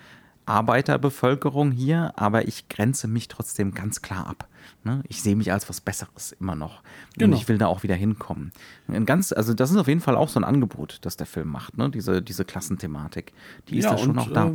Arbeiterbevölkerung 0.45 1.71
hier, 1.71 2.13
aber 2.17 2.47
ich 2.47 2.67
grenze 2.67 3.07
mich 3.07 3.27
trotzdem 3.29 3.73
ganz 3.73 4.01
klar 4.01 4.27
ab. 4.27 4.47
Ne? 4.83 5.03
Ich 5.07 5.21
sehe 5.21 5.35
mich 5.35 5.51
als 5.51 5.69
was 5.69 5.81
Besseres 5.81 6.31
immer 6.39 6.55
noch. 6.55 6.81
Genau. 7.17 7.33
Und 7.33 7.41
ich 7.41 7.47
will 7.47 7.57
da 7.57 7.67
auch 7.67 7.83
wieder 7.83 7.95
hinkommen. 7.95 8.51
Ein 8.87 9.05
ganz, 9.05 9.31
also 9.31 9.53
das 9.53 9.71
ist 9.71 9.77
auf 9.77 9.87
jeden 9.87 10.01
Fall 10.01 10.15
auch 10.15 10.29
so 10.29 10.39
ein 10.39 10.43
Angebot, 10.43 10.99
das 11.01 11.17
der 11.17 11.27
Film 11.27 11.49
macht, 11.49 11.77
ne? 11.77 11.89
diese, 11.89 12.21
diese 12.21 12.45
Klassenthematik. 12.45 13.33
Die 13.67 13.77
ist 13.77 13.85
ja, 13.85 13.97
schon 13.97 14.17
auch 14.17 14.31
da. 14.31 14.47
Äh, 14.47 14.53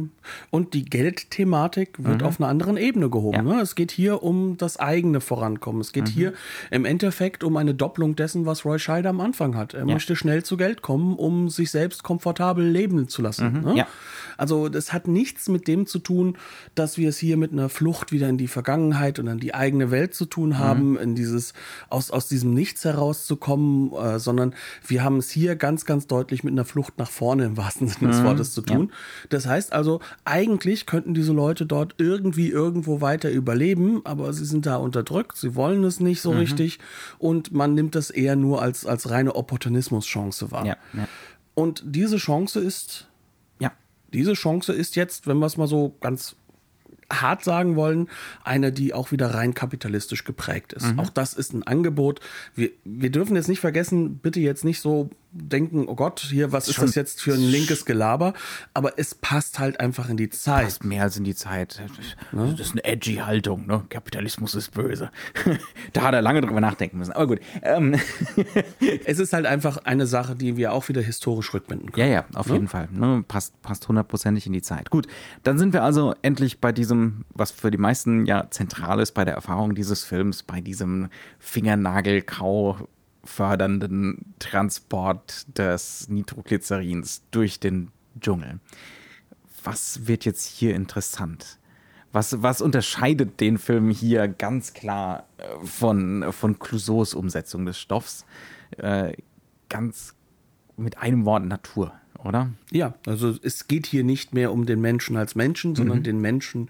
und 0.51 0.75
die 0.75 0.85
Geldthematik 0.85 2.03
wird 2.03 2.21
mhm. 2.21 2.27
auf 2.27 2.41
einer 2.41 2.49
anderen 2.49 2.77
Ebene 2.77 3.09
gehoben. 3.11 3.37
Ja. 3.37 3.43
Ne? 3.43 3.61
Es 3.61 3.75
geht 3.75 3.91
hier 3.91 4.23
um 4.23 4.57
das 4.57 4.79
eigene 4.79 5.21
Vorankommen. 5.21 5.81
Es 5.81 5.93
geht 5.93 6.09
mhm. 6.09 6.11
hier 6.11 6.33
im 6.71 6.85
Endeffekt 6.85 7.45
um 7.45 7.57
eine 7.57 7.75
Doppelung 7.75 8.17
dessen, 8.17 8.47
was 8.47 8.65
Roy 8.65 8.79
Scheider 8.79 9.11
am 9.11 9.21
Anfang 9.21 9.57
hat. 9.57 9.75
Er 9.75 9.81
ja. 9.81 9.87
möchte 9.87 10.17
schnell 10.17 10.43
zu 10.43 10.57
Geld 10.57 10.83
kommen, 10.83 11.17
um 11.17 11.49
sich 11.49 11.71
selbst 11.71 12.03
komfortabel 12.03 12.67
leben 12.67 13.09
zu 13.09 13.23
lassen. 13.23 13.53
Mhm. 13.53 13.75
Ne? 13.75 13.87
Also 14.37 14.69
das 14.69 14.93
hat 14.93 15.09
nichts 15.09 15.49
mit 15.49 15.69
dem 15.69 15.87
zu 15.87 15.99
tun, 15.99 16.37
dass 16.75 16.99
wir 16.99 17.09
es 17.09 17.19
hier 17.19 17.37
mit 17.37 17.53
einer 17.53 17.69
Flucht 17.69 18.13
wieder 18.13 18.29
in 18.29 18.39
die 18.39 18.49
Vergangenheit 18.49 19.19
und 19.19 19.27
in 19.27 19.39
die 19.39 19.55
eigene 19.55 19.91
Welt 19.91 20.06
zu 20.15 20.27
tun 20.27 20.59
haben, 20.59 20.93
mhm. 20.93 20.99
in 20.99 21.15
dieses 21.15 21.53
aus, 21.89 22.11
aus 22.11 22.29
diesem 22.29 22.55
Nichts 22.55 22.85
herauszukommen, 22.85 23.93
äh, 23.93 24.19
sondern 24.19 24.55
wir 24.87 25.03
haben 25.03 25.19
es 25.19 25.31
hier 25.31 25.57
ganz, 25.57 25.85
ganz 25.85 26.07
deutlich 26.07 26.45
mit 26.45 26.53
einer 26.53 26.65
Flucht 26.65 26.99
nach 26.99 27.11
vorne 27.11 27.45
im 27.45 27.57
wahrsten 27.57 27.89
Sinne 27.89 28.11
des 28.11 28.21
mhm. 28.21 28.25
Wortes 28.25 28.53
zu 28.53 28.63
tun. 28.63 28.89
Ja. 28.91 29.29
Das 29.31 29.47
heißt 29.47 29.73
also, 29.73 30.01
eigentlich 30.25 30.87
könnten 30.87 31.15
diese 31.15 31.33
Leute 31.33 31.67
dort 31.67 31.95
irgendwie 31.99 32.49
irgendwo 32.49 33.01
weiter 33.01 33.31
überleben, 33.31 34.03
aber 34.05 34.33
sie 34.33 34.45
sind 34.45 34.67
da 34.67 34.77
unterdrückt, 34.77 35.37
sie 35.37 35.55
wollen 35.55 35.85
es 35.85 36.01
nicht 36.01 36.21
so 36.21 36.33
mhm. 36.33 36.39
richtig 36.39 36.79
und 37.19 37.53
man 37.53 37.75
nimmt 37.75 37.95
das 37.95 38.11
eher 38.11 38.37
nur 38.37 38.63
als, 38.63 38.87
als 38.87 39.11
reine 39.11 39.35
Opportunismus-Chance 39.35 40.51
wahr. 40.51 40.67
Ja, 40.67 40.77
ja. 40.93 41.09
Und 41.55 41.83
diese 41.87 42.19
Chance 42.19 42.61
ist, 42.61 43.09
ja, 43.59 43.73
diese 44.13 44.35
Chance 44.35 44.73
ist 44.73 44.95
jetzt, 44.95 45.27
wenn 45.27 45.39
wir 45.39 45.47
es 45.47 45.57
mal 45.57 45.67
so 45.67 45.97
ganz 46.01 46.37
hart 47.13 47.45
sagen 47.45 47.77
wollen, 47.77 48.09
eine, 48.45 48.73
die 48.73 48.93
auch 48.93 49.13
wieder 49.13 49.35
rein 49.35 49.55
kapitalistisch 49.55 50.25
geprägt 50.25 50.73
ist. 50.73 50.93
Mhm. 50.93 51.01
Auch 51.01 51.11
das 51.11 51.35
ist 51.35 51.53
ein 51.53 51.63
Angebot. 51.63 52.21
Wir, 52.55 52.71
wir 52.85 53.11
dürfen 53.11 53.37
jetzt 53.37 53.49
nicht 53.49 53.61
vergessen, 53.61 54.19
bitte 54.19 54.41
jetzt 54.41 54.65
nicht 54.65 54.81
so 54.81 55.11
denken, 55.37 55.87
oh 55.89 55.95
Gott, 55.95 56.21
hier, 56.21 56.53
was 56.53 56.69
ist 56.69 56.81
das 56.81 56.95
jetzt 56.95 57.21
für 57.21 57.35
ein 57.35 57.41
linkes 57.41 57.85
Gelaber? 57.85 58.35
Aber 58.75 58.99
es 58.99 59.15
passt 59.15 59.59
halt 59.59 59.81
einfach 59.81 60.09
in 60.09 60.17
die 60.17 60.31
Zeit. 60.31 60.65
Passt 60.65 60.85
mehr 60.85 61.03
als 61.03 61.17
in 61.17 61.25
die 61.25 61.35
Zeit. 61.35 61.83
Ne? 62.33 62.55
Das 62.57 62.69
ist 62.69 62.73
eine 62.73 62.85
edgy 62.85 63.17
Haltung, 63.17 63.67
ne? 63.67 63.85
Kapitalismus 63.89 64.55
ist 64.55 64.73
böse. 64.73 65.11
da 65.93 66.03
hat 66.03 66.15
er 66.15 66.23
lange 66.23 66.41
drüber 66.41 66.61
nachdenken 66.61 66.99
müssen. 66.99 67.13
Aber 67.13 67.27
gut. 67.27 67.41
Ähm. 67.63 67.97
es 69.05 69.19
ist 69.19 69.33
halt 69.33 69.47
einfach 69.47 69.79
eine 69.79 70.07
Sache, 70.07 70.35
die 70.35 70.57
wir 70.57 70.73
auch 70.73 70.89
wieder 70.89 71.03
historisch 71.03 71.53
rückbinden 71.55 71.93
können. 71.93 72.09
Ja, 72.09 72.13
ja, 72.13 72.25
auf 72.35 72.47
ne? 72.47 72.55
jeden 72.55 72.69
Fall. 72.69 72.89
Ne? 72.93 73.25
Passt, 73.27 73.61
passt 73.63 73.87
hundertprozentig 73.89 74.47
in 74.47 74.53
die 74.53 74.63
Zeit. 74.63 74.91
Gut, 74.91 75.07
dann 75.43 75.59
sind 75.59 75.73
wir 75.73 75.83
also 75.83 76.15
endlich 76.23 76.61
bei 76.61 76.73
diesem, 76.73 77.25
was 77.35 77.51
für 77.51 77.71
die 77.71 77.79
meisten 77.79 78.27
ja 78.27 78.51
zentral 78.51 79.01
ist 79.01 79.13
bei 79.13 79.25
der 79.25 79.35
Erfahrung 79.35 79.75
dieses 79.75 80.05
Films, 80.05 80.43
bei 80.43 80.61
diesem 80.61 81.09
Fingernagelkau 81.39 82.89
fördernden 83.27 84.35
Transport 84.39 85.47
des 85.59 86.09
Nitroglycerins 86.09 87.23
durch 87.31 87.61
den 87.61 87.91
Dschungel. 88.21 88.61
Was 89.63 90.07
wird 90.07 90.25
jetzt 90.25 90.47
hier 90.47 90.75
interessant? 90.75 91.59
Was, 92.13 92.43
was 92.43 92.63
unterscheidet 92.63 93.41
den 93.41 93.59
Film 93.59 93.91
hier 93.91 94.29
ganz 94.29 94.73
klar 94.73 95.27
äh, 95.39 95.67
von, 95.67 96.33
von 96.33 96.59
Clouseaus 96.59 97.15
Umsetzung 97.15 97.67
des 97.67 97.79
Stoffs? 97.79 98.25
Äh, 98.79 99.13
ganz 99.69 100.15
mit 100.77 100.99
einem 100.99 101.25
Wort 101.25 101.45
Natur 101.45 101.93
oder? 102.25 102.51
Ja, 102.71 102.95
also 103.07 103.35
es 103.43 103.69
geht 103.69 103.87
hier 103.87 104.05
nicht 104.05 104.35
mehr 104.35 104.53
um 104.53 104.67
den 104.67 104.81
Menschen 104.81 105.17
als 105.17 105.35
Menschen, 105.35 105.75
sondern 105.77 105.99
mhm. 105.99 106.03
den 106.03 106.21
Menschen 106.21 106.69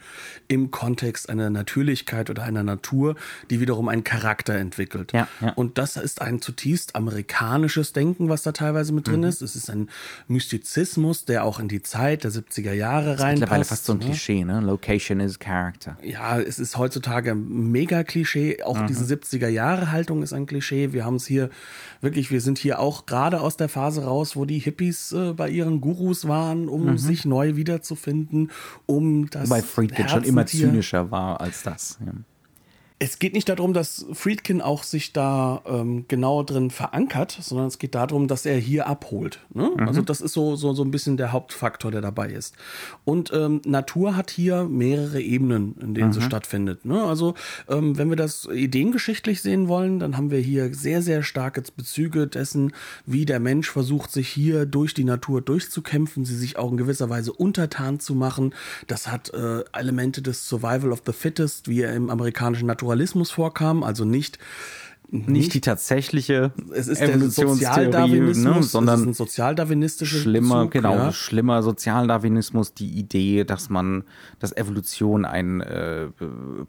im 0.49 0.71
Kontext 0.71 1.31
einer 1.31 1.51
Natürlichkeit 1.51 2.29
oder 2.31 2.43
einer 2.43 2.63
Natur, 2.63 3.17
die 3.51 3.61
wiederum 3.61 3.89
einen 3.89 4.05
Charakter 4.05 4.55
entwickelt. 4.55 5.13
Ja, 5.13 5.29
ja. 5.41 5.53
Und 5.55 5.79
das 5.79 5.97
ist 5.97 6.21
ein 6.21 6.41
zutiefst 6.41 6.97
amerikanisches 6.97 7.93
Denken, 7.93 8.29
was 8.29 8.43
da 8.43 8.53
teilweise 8.53 8.93
mit 8.93 9.09
drin 9.09 9.21
mhm. 9.21 9.27
ist. 9.27 9.43
Es 9.43 9.57
ist 9.57 9.71
ein 9.71 9.89
Mystizismus, 10.29 11.25
der 11.25 11.45
auch 11.45 11.59
in 11.59 11.69
die 11.69 11.83
Zeit 11.83 12.25
der 12.25 12.31
70er 12.31 12.73
Jahre 12.73 13.19
reinpasst. 13.19 13.41
Mittlerweile 13.41 13.65
fast 13.65 13.85
so 13.87 13.93
ein 13.93 13.99
ne? 13.99 14.05
Klischee, 14.05 14.45
ne? 14.45 14.61
Location 14.61 15.21
is 15.21 15.39
Character. 15.39 15.97
Ja, 16.03 16.39
es 16.39 16.59
ist 16.59 16.77
heutzutage 16.77 17.33
ein 17.33 17.71
mega 17.71 18.05
Klischee. 18.05 18.63
Auch 18.63 18.81
mhm. 18.81 18.87
diese 18.87 19.05
70er 19.13 19.49
Jahre 19.49 19.93
Haltung 19.93 20.23
ist 20.23 20.33
ein 20.33 20.47
Klischee. 20.47 20.93
Wir 20.93 21.05
haben 21.05 21.17
es 21.17 21.27
hier 21.27 21.51
wirklich, 22.01 22.31
wir 22.31 22.41
sind 22.41 22.59
hier 22.59 22.79
auch 22.79 23.07
gerade 23.07 23.41
aus 23.41 23.57
der 23.57 23.69
Phase 23.69 24.05
raus, 24.05 24.37
wo 24.37 24.45
die 24.45 24.59
Hippies 24.59 25.13
äh, 25.13 25.36
bei 25.37 25.49
ihren 25.49 25.81
Gurus 25.81 26.27
waren, 26.27 26.69
um 26.69 26.87
mhm. 26.87 26.99
sich 26.99 27.25
neu 27.25 27.57
wiederzufinden, 27.57 28.51
um 28.87 29.31
das. 29.31 29.49
Wobei 29.49 29.63
Friedkin 29.63 30.09
schon 30.09 30.25
immer 30.25 30.47
zynischer 30.47 31.11
war 31.11 31.41
als 31.41 31.63
das. 31.63 31.99
Ja 32.05 32.13
es 32.99 33.19
geht 33.19 33.35
nicht 33.35 33.49
darum, 33.51 33.75
dass 33.75 34.07
Friedkin 34.13 34.63
auch 34.63 34.83
sich 34.83 35.13
da 35.13 35.61
ähm, 35.67 36.07
genau 36.09 36.43
drin 36.43 36.71
verankert, 36.71 37.37
sondern 37.43 37.67
es 37.67 37.79
geht 37.79 37.95
darum, 37.95 38.27
dass 38.27 38.47
er 38.47 38.57
hier 38.57 38.87
abholt. 38.87 39.41
Ne? 39.53 39.71
Mhm. 39.77 39.87
Also 39.87 40.01
das 40.01 40.23
ist 40.23 40.33
so, 40.33 40.57
so, 40.57 40.73
so 40.73 40.83
ein 40.83 40.91
bisschen 40.91 41.19
der 41.19 41.33
Hauptfaktor, 41.33 41.91
der 41.91 42.01
dabei 42.01 42.31
ist. 42.31 42.55
Und 43.05 43.31
ähm, 43.35 43.61
Natur 43.67 44.17
hat 44.17 44.31
hier 44.31 44.65
mehrere 44.65 45.21
Ebenen, 45.21 45.77
in 45.79 45.93
denen 45.93 46.09
mhm. 46.09 46.13
sie 46.15 46.23
stattfindet. 46.23 46.87
Ne? 46.87 47.05
Also 47.05 47.35
ähm, 47.69 47.99
wenn 47.99 48.09
wir 48.09 48.17
das 48.17 48.49
ideengeschichtlich 48.51 49.43
sehen 49.43 49.69
wollen, 49.69 49.99
dann 49.99 50.17
haben 50.17 50.31
wir 50.31 50.41
hier 50.41 50.73
sehr, 50.73 51.03
sehr 51.03 51.23
starke 51.23 51.63
Bezüge 51.77 52.27
dessen, 52.27 52.73
wie 53.05 53.27
der 53.27 53.41
Mensch 53.41 53.71
versucht, 53.71 54.11
sich 54.11 54.29
hier 54.31 54.65
durch 54.65 54.95
die 54.95 55.05
Natur 55.05 55.43
durchzukämpfen, 55.43 56.25
sie 56.25 56.37
sich 56.37 56.57
auch 56.57 56.71
in 56.71 56.79
gewisser 56.79 57.11
Weise 57.11 57.35
untertan 57.35 58.01
zu 58.01 58.15
machen. 58.15 58.55
Das 58.87 59.09
hat 59.09 59.35
äh, 59.35 59.65
Elemente 59.75 60.23
des 60.23 60.49
Survival 60.49 60.93
of 60.93 61.03
the 61.05 61.13
Fittest, 61.13 61.69
wie 61.69 61.83
er 61.83 61.95
im 61.95 62.09
amerikanischen 62.09 62.67
Natur 62.67 62.86
Naturalismus 62.87 63.31
vorkam, 63.31 63.83
also 63.83 64.05
nicht 64.05 64.39
nicht, 65.09 65.55
die 65.55 65.61
tatsächliche 65.61 66.53
es 66.73 66.89
ist 66.89 67.01
der 67.01 67.11
Evolutionstheorie, 67.15 67.85
Sozialdarwinismus, 67.85 68.55
ne, 68.55 68.59
es 68.59 68.73
sondern 68.73 69.01
ist 69.03 69.07
ein 69.07 69.15
sozialdarwinistischer 69.15 70.19
schlimmer, 70.19 70.63
Bezug, 70.63 70.73
genau, 70.73 70.95
ja. 70.97 71.13
schlimmer 71.13 71.63
Sozialdarwinismus, 71.63 72.75
die 72.75 72.91
Idee, 72.91 73.45
dass 73.45 73.71
man, 73.71 74.03
dass 74.41 74.57
Evolution 74.57 75.25
ein 75.25 75.61
äh, 75.61 76.09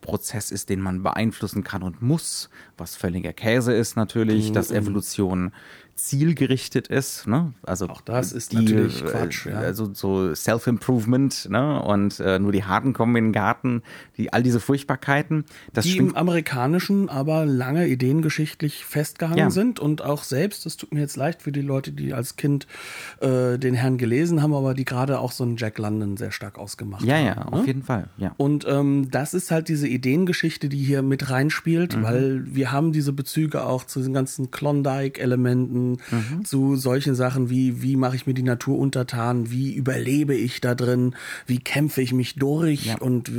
Prozess 0.02 0.52
ist, 0.52 0.70
den 0.70 0.82
man 0.82 1.02
beeinflussen 1.02 1.64
kann 1.64 1.82
und 1.82 2.04
muss, 2.04 2.52
was 2.78 2.96
völliger 2.96 3.34
Käse 3.34 3.74
ist 3.74 3.96
Mhm, 3.96 4.02
natürlich, 4.02 4.52
dass 4.52 4.70
Evolution 4.70 5.52
zielgerichtet 5.98 6.88
ist, 6.88 7.28
ne? 7.28 7.54
Also 7.64 7.88
Auch 7.90 8.02
das 8.02 8.32
ist 8.32 8.54
natürlich 8.54 9.04
Quatsch, 9.04 9.46
äh, 9.48 9.52
ja. 9.52 9.58
Also 9.60 9.94
so 9.94 10.34
Self-Improvement, 10.34 11.50
ne? 11.50 11.82
Und 11.82 12.20
äh, 12.20 12.40
nur 12.40 12.52
die 12.52 12.64
Harten 12.64 12.94
kommen 12.94 13.16
in 13.16 13.26
den 13.26 13.34
Garten, 13.34 13.82
die 14.18 14.32
all 14.32 14.44
diese 14.44 14.60
Furchtbarkeiten. 14.60 15.46
Das 15.74 15.86
die 15.86 15.98
im 15.98 16.16
amerikanischen 16.16 17.10
aber 17.10 17.46
lange 17.46 17.88
ideengeschichtlich 17.88 18.86
festgehangen 18.86 19.38
Ja. 19.40 19.50
sind 19.50 19.80
und 19.80 20.02
auch 20.02 20.24
selbst, 20.24 20.66
das 20.66 20.78
tut 20.78 20.94
mir 20.94 21.02
jetzt 21.02 21.16
leid 21.18 21.42
für 21.42 21.52
die 21.52 21.62
Leute, 21.62 21.92
die 21.92 22.14
als 22.14 22.36
Kind 22.36 22.68
äh, 23.22 23.58
den 23.58 23.74
Herrn 23.74 23.98
gelesen 23.98 24.42
haben, 24.42 24.54
aber 24.54 24.74
die 24.74 24.86
gerade 24.86 25.20
auch 25.20 25.32
so 25.32 25.44
einen 25.44 25.58
Jack 25.58 25.78
London 25.78 26.18
sehr 26.18 26.32
stark 26.32 26.58
ausgemacht 26.60 27.04
ja, 27.04 27.16
haben. 27.16 27.26
ja, 27.26 27.36
ne? 27.36 27.54
auf 27.54 27.68
jeden 27.68 27.84
Fall, 27.84 28.10
ja. 28.18 28.34
Und 28.38 28.66
ähm, 28.68 29.10
das 29.12 29.34
ist 29.34 29.52
halt 29.52 29.68
diese 29.68 29.88
Ideengeschichte, 29.88 30.70
die 30.70 30.84
hier 30.84 31.02
mit 31.02 31.30
reinspielt, 31.30 31.96
Mhm. 31.98 32.04
weil 32.04 32.44
wir 32.56 32.72
haben 32.72 32.92
diese 32.92 33.14
Bezüge 33.14 33.64
auch 33.66 33.84
zu 33.86 34.02
den 34.02 34.14
ganzen 34.14 34.52
Klondike-Elementen, 34.52 35.87
Mhm. 36.12 36.46
zu 36.46 36.76
solchen 36.76 37.16
Sachen 37.16 37.50
wie, 37.50 37.82
wie 37.82 37.96
mache 37.96 38.16
ich 38.16 38.28
mir 38.28 38.34
die 38.34 38.44
Natur 38.44 38.78
untertan, 38.78 39.50
wie 39.52 39.74
überlebe 39.74 40.36
ich 40.36 40.62
da 40.62 40.76
drin, 40.76 41.16
wie 41.46 41.60
kämpfe 41.60 42.02
ich 42.02 42.14
mich 42.14 42.36
durch 42.36 42.86
Ja. 42.88 42.98
und, 42.98 43.32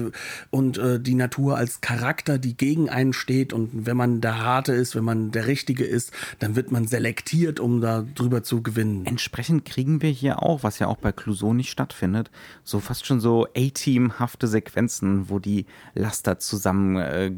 und 0.50 0.78
äh, 0.78 0.98
die 1.00 1.14
Natur 1.14 1.56
als 1.56 1.80
Charakter, 1.80 2.38
die 2.38 2.56
gegen 2.56 2.88
einen 2.88 3.12
steht 3.12 3.52
und 3.52 3.86
wenn 3.86 3.96
man 3.96 4.20
der 4.20 4.42
Harte 4.42 4.72
ist, 4.72 4.94
wenn 4.96 5.04
man 5.04 5.30
der 5.30 5.46
Richtige 5.46 5.84
ist, 5.84 6.12
dann 6.38 6.56
wird 6.56 6.72
man 6.72 6.86
selektiert, 6.86 7.60
um 7.60 7.80
da 7.80 8.04
drüber 8.14 8.42
zu 8.42 8.62
gewinnen. 8.62 9.06
Entsprechend 9.06 9.64
kriegen 9.64 10.02
wir 10.02 10.10
hier 10.10 10.42
auch, 10.42 10.62
was 10.62 10.78
ja 10.78 10.86
auch 10.86 10.96
bei 10.98 11.12
Clouseau 11.12 11.52
nicht 11.54 11.70
stattfindet, 11.70 12.30
so 12.64 12.80
fast 12.80 13.06
schon 13.06 13.20
so 13.20 13.46
A-Team-hafte 13.56 14.46
Sequenzen, 14.46 15.28
wo 15.28 15.38
die 15.38 15.66
Laster 15.94 16.38
zusammen 16.38 16.96
äh, 16.96 17.30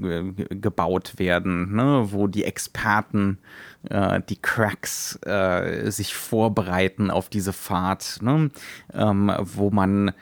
werden, 1.18 1.74
ne? 1.74 2.08
wo 2.10 2.26
die 2.26 2.44
Experten, 2.44 3.38
äh, 3.88 4.20
die 4.28 4.40
Cracks 4.40 5.18
äh, 5.24 5.90
sich 5.90 6.14
vorbereiten 6.14 7.10
auf 7.10 7.28
diese 7.28 7.52
Fahrt, 7.52 8.18
ne? 8.20 8.50
ähm, 8.92 9.32
wo 9.40 9.70
man 9.70 10.12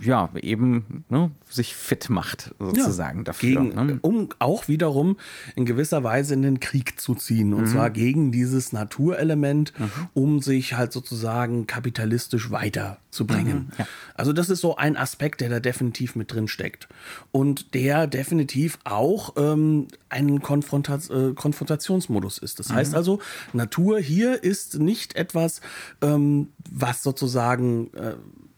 ja 0.00 0.30
eben 0.40 1.04
ne, 1.08 1.30
sich 1.48 1.74
fit 1.74 2.10
macht 2.10 2.54
sozusagen 2.58 3.24
dafür. 3.24 3.62
gegen, 3.62 3.86
ne? 3.86 3.98
um 4.02 4.28
auch 4.38 4.68
wiederum 4.68 5.16
in 5.56 5.64
gewisser 5.64 6.04
Weise 6.04 6.34
in 6.34 6.42
den 6.42 6.60
Krieg 6.60 7.00
zu 7.00 7.14
ziehen. 7.14 7.54
Und 7.54 7.66
zwar 7.66 7.90
gegen 7.90 8.32
dieses 8.32 8.72
Naturelement, 8.72 9.72
um 10.14 10.40
sich 10.40 10.74
halt 10.74 10.92
sozusagen 10.92 11.66
kapitalistisch 11.66 12.50
weiterzubringen. 12.50 13.72
Also 14.14 14.32
das 14.32 14.50
ist 14.50 14.60
so 14.60 14.76
ein 14.76 14.96
Aspekt, 14.96 15.40
der 15.40 15.48
da 15.48 15.60
definitiv 15.60 16.16
mit 16.16 16.32
drin 16.32 16.48
steckt. 16.48 16.88
Und 17.30 17.74
der 17.74 18.06
definitiv 18.06 18.78
auch 18.84 19.34
ähm, 19.36 19.88
ein 20.08 20.42
Konfronta 20.42 20.98
äh, 21.10 21.32
Konfrontationsmodus 21.34 22.38
ist. 22.38 22.58
Das 22.58 22.72
heißt 22.72 22.94
also, 22.94 23.20
Natur 23.52 23.98
hier 23.98 24.42
ist 24.42 24.78
nicht 24.78 25.16
etwas, 25.16 25.60
ähm, 26.00 26.48
was 26.70 27.02
sozusagen 27.02 27.92
äh, 27.94 28.14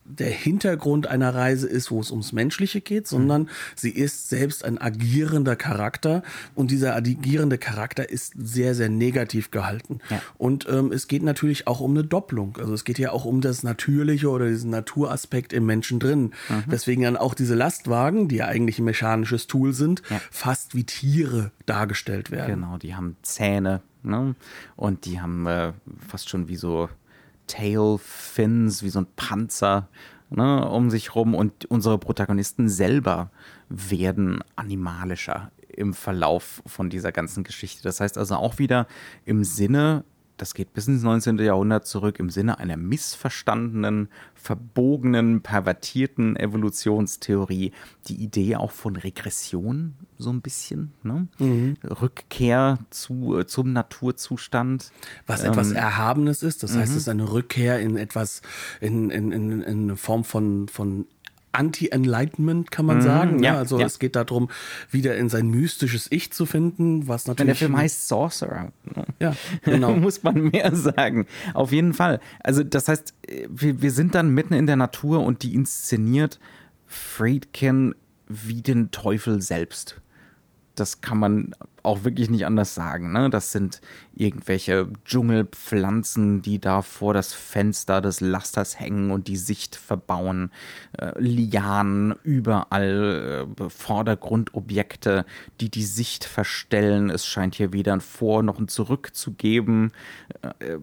der 0.06 0.30
Hintergrund 0.30 1.06
einer 1.06 1.34
Reise 1.34 1.66
ist, 1.66 1.90
wo 1.90 1.98
es 2.00 2.10
ums 2.10 2.32
Menschliche 2.32 2.80
geht, 2.80 3.08
sondern 3.08 3.48
sie 3.74 3.90
ist 3.90 4.28
selbst 4.28 4.64
ein 4.64 4.78
agierender 4.78 5.56
Charakter 5.56 6.22
und 6.54 6.70
dieser 6.70 6.94
agierende 6.94 7.56
Charakter 7.58 8.08
ist 8.10 8.34
sehr, 8.36 8.74
sehr 8.74 8.88
negativ 8.90 9.50
gehalten. 9.50 10.00
Ja. 10.10 10.20
Und 10.36 10.68
ähm, 10.68 10.92
es 10.92 11.08
geht 11.08 11.22
natürlich 11.22 11.66
auch 11.66 11.80
um 11.80 11.92
eine 11.92 12.04
Doppelung. 12.04 12.56
Also 12.58 12.74
es 12.74 12.84
geht 12.84 12.98
ja 12.98 13.12
auch 13.12 13.24
um 13.24 13.40
das 13.40 13.62
Natürliche 13.62 14.28
oder 14.28 14.48
diesen 14.48 14.70
Naturaspekt 14.70 15.52
im 15.52 15.64
Menschen 15.66 15.98
drin. 16.00 16.32
Deswegen 16.70 17.02
dann 17.02 17.16
auch 17.16 17.34
diese 17.34 17.54
Lastwagen, 17.54 18.28
die 18.28 18.36
ja 18.36 18.46
eigentlich 18.46 18.78
ein 18.78 18.84
mechanisches 18.84 19.46
Tool 19.46 19.72
sind, 19.72 20.02
Ja. 20.10 20.20
fast 20.30 20.74
wie 20.74 20.84
Tiere 20.84 21.50
dargestellt 21.66 22.30
werden. 22.30 22.60
Genau, 22.60 22.76
die 22.76 22.94
haben 22.94 23.16
Zähne, 23.22 23.80
ne? 24.02 24.34
Und 24.76 25.06
die 25.06 25.20
haben 25.20 25.46
äh, 25.46 25.72
fast 26.08 26.28
schon 26.28 26.48
wie 26.48 26.56
so 26.56 26.88
Tail 27.46 27.98
Fins, 27.98 28.82
wie 28.82 28.90
so 28.90 29.00
ein 29.00 29.06
Panzer, 29.16 29.88
ne, 30.30 30.68
um 30.68 30.90
sich 30.90 31.14
rum. 31.14 31.34
Und 31.34 31.64
unsere 31.66 31.98
Protagonisten 31.98 32.68
selber 32.68 33.30
werden 33.68 34.42
animalischer 34.56 35.50
im 35.68 35.94
Verlauf 35.94 36.62
von 36.66 36.90
dieser 36.90 37.12
ganzen 37.12 37.44
Geschichte. 37.44 37.82
Das 37.82 38.00
heißt 38.00 38.18
also 38.18 38.36
auch 38.36 38.58
wieder 38.58 38.86
im 39.24 39.44
Sinne 39.44 40.04
das 40.36 40.54
geht 40.54 40.72
bis 40.72 40.88
ins 40.88 41.02
19. 41.02 41.38
Jahrhundert 41.38 41.86
zurück 41.86 42.18
im 42.18 42.28
Sinne 42.28 42.58
einer 42.58 42.76
missverstandenen, 42.76 44.08
verbogenen, 44.34 45.42
pervertierten 45.42 46.36
Evolutionstheorie. 46.36 47.72
Die 48.08 48.16
Idee 48.16 48.56
auch 48.56 48.72
von 48.72 48.96
Regression 48.96 49.94
so 50.18 50.30
ein 50.30 50.40
bisschen, 50.40 50.92
ne? 51.02 51.28
Rückkehr 51.84 52.78
zu, 52.90 53.38
äh, 53.38 53.46
zum 53.46 53.72
Naturzustand. 53.72 54.90
Was 55.26 55.44
Ähm, 55.44 55.52
etwas 55.52 55.72
Erhabenes 55.72 56.42
ist. 56.42 56.62
Das 56.62 56.74
mhm. 56.74 56.80
heißt, 56.80 56.92
es 56.92 56.98
ist 56.98 57.08
eine 57.08 57.30
Rückkehr 57.30 57.78
in 57.78 57.96
etwas, 57.96 58.42
in, 58.80 59.10
in, 59.10 59.32
in, 59.32 59.62
in 59.62 59.82
eine 59.82 59.96
Form 59.96 60.24
von, 60.24 60.68
von 60.68 61.06
Anti-Enlightenment, 61.54 62.70
kann 62.70 62.86
man 62.86 63.00
sagen. 63.00 63.36
Mhm. 63.36 63.42
ja, 63.42 63.52
ne? 63.52 63.58
Also 63.58 63.78
ja. 63.78 63.86
es 63.86 63.98
geht 63.98 64.16
darum, 64.16 64.48
wieder 64.90 65.16
in 65.16 65.28
sein 65.28 65.48
mystisches 65.48 66.06
Ich 66.10 66.32
zu 66.32 66.46
finden, 66.46 67.08
was 67.08 67.26
Wenn 67.26 67.32
natürlich. 67.32 67.58
der 67.58 67.68
Film 67.68 67.76
heißt 67.76 68.08
Sorcerer. 68.08 68.72
ne? 68.84 69.04
Ja, 69.20 69.34
genau. 69.62 69.92
Muss 69.96 70.22
man 70.22 70.50
mehr 70.50 70.74
sagen. 70.74 71.26
Auf 71.54 71.72
jeden 71.72 71.94
Fall. 71.94 72.20
Also, 72.40 72.62
das 72.62 72.88
heißt, 72.88 73.14
wir, 73.48 73.80
wir 73.80 73.90
sind 73.90 74.14
dann 74.14 74.30
mitten 74.30 74.54
in 74.54 74.66
der 74.66 74.76
Natur 74.76 75.24
und 75.24 75.42
die 75.42 75.54
inszeniert 75.54 76.38
Friedkin 76.86 77.94
wie 78.28 78.62
den 78.62 78.90
Teufel 78.90 79.40
selbst. 79.42 80.00
Das 80.74 81.00
kann 81.00 81.18
man 81.18 81.54
auch 81.82 82.04
wirklich 82.04 82.30
nicht 82.30 82.46
anders 82.46 82.74
sagen. 82.74 83.12
Ne? 83.12 83.30
Das 83.30 83.52
sind 83.52 83.80
irgendwelche 84.16 84.88
Dschungelpflanzen, 85.04 86.42
die 86.42 86.58
da 86.58 86.82
vor 86.82 87.14
das 87.14 87.32
Fenster 87.32 88.00
des 88.00 88.20
Lasters 88.20 88.78
hängen 88.78 89.10
und 89.10 89.28
die 89.28 89.36
Sicht 89.36 89.76
verbauen. 89.76 90.50
Äh, 90.98 91.12
Lianen, 91.18 92.14
überall 92.22 93.46
äh, 93.58 93.68
Vordergrundobjekte, 93.70 95.24
die 95.60 95.70
die 95.70 95.82
Sicht 95.84 96.24
verstellen. 96.24 97.10
Es 97.10 97.26
scheint 97.26 97.54
hier 97.54 97.72
weder 97.72 97.92
ein 97.94 98.00
Vor- 98.00 98.42
noch 98.42 98.58
ein 98.58 98.68
Zurück 98.68 99.10
zu 99.14 99.32
geben. 99.32 99.92
Äh, 100.60 100.72
äh, 100.74 100.78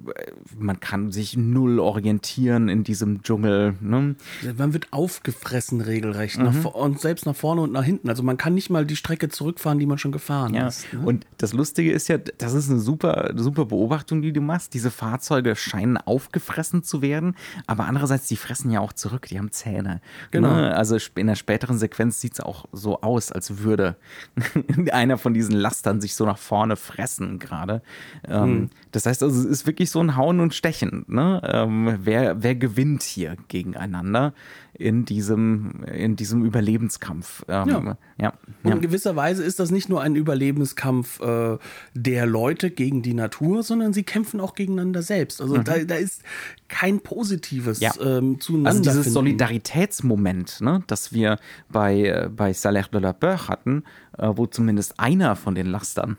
man 0.58 0.80
kann 0.80 1.12
sich 1.12 1.38
null 1.38 1.80
orientieren 1.80 2.70
in 2.70 2.84
diesem 2.84 3.24
Dschungel. 3.24 3.76
Ne? 3.82 4.16
Man 4.58 4.74
wird 4.74 4.92
aufgefressen 4.92 5.82
regelrecht. 5.82 6.38
Mhm. 6.40 6.66
und 6.66 7.00
selbst 7.02 7.26
nach 7.26 7.36
vorne 7.36 7.62
und 7.62 7.72
nach 7.72 7.84
hinten. 7.84 8.10
Also 8.10 8.24
man 8.24 8.38
kann 8.38 8.54
nicht 8.54 8.70
mal 8.70 8.86
die 8.86 8.96
Strecke 8.96 9.30
zurückfahren, 9.30 9.80
die 9.80 9.86
man 9.86 9.98
schon 9.98 10.12
gefahren 10.12 10.54
Ja. 10.54 10.68
ist. 10.68 10.92
Ne? 10.94 11.00
Und 11.06 11.26
das 11.38 11.54
Lustige 11.54 11.92
ist 11.92 12.08
ja, 12.08 12.18
das 12.18 12.54
ist 12.54 12.70
eine 12.70 12.80
super, 12.80 13.21
super 13.36 13.66
Beobachtung, 13.66 14.22
die 14.22 14.34
du 14.34 14.42
machst. 14.42 14.74
Diese 14.74 14.92
Fahrzeuge 14.92 15.56
scheinen 15.56 15.98
aufgefressen 15.98 16.84
zu 16.84 17.02
werden, 17.02 17.36
aber 17.68 17.86
andererseits, 17.86 18.28
die 18.28 18.36
fressen 18.36 18.72
ja 18.72 18.80
auch 18.80 18.94
zurück, 18.94 19.28
die 19.30 19.38
haben 19.38 19.52
Zähne. 19.52 20.02
Genau. 20.32 20.54
Ne? 20.54 20.76
Also 20.76 20.98
in 21.16 21.28
der 21.28 21.36
späteren 21.36 21.78
Sequenz 21.78 22.20
sieht 22.22 22.34
es 22.34 22.40
auch 22.40 22.66
so 22.72 23.02
aus, 23.02 23.32
als 23.32 23.60
würde 23.60 23.96
einer 24.92 25.18
von 25.18 25.34
diesen 25.34 25.56
Lastern 25.56 26.02
sich 26.02 26.16
so 26.16 26.26
nach 26.26 26.38
vorne 26.38 26.76
fressen 26.76 27.40
gerade. 27.40 27.82
Ähm, 28.28 28.70
Das 28.92 29.06
heißt 29.06 29.24
also, 29.24 29.40
es 29.40 29.46
ist 29.46 29.66
wirklich 29.68 29.90
so 29.90 30.02
ein 30.02 30.16
Hauen 30.18 30.40
und 30.40 30.54
Stechen. 30.54 31.06
Ne? 31.08 31.42
Ähm, 31.46 32.00
wer, 32.04 32.44
wer 32.44 32.56
gewinnt 32.56 33.04
hier 33.04 33.36
gegeneinander 33.48 34.34
in 34.74 35.06
diesem, 35.06 35.84
in 35.86 36.16
diesem 36.16 36.44
Überlebenskampf? 36.44 37.44
Ähm, 37.48 37.70
Ja. 37.70 37.98
ja. 38.20 38.34
Und 38.64 38.72
in 38.72 38.82
gewisser 38.82 39.16
Weise 39.16 39.44
ist 39.44 39.60
das 39.60 39.72
nicht 39.72 39.90
nur 39.90 40.02
ein 40.02 40.16
Überlebenskampf 40.16 41.20
äh, 41.22 41.58
der 41.94 42.26
Leute 42.26 42.72
gegen 42.72 43.02
die 43.02 43.11
Natur, 43.14 43.64
sondern 43.64 43.94
sie 43.94 44.04
kämpfen 44.04 44.40
auch 44.40 44.56
gegeneinander 44.56 45.02
selbst. 45.02 45.42
Also 45.42 45.58
da, 45.58 45.78
da 45.80 45.96
ist 45.96 46.22
kein 46.68 47.00
positives 47.02 47.80
Mhm. 47.80 47.84
Ja. 47.84 47.94
ähm, 48.02 48.40
zueinander. 48.40 48.70
Also 48.70 48.82
dieses 48.82 49.04
finden. 49.04 49.14
Solidaritätsmoment, 49.14 50.62
ne, 50.62 50.84
das 50.88 51.14
wir 51.14 51.38
bei, 51.70 52.02
äh, 52.04 52.30
bei 52.30 52.54
Salaire 52.54 52.90
de 52.92 53.02
la 53.02 53.14
Peur 53.14 53.48
hatten, 53.48 53.84
äh, 54.18 54.30
wo 54.36 54.46
zumindest 54.46 55.00
einer 55.00 55.36
von 55.36 55.56
den 55.56 55.68
Lastern 55.68 56.18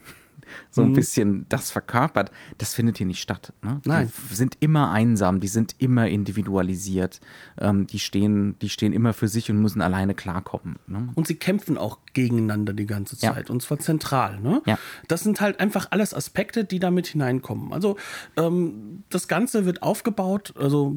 so 0.70 0.82
ein 0.82 0.90
Mhm. 0.90 0.94
bisschen 0.94 1.46
das 1.48 1.70
verkörpert, 1.70 2.30
das 2.58 2.74
findet 2.74 2.98
hier 2.98 3.06
nicht 3.06 3.20
statt. 3.22 3.52
Ne? 3.62 3.80
Nein. 3.84 4.12
Die 4.30 4.34
sind 4.34 4.56
immer 4.60 4.90
einsam, 4.90 5.40
die 5.40 5.48
sind 5.48 5.74
immer 5.78 6.08
individualisiert, 6.08 7.20
ähm, 7.58 7.86
die, 7.86 7.98
stehen, 7.98 8.58
die 8.60 8.68
stehen 8.68 8.92
immer 8.92 9.12
für 9.12 9.28
sich 9.28 9.50
und 9.50 9.58
müssen 9.60 9.80
alleine 9.82 10.14
klarkommen. 10.14 10.76
Ne? 10.86 11.08
Und 11.14 11.26
sie 11.26 11.36
kämpfen 11.36 11.78
auch 11.78 11.98
gegeneinander 12.12 12.72
die 12.72 12.86
ganze 12.86 13.16
Ja. 13.24 13.34
Zeit. 13.34 13.50
Und 13.50 13.62
zwar 13.62 13.78
zentral. 13.78 14.40
Ne? 14.40 14.62
Ja. 14.66 14.78
Das 15.08 15.22
sind 15.22 15.40
halt 15.40 15.60
einfach 15.60 15.88
alles 15.90 16.14
Aspekte, 16.14 16.64
die 16.64 16.78
damit 16.78 17.06
hineinkommen. 17.06 17.72
Also 17.72 17.96
ähm, 18.36 19.04
das 19.10 19.28
Ganze 19.28 19.64
wird 19.64 19.82
aufgebaut. 19.82 20.54
Also 20.58 20.96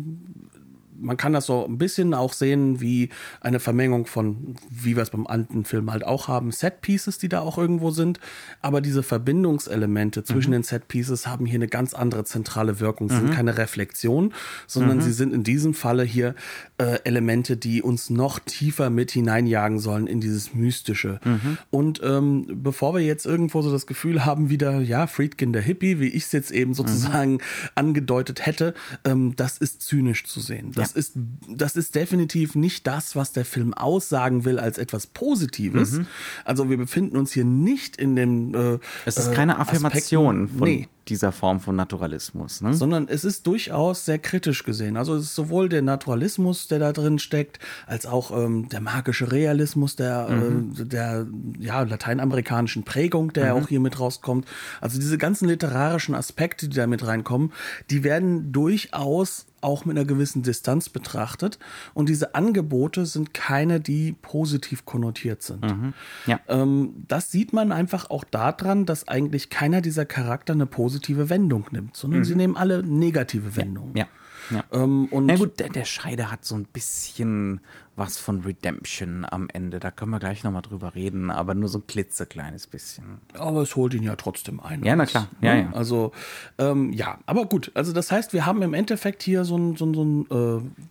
man 0.99 1.17
kann 1.17 1.33
das 1.33 1.45
so 1.45 1.65
ein 1.65 1.77
bisschen 1.77 2.13
auch 2.13 2.33
sehen 2.33 2.81
wie 2.81 3.09
eine 3.41 3.59
Vermengung 3.59 4.05
von, 4.05 4.55
wie 4.69 4.95
wir 4.95 5.03
es 5.03 5.09
beim 5.09 5.27
alten 5.27 5.65
Film 5.65 5.91
halt 5.91 6.05
auch 6.05 6.27
haben, 6.27 6.51
Set-Pieces, 6.51 7.17
die 7.17 7.29
da 7.29 7.41
auch 7.41 7.57
irgendwo 7.57 7.91
sind. 7.91 8.19
Aber 8.61 8.81
diese 8.81 9.03
Verbindungselemente 9.03 10.23
zwischen 10.23 10.49
mhm. 10.49 10.55
den 10.55 10.63
Set-Pieces 10.63 11.27
haben 11.27 11.45
hier 11.45 11.55
eine 11.55 11.67
ganz 11.67 11.93
andere 11.93 12.23
zentrale 12.23 12.79
Wirkung. 12.79 13.09
Sie 13.09 13.15
mhm. 13.15 13.19
sind 13.19 13.31
keine 13.31 13.57
Reflexion, 13.57 14.33
sondern 14.67 14.97
mhm. 14.97 15.01
sie 15.01 15.13
sind 15.13 15.33
in 15.33 15.43
diesem 15.43 15.73
Falle 15.73 16.03
hier 16.03 16.35
äh, 16.77 16.99
Elemente, 17.03 17.57
die 17.57 17.81
uns 17.81 18.09
noch 18.09 18.39
tiefer 18.39 18.89
mit 18.89 19.11
hineinjagen 19.11 19.79
sollen 19.79 20.07
in 20.07 20.21
dieses 20.21 20.53
Mystische. 20.53 21.19
Mhm. 21.23 21.57
Und 21.71 22.01
ähm, 22.03 22.45
bevor 22.63 22.93
wir 22.93 23.01
jetzt 23.01 23.25
irgendwo 23.25 23.61
so 23.61 23.71
das 23.71 23.87
Gefühl 23.87 24.25
haben, 24.25 24.49
wieder, 24.49 24.79
ja, 24.81 25.07
Friedkin 25.07 25.53
der 25.53 25.61
Hippie, 25.61 25.99
wie 25.99 26.07
ich 26.07 26.23
es 26.23 26.31
jetzt 26.31 26.51
eben 26.51 26.73
sozusagen 26.73 27.33
mhm. 27.33 27.39
angedeutet 27.75 28.45
hätte, 28.45 28.73
ähm, 29.03 29.35
das 29.35 29.57
ist 29.57 29.81
zynisch 29.81 30.25
zu 30.25 30.39
sehen. 30.39 30.71
Das, 30.73 30.84
ja. 30.93 30.99
ist, 30.99 31.13
das 31.49 31.75
ist 31.75 31.95
definitiv 31.95 32.55
nicht 32.55 32.87
das, 32.87 33.15
was 33.15 33.31
der 33.31 33.45
Film 33.45 33.73
aussagen 33.73 34.45
will 34.45 34.59
als 34.59 34.77
etwas 34.77 35.07
Positives. 35.07 35.93
Mhm. 35.93 36.07
Also 36.43 36.69
wir 36.69 36.77
befinden 36.77 37.17
uns 37.17 37.31
hier 37.31 37.45
nicht 37.45 37.97
in 37.97 38.15
dem. 38.15 38.53
Äh, 38.53 38.79
es 39.05 39.17
ist 39.17 39.33
keine 39.33 39.59
Affirmation 39.59 40.45
Aspekten, 40.45 40.59
von 40.59 40.67
nee 40.67 40.87
dieser 41.07 41.31
Form 41.31 41.59
von 41.59 41.75
Naturalismus. 41.75 42.61
Ne? 42.61 42.73
Sondern 42.73 43.07
es 43.07 43.23
ist 43.23 43.45
durchaus 43.47 44.05
sehr 44.05 44.19
kritisch 44.19 44.63
gesehen. 44.63 44.97
Also 44.97 45.15
es 45.15 45.25
ist 45.25 45.35
sowohl 45.35 45.69
der 45.69 45.81
Naturalismus, 45.81 46.67
der 46.67 46.79
da 46.79 46.93
drin 46.93 47.19
steckt, 47.19 47.59
als 47.85 48.05
auch 48.05 48.31
ähm, 48.31 48.69
der 48.69 48.81
magische 48.81 49.31
Realismus 49.31 49.95
der, 49.95 50.27
mhm. 50.29 50.73
äh, 50.79 50.85
der 50.85 51.27
ja, 51.59 51.81
lateinamerikanischen 51.83 52.83
Prägung, 52.83 53.33
der 53.33 53.55
mhm. 53.55 53.63
auch 53.63 53.67
hier 53.67 53.79
mit 53.79 53.99
rauskommt. 53.99 54.45
Also 54.81 54.99
diese 54.99 55.17
ganzen 55.17 55.47
literarischen 55.47 56.15
Aspekte, 56.15 56.67
die 56.67 56.75
da 56.75 56.87
mit 56.87 57.05
reinkommen, 57.05 57.53
die 57.89 58.03
werden 58.03 58.51
durchaus 58.51 59.45
auch 59.65 59.83
mit 59.83 59.97
einer 59.97 60.05
gewissen 60.05 60.43
Distanz 60.43 60.89
betrachtet. 60.89 61.59
Und 61.93 62.07
diese 62.07 62.35
Angebote 62.35 63.05
sind 63.05 63.33
keine, 63.33 63.79
die 63.81 64.13
positiv 64.13 64.85
konnotiert 64.85 65.41
sind. 65.41 65.63
Mhm. 65.63 65.93
Ja. 66.27 66.39
Ähm, 66.47 67.03
das 67.07 67.31
sieht 67.31 67.51
man 67.51 67.71
einfach 67.71 68.09
auch 68.09 68.23
daran, 68.23 68.85
dass 68.85 69.07
eigentlich 69.07 69.49
keiner 69.49 69.81
dieser 69.81 70.05
Charakter 70.05 70.53
eine 70.53 70.67
positive 70.67 71.29
Wendung 71.29 71.65
nimmt, 71.71 71.97
sondern 71.97 72.19
mhm. 72.19 72.25
sie 72.25 72.35
nehmen 72.35 72.55
alle 72.55 72.83
negative 72.83 73.55
Wendungen. 73.55 73.95
Ja. 73.95 74.03
ja. 74.03 74.09
Ja. 74.49 74.63
Ähm, 74.71 75.05
und 75.05 75.25
Na 75.25 75.35
gut, 75.35 75.59
der, 75.59 75.69
der 75.69 75.85
Scheide 75.85 76.31
hat 76.31 76.45
so 76.45 76.55
ein 76.55 76.65
bisschen 76.65 77.61
was 77.95 78.17
von 78.17 78.41
Redemption 78.41 79.25
am 79.29 79.47
Ende. 79.51 79.79
Da 79.79 79.91
können 79.91 80.11
wir 80.11 80.19
gleich 80.19 80.43
nochmal 80.43 80.61
drüber 80.61 80.95
reden, 80.95 81.31
aber 81.31 81.53
nur 81.55 81.69
so 81.69 81.79
ein 81.79 81.87
klitzekleines 81.87 82.67
bisschen. 82.67 83.21
Aber 83.33 83.61
es 83.61 83.75
holt 83.75 83.93
ihn 83.93 84.03
ja 84.03 84.15
trotzdem 84.15 84.59
ein. 84.59 84.83
Ja, 84.83 84.95
na 84.95 85.05
klar. 85.05 85.27
Ja, 85.41 85.55
ne? 85.55 85.61
ja. 85.61 85.71
Also, 85.73 86.11
ähm, 86.57 86.91
ja, 86.91 87.19
aber 87.25 87.45
gut. 87.45 87.71
Also, 87.73 87.93
das 87.93 88.11
heißt, 88.11 88.33
wir 88.33 88.45
haben 88.45 88.61
im 88.61 88.73
Endeffekt 88.73 89.23
hier 89.23 89.45
so 89.45 89.57
ein, 89.57 89.75
so 89.77 89.85
ein, 89.85 89.93
so 89.93 90.03
ein 90.03 90.25
äh, 90.29 90.85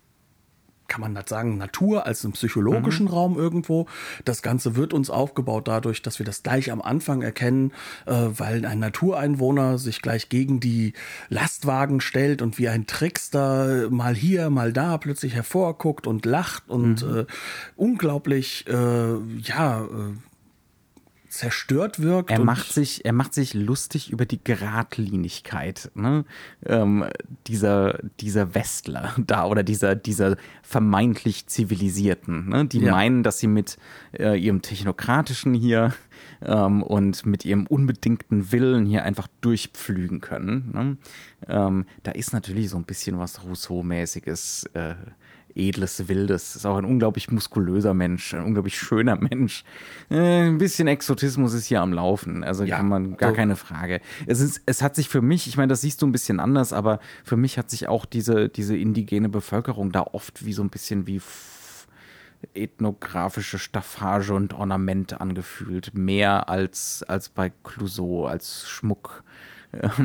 kann 0.94 1.00
man 1.00 1.14
das 1.16 1.28
sagen, 1.28 1.58
Natur 1.58 2.06
als 2.06 2.24
einen 2.24 2.34
psychologischen 2.34 3.06
mhm. 3.06 3.12
Raum 3.12 3.36
irgendwo. 3.36 3.88
Das 4.24 4.42
Ganze 4.42 4.76
wird 4.76 4.94
uns 4.94 5.10
aufgebaut 5.10 5.66
dadurch, 5.66 6.02
dass 6.02 6.20
wir 6.20 6.26
das 6.26 6.44
gleich 6.44 6.70
am 6.70 6.80
Anfang 6.80 7.20
erkennen, 7.20 7.72
äh, 8.06 8.12
weil 8.12 8.64
ein 8.64 8.78
Natureinwohner 8.78 9.78
sich 9.78 10.02
gleich 10.02 10.28
gegen 10.28 10.60
die 10.60 10.92
Lastwagen 11.30 12.00
stellt 12.00 12.42
und 12.42 12.58
wie 12.58 12.68
ein 12.68 12.86
Trickster 12.86 13.90
mal 13.90 14.14
hier, 14.14 14.50
mal 14.50 14.72
da 14.72 14.96
plötzlich 14.96 15.34
hervorguckt 15.34 16.06
und 16.06 16.26
lacht 16.26 16.68
und 16.68 17.04
mhm. 17.04 17.18
äh, 17.18 17.24
unglaublich, 17.74 18.64
äh, 18.68 19.16
ja, 19.42 19.82
äh, 19.82 20.12
zerstört 21.34 22.00
wirkt. 22.00 22.30
Er 22.30 22.38
macht 22.44 22.72
sich, 22.72 23.04
er 23.04 23.12
macht 23.12 23.34
sich 23.34 23.54
lustig 23.54 24.12
über 24.12 24.24
die 24.24 24.42
Geradlinigkeit 24.42 25.90
ne? 25.96 26.24
ähm, 26.64 27.04
dieser, 27.48 27.98
dieser 28.20 28.54
Westler 28.54 29.12
da 29.26 29.46
oder 29.46 29.64
dieser, 29.64 29.96
dieser 29.96 30.36
vermeintlich 30.62 31.48
Zivilisierten, 31.48 32.48
ne? 32.48 32.66
die 32.66 32.78
ja. 32.78 32.92
meinen, 32.92 33.24
dass 33.24 33.40
sie 33.40 33.48
mit 33.48 33.78
äh, 34.16 34.38
ihrem 34.38 34.62
Technokratischen 34.62 35.54
hier 35.54 35.92
ähm, 36.40 36.84
und 36.84 37.26
mit 37.26 37.44
ihrem 37.44 37.66
unbedingten 37.66 38.52
Willen 38.52 38.86
hier 38.86 39.02
einfach 39.02 39.26
durchpflügen 39.40 40.20
können. 40.20 40.70
Ne? 40.72 40.96
Ähm, 41.48 41.86
da 42.04 42.12
ist 42.12 42.32
natürlich 42.32 42.70
so 42.70 42.76
ein 42.76 42.84
bisschen 42.84 43.18
was 43.18 43.42
Rousseau-mäßiges 43.42 44.70
äh, 44.74 44.94
edles 45.54 46.08
Wildes. 46.08 46.56
Ist 46.56 46.66
auch 46.66 46.76
ein 46.76 46.84
unglaublich 46.84 47.30
muskulöser 47.30 47.94
Mensch, 47.94 48.34
ein 48.34 48.44
unglaublich 48.44 48.78
schöner 48.78 49.16
Mensch. 49.16 49.64
Äh, 50.10 50.48
ein 50.48 50.58
bisschen 50.58 50.88
Exotismus 50.88 51.54
ist 51.54 51.66
hier 51.66 51.80
am 51.80 51.92
Laufen. 51.92 52.44
Also 52.44 52.64
ja, 52.64 52.76
kann 52.76 52.88
man 52.88 53.16
gar 53.16 53.30
so. 53.30 53.36
keine 53.36 53.56
Frage. 53.56 54.00
Es, 54.26 54.40
ist, 54.40 54.62
es 54.66 54.82
hat 54.82 54.96
sich 54.96 55.08
für 55.08 55.22
mich, 55.22 55.46
ich 55.46 55.56
meine, 55.56 55.68
das 55.68 55.80
siehst 55.80 56.02
du 56.02 56.06
ein 56.06 56.12
bisschen 56.12 56.40
anders, 56.40 56.72
aber 56.72 57.00
für 57.24 57.36
mich 57.36 57.58
hat 57.58 57.70
sich 57.70 57.88
auch 57.88 58.04
diese, 58.04 58.48
diese 58.48 58.76
indigene 58.76 59.28
Bevölkerung 59.28 59.92
da 59.92 60.02
oft 60.02 60.44
wie 60.44 60.52
so 60.52 60.62
ein 60.62 60.70
bisschen 60.70 61.06
wie 61.06 61.20
ethnografische 62.52 63.58
Staffage 63.58 64.30
und 64.30 64.52
Ornament 64.52 65.20
angefühlt. 65.20 65.94
Mehr 65.94 66.48
als, 66.48 67.02
als 67.06 67.28
bei 67.28 67.50
Clouseau, 67.62 68.26
als 68.26 68.68
Schmuck 68.68 69.24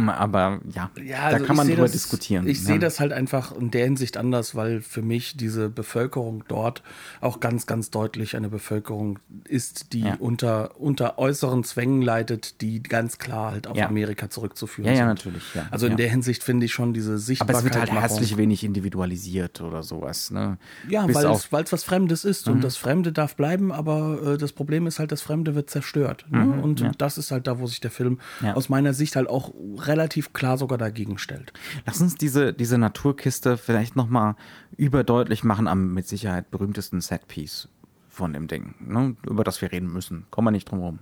aber 0.07 0.59
ja, 0.73 0.89
ja 1.03 1.23
also 1.23 1.39
da 1.39 1.45
kann 1.45 1.55
man 1.55 1.67
drüber 1.67 1.83
das, 1.83 1.91
diskutieren. 1.91 2.47
Ich 2.47 2.59
ja. 2.59 2.65
sehe 2.65 2.79
das 2.79 2.99
halt 2.99 3.11
einfach 3.11 3.51
in 3.55 3.71
der 3.71 3.85
Hinsicht 3.85 4.17
anders, 4.17 4.55
weil 4.55 4.81
für 4.81 5.01
mich 5.01 5.37
diese 5.37 5.69
Bevölkerung 5.69 6.43
dort 6.47 6.83
auch 7.21 7.39
ganz, 7.39 7.65
ganz 7.65 7.89
deutlich 7.89 8.35
eine 8.35 8.49
Bevölkerung 8.49 9.19
ist, 9.47 9.93
die 9.93 10.01
ja. 10.01 10.15
unter, 10.19 10.79
unter 10.79 11.17
äußeren 11.17 11.63
Zwängen 11.63 12.01
leidet, 12.01 12.61
die 12.61 12.81
ganz 12.81 13.17
klar 13.17 13.51
halt 13.51 13.67
auf 13.67 13.79
Amerika 13.79 14.29
zurückzuführen 14.29 14.87
sind. 14.87 14.97
Ja, 14.97 15.05
natürlich. 15.05 15.43
Ja. 15.53 15.67
Also 15.71 15.87
in 15.87 15.97
der 15.97 16.09
Hinsicht 16.09 16.43
finde 16.43 16.65
ich 16.65 16.73
schon 16.73 16.93
diese 16.93 17.17
Sichtbarkeit. 17.17 17.55
Aber 17.55 17.67
es 17.67 17.73
wird 17.73 17.91
halt 17.91 18.01
herzlich 18.01 18.37
wenig 18.37 18.63
individualisiert 18.63 19.61
oder 19.61 19.83
sowas. 19.83 20.31
Ne? 20.31 20.57
Ja, 20.87 21.03
weil 21.13 21.25
es, 21.27 21.51
weil 21.51 21.63
es 21.63 21.71
was 21.71 21.83
Fremdes 21.83 22.25
ist 22.25 22.47
mhm. 22.47 22.53
und 22.53 22.63
das 22.63 22.77
Fremde 22.77 23.11
darf 23.11 23.35
bleiben, 23.35 23.71
aber 23.71 24.33
äh, 24.33 24.37
das 24.37 24.53
Problem 24.53 24.87
ist 24.87 24.99
halt, 24.99 25.11
das 25.11 25.21
Fremde 25.21 25.55
wird 25.55 25.69
zerstört. 25.69 26.25
Ne? 26.29 26.39
Mhm, 26.39 26.59
und 26.59 27.01
das 27.01 27.17
ist 27.17 27.31
halt 27.31 27.47
da, 27.47 27.59
wo 27.59 27.67
sich 27.67 27.79
der 27.79 27.91
Film 27.91 28.19
aus 28.53 28.69
meiner 28.69 28.93
Sicht 28.93 29.15
halt 29.15 29.29
auch 29.29 29.53
relativ 29.77 30.33
klar 30.33 30.57
sogar 30.57 30.77
dagegen 30.77 31.17
stellt. 31.17 31.53
Lass 31.85 32.01
uns 32.01 32.15
diese, 32.15 32.53
diese 32.53 32.77
Naturkiste 32.77 33.57
vielleicht 33.57 33.95
nochmal 33.95 34.35
überdeutlich 34.77 35.43
machen 35.43 35.67
am 35.67 35.93
mit 35.93 36.07
Sicherheit 36.07 36.51
berühmtesten 36.51 37.01
Setpiece 37.01 37.67
von 38.09 38.33
dem 38.33 38.47
Ding, 38.47 38.75
ne, 38.79 39.15
über 39.27 39.43
das 39.43 39.61
wir 39.61 39.71
reden 39.71 39.91
müssen. 39.91 40.25
Kommen 40.31 40.47
wir 40.47 40.51
nicht 40.51 40.69
drum 40.69 40.79
herum 40.79 40.99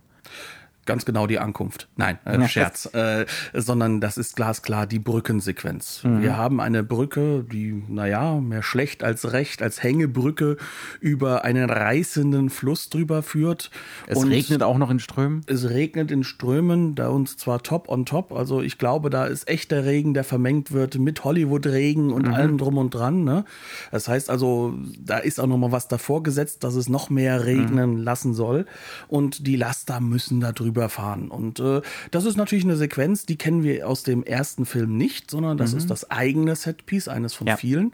ganz 0.88 1.06
genau 1.06 1.28
die 1.28 1.38
Ankunft. 1.38 1.88
Nein, 1.96 2.18
äh, 2.26 2.48
Scherz. 2.48 2.92
Äh, 2.94 3.26
sondern 3.54 4.02
das 4.02 4.18
ist 4.18 4.36
glasklar 4.36 4.88
die 4.88 5.00
Brückensequenz. 5.00 6.04
Mhm. 6.04 6.22
Wir 6.22 6.38
haben 6.38 6.60
eine 6.60 6.84
Brücke, 6.84 7.44
die, 7.44 7.84
naja, 7.88 8.40
mehr 8.40 8.64
schlecht 8.64 9.04
als 9.04 9.32
recht, 9.34 9.62
als 9.62 9.84
Hängebrücke 9.84 10.58
über 11.00 11.44
einen 11.44 11.70
reißenden 11.70 12.50
Fluss 12.50 12.90
drüber 12.90 13.22
führt. 13.22 13.70
Es 14.08 14.18
und 14.18 14.30
regnet 14.30 14.64
auch 14.64 14.78
noch 14.78 14.90
in 14.90 15.00
Strömen? 15.00 15.42
Es 15.46 15.70
regnet 15.70 16.10
in 16.10 16.24
Strömen, 16.24 16.96
da 16.96 17.10
uns 17.10 17.38
zwar 17.38 17.62
top 17.62 17.90
on 17.90 18.06
top. 18.06 18.32
Also 18.32 18.62
ich 18.62 18.78
glaube, 18.78 19.10
da 19.10 19.26
ist 19.26 19.48
echter 19.48 19.86
Regen, 19.86 20.14
der 20.14 20.24
vermengt 20.24 20.72
wird 20.72 20.98
mit 20.98 21.24
Hollywood-Regen 21.24 22.12
und 22.12 22.28
mhm. 22.28 22.34
allem 22.34 22.58
drum 22.58 22.78
und 22.78 22.92
dran. 22.92 23.24
Ne? 23.24 23.46
Das 23.92 24.08
heißt 24.08 24.30
also, 24.30 24.74
da 25.00 25.18
ist 25.18 25.40
auch 25.40 25.48
noch 25.48 25.58
mal 25.58 25.72
was 25.72 25.88
davor 25.88 26.24
gesetzt, 26.24 26.64
dass 26.64 26.76
es 26.76 26.90
noch 26.90 27.10
mehr 27.10 27.46
regnen 27.46 27.98
mhm. 27.98 28.04
lassen 28.04 28.34
soll. 28.34 28.66
Und 29.08 29.46
die 29.46 29.58
Laster 29.58 30.00
müssen 30.00 30.40
da 30.40 30.52
drüber 30.52 30.77
überfahren. 30.78 31.30
Und 31.30 31.60
äh, 31.60 31.82
das 32.12 32.26
ist 32.26 32.38
natürlich 32.38 32.64
eine 32.64 32.76
Sequenz, 32.76 33.26
die 33.26 33.36
kennen 33.36 33.64
wir 33.64 33.88
aus 33.88 34.04
dem 34.04 34.24
ersten 34.24 34.66
Film 34.66 34.96
nicht, 34.96 35.32
sondern 35.32 35.58
das 35.58 35.72
mhm. 35.72 35.80
ist 35.80 35.90
das 35.90 36.12
eigene 36.12 36.56
Setpiece, 36.56 37.08
eines 37.08 37.34
von 37.34 37.48
ja. 37.48 37.58
vielen. 37.58 37.94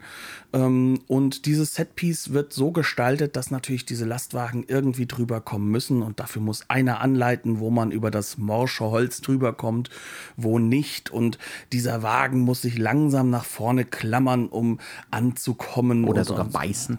Ähm, 0.52 1.00
und 1.06 1.46
dieses 1.46 1.74
Setpiece 1.74 2.32
wird 2.32 2.52
so 2.52 2.72
gestaltet, 2.72 3.36
dass 3.36 3.50
natürlich 3.50 3.86
diese 3.86 4.04
Lastwagen 4.04 4.64
irgendwie 4.68 5.06
drüber 5.06 5.40
kommen 5.40 5.70
müssen 5.70 6.02
und 6.02 6.20
dafür 6.20 6.42
muss 6.42 6.68
einer 6.68 7.00
anleiten, 7.00 7.58
wo 7.58 7.70
man 7.70 7.90
über 7.90 8.10
das 8.10 8.36
morsche 8.36 8.84
Holz 8.84 9.22
drüber 9.22 9.54
kommt, 9.54 9.88
wo 10.36 10.58
nicht. 10.58 11.10
Und 11.10 11.38
dieser 11.72 12.02
Wagen 12.02 12.40
muss 12.40 12.62
sich 12.62 12.76
langsam 12.76 13.30
nach 13.30 13.46
vorne 13.46 13.86
klammern, 13.86 14.48
um 14.48 14.78
anzukommen. 15.10 16.04
Oder 16.04 16.24
sogar 16.24 16.44
beißen. 16.44 16.98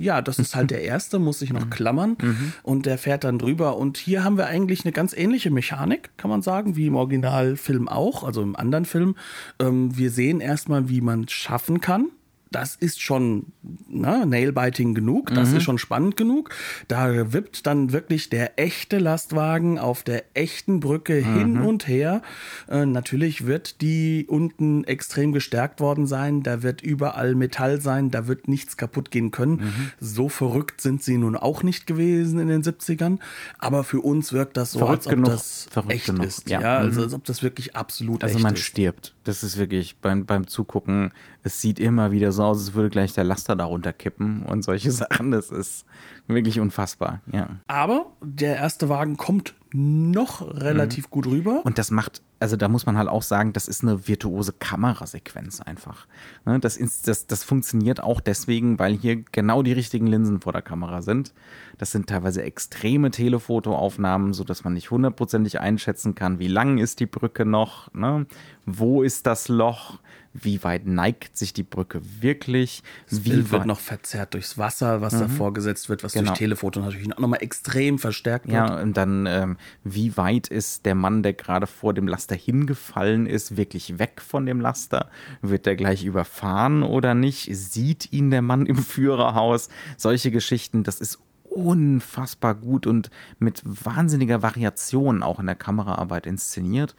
Ja, 0.00 0.20
das 0.20 0.38
ist 0.38 0.54
halt 0.54 0.70
der 0.70 0.82
erste, 0.84 1.18
muss 1.18 1.38
sich 1.38 1.52
noch 1.52 1.64
mhm. 1.64 1.70
klammern 1.70 2.16
mhm. 2.20 2.52
und 2.62 2.84
der 2.84 2.98
fährt 2.98 3.24
dann 3.24 3.38
drüber. 3.38 3.78
Und 3.78 3.96
hier 3.96 4.22
haben 4.22 4.36
wir 4.36 4.46
eigentlich 4.46 4.84
eine 4.84 4.92
ganz 4.92 5.13
ähnliche 5.16 5.50
Mechanik, 5.50 6.10
kann 6.16 6.30
man 6.30 6.42
sagen, 6.42 6.76
wie 6.76 6.86
im 6.86 6.96
Originalfilm 6.96 7.88
auch, 7.88 8.24
also 8.24 8.42
im 8.42 8.56
anderen 8.56 8.84
Film. 8.84 9.16
Ähm, 9.58 9.96
wir 9.96 10.10
sehen 10.10 10.40
erstmal, 10.40 10.88
wie 10.88 11.00
man 11.00 11.24
es 11.24 11.32
schaffen 11.32 11.80
kann 11.80 12.08
das 12.54 12.76
ist 12.76 13.00
schon 13.00 13.46
ne, 13.88 14.24
nailbiting 14.26 14.94
genug, 14.94 15.34
das 15.34 15.50
mhm. 15.50 15.56
ist 15.56 15.62
schon 15.64 15.78
spannend 15.78 16.16
genug. 16.16 16.50
Da 16.86 17.32
wippt 17.32 17.66
dann 17.66 17.92
wirklich 17.92 18.30
der 18.30 18.58
echte 18.60 18.98
Lastwagen 18.98 19.78
auf 19.78 20.04
der 20.04 20.24
echten 20.34 20.78
Brücke 20.78 21.22
mhm. 21.22 21.38
hin 21.38 21.60
und 21.60 21.88
her. 21.88 22.22
Äh, 22.68 22.86
natürlich 22.86 23.46
wird 23.46 23.80
die 23.80 24.26
unten 24.28 24.84
extrem 24.84 25.32
gestärkt 25.32 25.80
worden 25.80 26.06
sein, 26.06 26.42
da 26.42 26.62
wird 26.62 26.80
überall 26.80 27.34
Metall 27.34 27.80
sein, 27.80 28.10
da 28.10 28.28
wird 28.28 28.46
nichts 28.46 28.76
kaputt 28.76 29.10
gehen 29.10 29.32
können. 29.32 29.56
Mhm. 29.56 29.90
So 29.98 30.28
verrückt 30.28 30.80
sind 30.80 31.02
sie 31.02 31.18
nun 31.18 31.36
auch 31.36 31.64
nicht 31.64 31.88
gewesen 31.88 32.38
in 32.38 32.48
den 32.48 32.62
70ern, 32.62 33.18
aber 33.58 33.82
für 33.82 34.00
uns 34.00 34.32
wirkt 34.32 34.56
das 34.56 34.72
so, 34.72 34.78
verrückt 34.78 34.98
als 34.98 35.06
ob 35.06 35.12
genug, 35.12 35.30
das 35.30 35.68
echt 35.88 36.06
genug. 36.06 36.24
ist. 36.24 36.48
Ja, 36.48 36.60
ja 36.60 36.76
also 36.78 37.00
mhm. 37.00 37.04
als 37.06 37.14
ob 37.14 37.24
das 37.24 37.42
wirklich 37.42 37.74
absolut 37.74 38.22
also 38.22 38.36
echt 38.36 38.40
ist. 38.40 38.44
Also 38.44 38.54
man 38.54 38.56
stirbt 38.56 39.13
Das 39.24 39.42
ist 39.42 39.56
wirklich 39.58 39.96
beim, 39.98 40.26
beim 40.26 40.46
Zugucken, 40.46 41.12
es 41.42 41.60
sieht 41.60 41.80
immer 41.80 42.12
wieder 42.12 42.30
so 42.30 42.44
aus, 42.44 42.58
als 42.58 42.74
würde 42.74 42.90
gleich 42.90 43.14
der 43.14 43.24
Laster 43.24 43.56
darunter 43.56 43.92
kippen 43.92 44.42
und 44.42 44.62
solche 44.62 44.90
Sachen. 44.92 45.30
Das 45.30 45.50
ist 45.50 45.84
wirklich 46.26 46.60
unfassbar, 46.60 47.20
ja. 47.32 47.48
Aber 47.66 48.12
der 48.22 48.56
erste 48.56 48.88
Wagen 48.88 49.16
kommt 49.16 49.54
noch 49.72 50.42
relativ 50.60 51.06
mhm. 51.06 51.10
gut 51.10 51.26
rüber. 51.26 51.62
Und 51.64 51.78
das 51.78 51.90
macht, 51.90 52.22
also 52.44 52.56
da 52.56 52.68
muss 52.68 52.84
man 52.84 52.98
halt 52.98 53.08
auch 53.08 53.22
sagen, 53.22 53.54
das 53.54 53.68
ist 53.68 53.82
eine 53.82 54.06
virtuose 54.06 54.52
Kamerasequenz 54.52 55.62
einfach. 55.62 56.06
Ne, 56.44 56.60
das, 56.60 56.76
ist, 56.76 57.08
das, 57.08 57.26
das 57.26 57.42
funktioniert 57.42 58.02
auch 58.02 58.20
deswegen, 58.20 58.78
weil 58.78 58.92
hier 58.98 59.22
genau 59.32 59.62
die 59.62 59.72
richtigen 59.72 60.06
Linsen 60.06 60.42
vor 60.42 60.52
der 60.52 60.60
Kamera 60.60 61.00
sind. 61.00 61.32
Das 61.78 61.90
sind 61.90 62.06
teilweise 62.06 62.42
extreme 62.42 63.10
Telefotoaufnahmen, 63.10 64.34
sodass 64.34 64.62
man 64.62 64.74
nicht 64.74 64.90
hundertprozentig 64.90 65.58
einschätzen 65.58 66.14
kann, 66.14 66.38
wie 66.38 66.48
lang 66.48 66.76
ist 66.76 67.00
die 67.00 67.06
Brücke 67.06 67.46
noch, 67.46 67.90
ne? 67.94 68.26
wo 68.66 69.02
ist 69.02 69.26
das 69.26 69.48
Loch, 69.48 69.98
wie 70.34 70.64
weit 70.64 70.84
neigt 70.84 71.38
sich 71.38 71.52
die 71.52 71.62
Brücke 71.62 72.00
wirklich? 72.20 72.82
Das 73.08 73.20
Bild 73.20 73.52
wird 73.52 73.66
noch 73.66 73.78
verzerrt 73.78 74.34
durchs 74.34 74.58
Wasser, 74.58 75.00
was 75.00 75.14
mhm. 75.14 75.20
davor 75.20 75.52
gesetzt 75.52 75.88
wird, 75.88 76.02
was 76.02 76.12
genau. 76.12 76.26
durch 76.26 76.38
Telefoto 76.38 76.80
natürlich 76.80 77.12
auch 77.14 77.20
nochmal 77.20 77.40
extrem 77.40 78.00
verstärkt 78.00 78.46
wird. 78.46 78.56
Ja, 78.56 78.80
und 78.80 78.96
dann, 78.96 79.26
ähm, 79.26 79.56
wie 79.84 80.16
weit 80.16 80.48
ist 80.48 80.86
der 80.86 80.96
Mann, 80.96 81.22
der 81.22 81.34
gerade 81.34 81.68
vor 81.68 81.94
dem 81.94 82.08
Laster 82.08 82.33
hingefallen 82.34 83.26
ist, 83.26 83.56
wirklich 83.56 83.98
weg 83.98 84.20
von 84.20 84.46
dem 84.46 84.60
Laster? 84.60 85.10
Wird 85.42 85.66
der 85.66 85.76
gleich 85.76 86.04
überfahren 86.04 86.82
oder 86.82 87.14
nicht? 87.14 87.48
Sieht 87.54 88.12
ihn 88.12 88.30
der 88.30 88.42
Mann 88.42 88.66
im 88.66 88.76
Führerhaus? 88.76 89.68
Solche 89.96 90.30
Geschichten, 90.30 90.82
das 90.84 91.00
ist 91.00 91.18
unfassbar 91.44 92.54
gut 92.56 92.86
und 92.86 93.10
mit 93.38 93.62
wahnsinniger 93.64 94.42
Variation 94.42 95.22
auch 95.22 95.38
in 95.38 95.46
der 95.46 95.54
Kameraarbeit 95.54 96.26
inszeniert. 96.26 96.96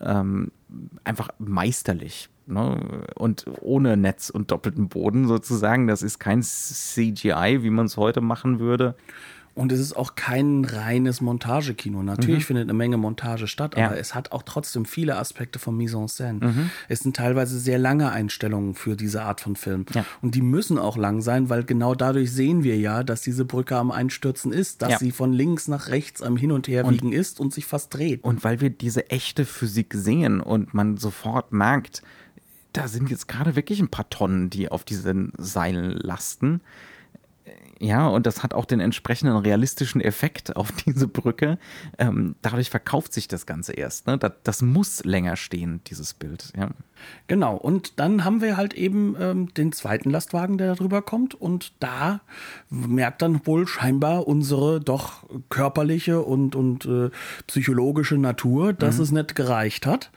Ähm, 0.00 0.50
einfach 1.04 1.28
meisterlich. 1.38 2.30
Ne? 2.46 3.04
Und 3.14 3.44
ohne 3.60 3.96
Netz 3.98 4.30
und 4.30 4.50
doppelten 4.50 4.88
Boden 4.88 5.28
sozusagen. 5.28 5.86
Das 5.86 6.02
ist 6.02 6.18
kein 6.18 6.42
CGI, 6.42 7.58
wie 7.62 7.70
man 7.70 7.86
es 7.86 7.98
heute 7.98 8.22
machen 8.22 8.58
würde. 8.58 8.94
Und 9.58 9.72
es 9.72 9.80
ist 9.80 9.96
auch 9.96 10.14
kein 10.14 10.64
reines 10.64 11.20
Montagekino. 11.20 12.04
Natürlich 12.04 12.44
mhm. 12.44 12.46
findet 12.46 12.64
eine 12.66 12.74
Menge 12.74 12.96
Montage 12.96 13.48
statt, 13.48 13.76
aber 13.76 13.96
ja. 13.96 14.00
es 14.00 14.14
hat 14.14 14.30
auch 14.30 14.44
trotzdem 14.44 14.84
viele 14.84 15.16
Aspekte 15.16 15.58
von 15.58 15.76
Mise 15.76 15.96
en 15.96 16.06
scène. 16.06 16.44
Mhm. 16.44 16.70
Es 16.88 17.00
sind 17.00 17.16
teilweise 17.16 17.58
sehr 17.58 17.76
lange 17.76 18.12
Einstellungen 18.12 18.74
für 18.74 18.94
diese 18.94 19.22
Art 19.22 19.40
von 19.40 19.56
Film. 19.56 19.84
Ja. 19.94 20.04
Und 20.22 20.36
die 20.36 20.42
müssen 20.42 20.78
auch 20.78 20.96
lang 20.96 21.22
sein, 21.22 21.50
weil 21.50 21.64
genau 21.64 21.96
dadurch 21.96 22.32
sehen 22.32 22.62
wir 22.62 22.78
ja, 22.78 23.02
dass 23.02 23.22
diese 23.22 23.44
Brücke 23.44 23.76
am 23.76 23.90
Einstürzen 23.90 24.52
ist, 24.52 24.80
dass 24.80 24.90
ja. 24.90 24.98
sie 24.98 25.10
von 25.10 25.32
links 25.32 25.66
nach 25.66 25.88
rechts 25.88 26.22
am 26.22 26.36
Hin 26.36 26.52
und 26.52 26.68
Her 26.68 26.84
und, 26.84 26.94
wiegen 26.94 27.12
ist 27.12 27.40
und 27.40 27.52
sich 27.52 27.66
fast 27.66 27.92
dreht. 27.92 28.22
Und 28.22 28.44
weil 28.44 28.60
wir 28.60 28.70
diese 28.70 29.10
echte 29.10 29.44
Physik 29.44 29.92
sehen 29.92 30.40
und 30.40 30.72
man 30.72 30.98
sofort 30.98 31.50
merkt, 31.52 32.02
da 32.72 32.86
sind 32.86 33.10
jetzt 33.10 33.26
gerade 33.26 33.56
wirklich 33.56 33.80
ein 33.80 33.88
paar 33.88 34.08
Tonnen, 34.08 34.50
die 34.50 34.70
auf 34.70 34.84
diesen 34.84 35.32
Seilen 35.36 35.92
lasten. 35.96 36.60
Ja, 37.80 38.08
und 38.08 38.26
das 38.26 38.42
hat 38.42 38.54
auch 38.54 38.64
den 38.64 38.80
entsprechenden 38.80 39.36
realistischen 39.36 40.00
Effekt 40.00 40.56
auf 40.56 40.72
diese 40.86 41.06
Brücke. 41.06 41.58
Ähm, 41.98 42.34
dadurch 42.42 42.70
verkauft 42.70 43.12
sich 43.12 43.28
das 43.28 43.46
Ganze 43.46 43.72
erst. 43.72 44.06
Ne? 44.06 44.18
Das, 44.18 44.32
das, 44.42 44.62
muss 44.62 45.04
länger 45.04 45.36
stehen, 45.36 45.80
dieses 45.86 46.14
Bild. 46.14 46.52
Ja. 46.56 46.70
Genau, 47.28 47.56
und 47.56 48.00
dann 48.00 48.24
haben 48.24 48.40
wir 48.40 48.56
halt 48.56 48.74
eben 48.74 49.16
ähm, 49.20 49.54
den 49.54 49.72
zweiten 49.72 50.10
Lastwagen, 50.10 50.58
der 50.58 50.68
da 50.68 50.74
drüber 50.74 51.02
kommt. 51.02 51.34
Und 51.34 51.72
da 51.80 52.20
merkt 52.70 53.22
dann 53.22 53.46
wohl 53.46 53.66
scheinbar 53.66 54.26
unsere 54.26 54.80
doch 54.80 55.24
körperliche 55.48 56.22
und, 56.22 56.56
und 56.56 56.86
äh, 56.86 57.10
psychologische 57.46 58.18
Natur, 58.18 58.72
dass 58.72 58.96
mhm. 58.96 59.02
es 59.02 59.10
nicht 59.12 59.34
gereicht 59.34 59.86
hat. 59.86 60.10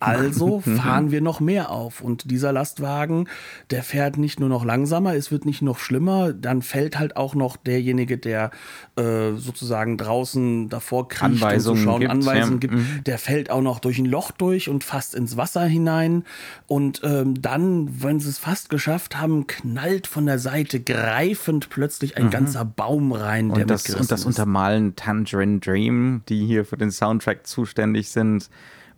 Also 0.00 0.60
fahren 0.76 1.10
wir 1.10 1.20
noch 1.20 1.40
mehr 1.40 1.70
auf. 1.70 2.00
Und 2.00 2.30
dieser 2.30 2.52
Lastwagen, 2.52 3.28
der 3.70 3.82
fährt 3.82 4.18
nicht 4.18 4.40
nur 4.40 4.48
noch 4.48 4.64
langsamer, 4.64 5.14
es 5.14 5.30
wird 5.30 5.46
nicht 5.46 5.62
noch 5.62 5.78
schlimmer, 5.78 6.32
dann 6.32 6.62
fällt 6.62 6.98
halt 6.98 7.05
auch 7.14 7.34
noch 7.34 7.56
derjenige, 7.56 8.18
der 8.18 8.50
äh, 8.96 9.34
sozusagen 9.36 9.98
draußen 9.98 10.70
davor 10.70 11.08
kriegt 11.08 11.22
Anweisungen 11.22 11.80
und 11.80 11.84
schauen, 11.84 12.00
gibt, 12.00 12.10
Anweisungen 12.10 12.54
ja. 12.54 12.58
gibt, 12.58 12.74
mhm. 12.74 13.04
der 13.04 13.18
fällt 13.18 13.50
auch 13.50 13.60
noch 13.60 13.78
durch 13.78 13.98
ein 13.98 14.06
Loch 14.06 14.30
durch 14.30 14.68
und 14.68 14.82
fast 14.82 15.14
ins 15.14 15.36
Wasser 15.36 15.64
hinein. 15.64 16.24
Und 16.66 17.02
ähm, 17.04 17.40
dann, 17.40 18.02
wenn 18.02 18.18
sie 18.18 18.30
es 18.30 18.38
fast 18.38 18.70
geschafft 18.70 19.20
haben, 19.20 19.46
knallt 19.46 20.06
von 20.06 20.24
der 20.24 20.38
Seite 20.38 20.80
greifend 20.80 21.68
plötzlich 21.68 22.16
ein 22.16 22.26
mhm. 22.26 22.30
ganzer 22.30 22.64
Baum 22.64 23.12
rein, 23.12 23.50
und 23.50 23.70
das, 23.70 23.88
Und 23.90 24.10
das 24.10 24.24
Untermalen 24.24 24.96
Tangerine 24.96 25.58
Dream, 25.58 26.22
die 26.28 26.46
hier 26.46 26.64
für 26.64 26.76
den 26.76 26.90
Soundtrack 26.90 27.46
zuständig 27.46 28.08
sind, 28.08 28.48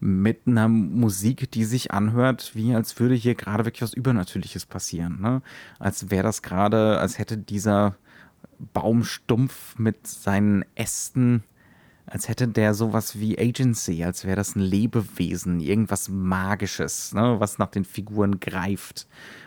mit 0.01 0.47
einer 0.47 0.69
Musik, 0.69 1.51
die 1.51 1.65
sich 1.65 1.91
anhört, 1.91 2.53
wie 2.55 2.75
als 2.75 2.99
würde 3.01 3.15
hier 3.15 3.35
gerade 3.35 3.65
wirklich 3.65 3.83
was 3.83 3.95
Übernatürliches 3.95 4.67
passieren. 4.67 5.21
Ne? 5.21 5.43
Als 5.79 6.11
wäre 6.11 6.23
das 6.23 6.43
gerade, 6.43 6.99
als 6.99 7.19
hätte 7.19 7.37
dieser 7.37 7.97
Baumstumpf 8.73 9.79
mit 9.79 10.07
seinen 10.07 10.65
Ästen, 10.75 11.43
als 12.07 12.29
hätte 12.29 12.49
der 12.49 12.75
sowas 12.75 13.19
wie 13.19 13.39
Agency, 13.39 14.05
als 14.05 14.25
wäre 14.25 14.37
das 14.37 14.57
ein 14.57 14.61
Lebewesen, 14.61 15.61
irgendwas 15.61 16.09
Magisches, 16.09 17.13
ne? 17.13 17.37
was 17.39 17.59
nach 17.59 17.71
den 17.71 17.85
Figuren 17.85 18.41
greift. 18.41 19.07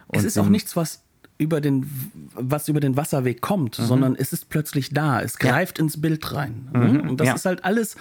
Es 0.09 0.23
ist 0.23 0.37
auch 0.37 0.49
nichts, 0.49 0.75
was 0.75 1.03
über 1.41 1.59
den, 1.59 1.89
was 2.35 2.67
über 2.67 2.79
den 2.79 2.95
Wasserweg 2.95 3.41
kommt, 3.41 3.79
mhm. 3.79 3.83
sondern 3.83 4.15
es 4.15 4.31
ist 4.31 4.49
plötzlich 4.49 4.91
da. 4.91 5.21
Es 5.21 5.39
greift 5.39 5.79
ja. 5.79 5.83
ins 5.83 5.99
Bild 5.99 6.33
rein. 6.33 6.69
Mhm. 6.71 7.09
Und 7.09 7.19
das 7.19 7.27
ja. 7.27 7.33
ist 7.33 7.45
halt 7.45 7.65
alles, 7.65 7.95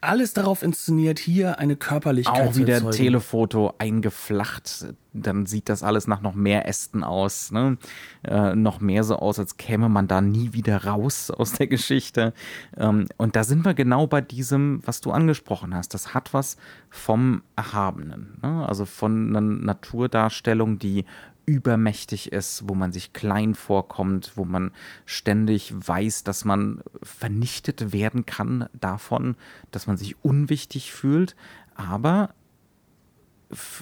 alles 0.00 0.32
darauf 0.32 0.62
inszeniert, 0.62 1.18
hier 1.18 1.58
eine 1.58 1.76
Körperlichkeit 1.76 2.48
Auch 2.48 2.56
wieder 2.56 2.90
Telefoto 2.90 3.74
eingeflacht. 3.78 4.86
Dann 5.12 5.44
sieht 5.44 5.68
das 5.68 5.82
alles 5.82 6.06
nach 6.06 6.22
noch 6.22 6.34
mehr 6.34 6.66
Ästen 6.66 7.04
aus. 7.04 7.52
Ne? 7.52 7.76
Äh, 8.22 8.54
noch 8.54 8.80
mehr 8.80 9.04
so 9.04 9.16
aus, 9.16 9.38
als 9.38 9.58
käme 9.58 9.90
man 9.90 10.08
da 10.08 10.22
nie 10.22 10.54
wieder 10.54 10.84
raus 10.84 11.30
aus 11.36 11.52
der 11.52 11.66
Geschichte. 11.66 12.32
Ähm, 12.78 13.08
und 13.18 13.36
da 13.36 13.44
sind 13.44 13.66
wir 13.66 13.74
genau 13.74 14.06
bei 14.06 14.22
diesem, 14.22 14.80
was 14.86 15.02
du 15.02 15.10
angesprochen 15.10 15.74
hast. 15.74 15.92
Das 15.92 16.14
hat 16.14 16.32
was 16.32 16.56
vom 16.88 17.42
Erhabenen. 17.56 18.38
Ne? 18.42 18.66
Also 18.66 18.86
von 18.86 19.36
einer 19.36 19.42
Naturdarstellung, 19.42 20.78
die 20.78 21.04
übermächtig 21.46 22.32
ist, 22.32 22.68
wo 22.68 22.74
man 22.74 22.92
sich 22.92 23.12
klein 23.12 23.54
vorkommt, 23.54 24.32
wo 24.34 24.44
man 24.44 24.72
ständig 25.04 25.72
weiß, 25.74 26.24
dass 26.24 26.44
man 26.44 26.82
vernichtet 27.02 27.92
werden 27.92 28.26
kann 28.26 28.68
davon, 28.74 29.36
dass 29.70 29.86
man 29.86 29.96
sich 29.96 30.22
unwichtig 30.24 30.92
fühlt, 30.92 31.36
aber 31.74 32.34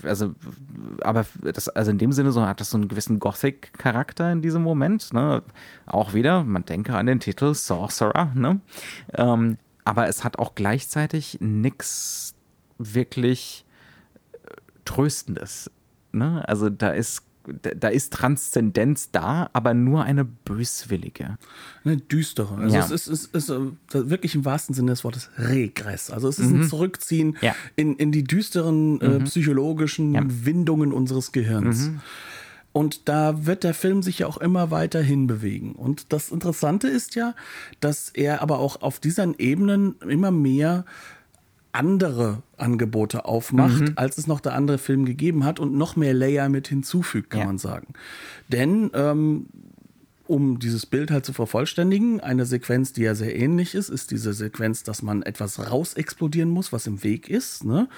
also, 0.03 0.35
aber 1.01 1.25
das, 1.41 1.71
also 1.71 1.91
in 1.91 1.97
dem 1.97 2.13
Sinne 2.13 2.33
so 2.33 2.47
hat 2.47 2.61
das 2.61 2.71
so 2.71 2.77
einen 2.77 2.89
gewissen 2.89 3.19
Gothic-Charakter 3.19 4.31
in 4.31 4.43
diesem 4.43 4.63
Moment. 4.63 5.13
Ne? 5.15 5.43
Auch 5.87 6.13
wieder, 6.13 6.45
man 6.45 6.67
denke 6.67 6.95
an 6.95 7.07
den 7.07 7.19
Titel 7.19 7.55
Sorcerer. 7.55 8.31
Ne? 8.35 8.61
Ähm, 9.15 9.57
aber 9.85 10.09
es 10.09 10.23
hat 10.23 10.39
auch 10.39 10.55
gleichzeitig 10.55 11.39
nichts 11.41 12.35
wirklich 12.77 13.65
äh, 14.33 14.49
Tröstendes. 14.85 15.71
Ne? 16.13 16.47
Also 16.47 16.69
da 16.69 16.91
ist 16.91 17.23
da 17.47 17.89
ist 17.89 18.13
Transzendenz 18.13 19.11
da, 19.11 19.51
aber 19.53 19.75
nur 19.75 20.05
eine 20.05 20.25
böswillige. 20.25 21.39
Eine 21.85 21.99
düstere. 21.99 22.57
Also 22.57 22.77
ja. 22.77 22.85
es 22.85 22.91
ist, 22.91 23.07
es 23.09 23.27
ist, 23.27 23.51
äh, 23.51 24.11
wirklich 24.11 24.35
im 24.35 24.45
wahrsten 24.45 24.75
Sinne 24.75 24.93
des 24.93 25.05
Wortes 25.05 25.31
Regress. 25.39 26.11
Also 26.11 26.29
es 26.29 26.39
ist 26.39 26.51
mhm. 26.51 26.63
ein 26.63 26.69
Zurückziehen 26.69 27.37
ja. 27.41 27.55
in, 27.77 27.97
in 27.97 28.13
die 28.13 28.25
düsteren 28.25 29.01
äh, 29.01 29.09
mhm. 29.09 29.25
psychologischen 29.25 30.15
ja. 30.15 30.23
Windungen 30.25 30.93
unseres 30.93 31.33
Gehirns. 31.33 31.89
Mhm. 31.89 32.01
Und 32.73 33.09
da 33.09 33.47
wird 33.47 33.63
der 33.63 33.73
Film 33.73 34.03
sich 34.03 34.19
ja 34.19 34.27
auch 34.27 34.39
immer 34.39 34.73
weiter 34.73 35.01
hinbewegen. 35.01 35.77
Und 35.77 36.13
das 36.13 36.31
Interessante 36.31 36.89
ist 36.89 37.15
ja, 37.15 37.35
dass 37.79 38.09
er 38.09 38.43
aber 38.43 38.59
auch 38.59 38.83
auf 38.83 38.99
diesen 38.99 39.39
Ebenen 39.39 39.95
immer 40.01 40.33
mehr 40.33 40.85
andere 41.75 42.43
Angebote 42.57 43.25
aufmacht, 43.25 43.81
mhm. 43.81 43.93
als 43.97 44.17
es 44.19 44.27
noch 44.27 44.41
der 44.41 44.55
andere 44.55 44.79
Film 44.79 45.05
gegeben 45.05 45.45
hat 45.45 45.59
und 45.59 45.75
noch 45.75 45.97
mehr 45.97 46.15
Layer 46.15 46.49
mit 46.49 46.69
hinzufügt, 46.69 47.31
kann 47.31 47.41
ja. 47.41 47.47
man 47.47 47.59
sagen. 47.59 47.89
Denn 48.49 48.91
ähm, 48.95 49.47
um 50.27 50.59
dieses 50.59 50.87
Bild 50.87 51.11
halt 51.11 51.27
zu 51.27 51.35
vervollständigen, 51.35 52.21
eine 52.21 52.47
Sequenz, 52.47 52.95
die 52.95 53.03
ja 53.03 53.15
sehr 53.15 53.37
ähnlich 53.37 53.75
ist, 53.75 53.91
ist 53.91 54.11
diese 54.11 54.33
Sequenz, 54.33 54.83
dass 54.83 55.03
man 55.03 55.23
etwas 55.23 55.71
rausexplodieren 55.71 56.49
muss, 56.49 56.73
was 56.73 56.87
im 56.87 57.05
Weg 57.05 57.29
ist. 57.29 57.65
Ne? 57.65 57.89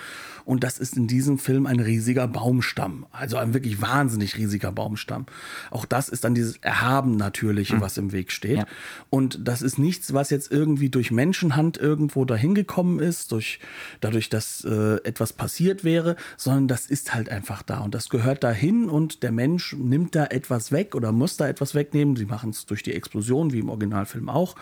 Und 0.45 0.65
das 0.65 0.79
ist 0.79 0.97
in 0.97 1.07
diesem 1.07 1.39
Film 1.39 1.67
ein 1.67 1.79
riesiger 1.79 2.27
Baumstamm. 2.27 3.07
Also 3.13 3.37
ein 3.37 3.55
wirklich 3.55 3.81
wahnsinnig 3.81 4.37
riesiger 4.37 4.73
Baumstamm. 4.73 5.27
Auch 5.71 5.85
das 5.85 6.09
ist 6.09 6.25
dann 6.25 6.35
dieses 6.35 6.57
Erhaben 6.59 7.17
Natürliche, 7.17 7.77
mhm. 7.77 7.81
was 7.81 7.97
im 7.97 8.11
Weg 8.11 8.33
steht. 8.33 8.59
Ja. 8.59 8.67
Und 9.09 9.47
das 9.47 9.63
ist 9.63 9.79
nichts, 9.79 10.13
was 10.13 10.31
jetzt 10.31 10.51
irgendwie 10.51 10.89
durch 10.89 11.13
Menschenhand 11.13 11.77
irgendwo 11.79 12.25
dahin 12.25 12.57
gekommen 12.57 12.99
ist, 12.99 13.31
durch, 13.31 13.61
dadurch, 14.01 14.31
dass 14.31 14.65
äh, 14.65 14.97
etwas 15.05 15.33
passiert 15.33 15.85
wäre, 15.85 16.17
sondern 16.37 16.67
das 16.67 16.87
ist 16.87 17.15
halt 17.15 17.29
einfach 17.29 17.63
da. 17.63 17.79
Und 17.81 17.95
das 17.95 18.09
gehört 18.09 18.43
dahin 18.43 18.89
und 18.89 19.23
der 19.23 19.31
Mensch 19.33 19.75
nimmt 19.79 20.17
da 20.17 20.27
etwas 20.27 20.73
weg 20.73 20.97
oder 20.97 21.13
muss 21.13 21.37
da 21.37 21.47
etwas 21.49 21.77
wegnehmen 21.77 22.16
Sie 22.17 22.27
machen 22.27 22.51
es 22.51 22.67
durch 22.67 22.83
die 22.83 22.95
Explosion, 22.95 23.53
wie 23.53 23.61
im 23.61 23.69
Originalfilm 23.69 24.29
auch, 24.29 24.57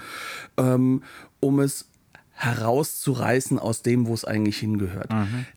ähm, 0.57 1.03
um 1.41 1.61
es 1.61 1.87
herauszureißen 2.37 3.59
aus 3.61 3.83
dem, 3.83 4.07
wo 4.07 4.15
es 4.15 4.25
eigentlich 4.25 4.59
hingehört. 4.59 5.11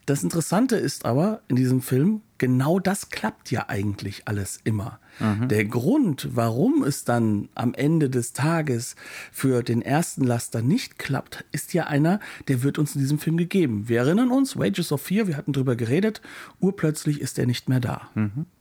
Das 0.05 0.23
Interessante 0.23 0.75
ist 0.75 1.05
aber 1.05 1.41
in 1.47 1.55
diesem 1.55 1.81
Film, 1.81 2.21
genau 2.37 2.77
das 2.79 3.09
klappt 3.09 3.49
ja 3.49 3.65
eigentlich 3.67 4.27
alles 4.27 4.59
immer. 4.63 4.99
Der 5.20 5.65
Grund, 5.65 6.30
warum 6.34 6.84
es 6.84 7.03
dann 7.03 7.49
am 7.55 7.74
Ende 7.74 8.09
des 8.09 8.34
Tages 8.34 8.95
für 9.32 9.63
den 9.63 9.82
ersten 9.82 10.24
Laster 10.24 10.61
nicht 10.61 10.99
klappt, 10.99 11.45
ist 11.51 11.74
ja 11.74 11.86
einer, 11.86 12.20
der 12.47 12.63
wird 12.63 12.78
uns 12.78 12.95
in 12.95 13.01
diesem 13.01 13.20
Film 13.20 13.38
gegeben. 13.38 13.88
Wir 13.88 13.99
erinnern 13.99 14.32
uns, 14.32 14.57
Wages 14.57 14.91
of 14.91 15.01
Fear, 15.01 15.28
wir 15.28 15.38
hatten 15.38 15.53
drüber 15.53 15.76
geredet, 15.76 16.22
urplötzlich 16.59 17.22
ist 17.22 17.39
er 17.39 17.45
nicht 17.45 17.70
mehr 17.70 17.80
da, 17.80 18.09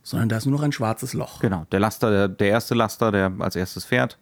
sondern 0.03 0.29
da 0.29 0.37
ist 0.37 0.45
nur 0.45 0.57
noch 0.57 0.63
ein 0.63 0.71
schwarzes 0.71 1.13
Loch. 1.13 1.39
Genau, 1.39 1.65
der 1.71 1.79
Laster, 1.79 2.09
der, 2.09 2.27
der 2.27 2.49
erste 2.49 2.75
Laster, 2.75 3.11
der 3.11 3.31
als 3.39 3.55
erstes 3.55 3.85
fährt, 3.85 4.17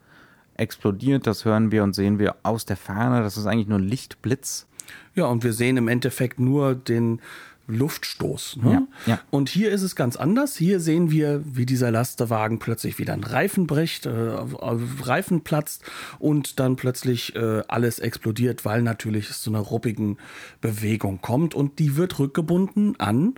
explodiert, 0.57 1.27
das 1.27 1.45
hören 1.45 1.71
wir 1.71 1.83
und 1.83 1.93
sehen 1.95 2.19
wir 2.19 2.35
aus 2.43 2.65
der 2.65 2.77
Ferne. 2.77 3.21
Das 3.21 3.37
ist 3.37 3.45
eigentlich 3.45 3.67
nur 3.67 3.79
ein 3.79 3.87
Lichtblitz. 3.87 4.67
Ja, 5.13 5.25
und 5.25 5.43
wir 5.43 5.53
sehen 5.53 5.77
im 5.77 5.87
Endeffekt 5.87 6.39
nur 6.39 6.75
den 6.75 7.21
Luftstoß. 7.67 8.57
Ne? 8.61 8.71
Ja, 9.05 9.13
ja. 9.13 9.19
Und 9.31 9.49
hier 9.49 9.71
ist 9.71 9.81
es 9.81 9.95
ganz 9.95 10.15
anders. 10.15 10.55
Hier 10.55 10.79
sehen 10.79 11.11
wir, 11.11 11.41
wie 11.45 11.65
dieser 11.65 11.91
Lasterwagen 11.91 12.59
plötzlich 12.59 12.99
wieder 12.99 13.13
einen 13.13 13.23
Reifen 13.23 13.67
bricht, 13.67 14.05
äh, 14.05 14.11
Reifen 14.11 15.41
platzt 15.41 15.83
und 16.19 16.59
dann 16.59 16.75
plötzlich 16.75 17.35
äh, 17.35 17.63
alles 17.67 17.99
explodiert, 17.99 18.65
weil 18.65 18.81
natürlich 18.81 19.29
es 19.29 19.41
zu 19.41 19.49
einer 19.49 19.59
ruppigen 19.59 20.17
Bewegung 20.61 21.21
kommt 21.21 21.55
und 21.55 21.79
die 21.79 21.95
wird 21.95 22.19
rückgebunden 22.19 22.99
an, 22.99 23.35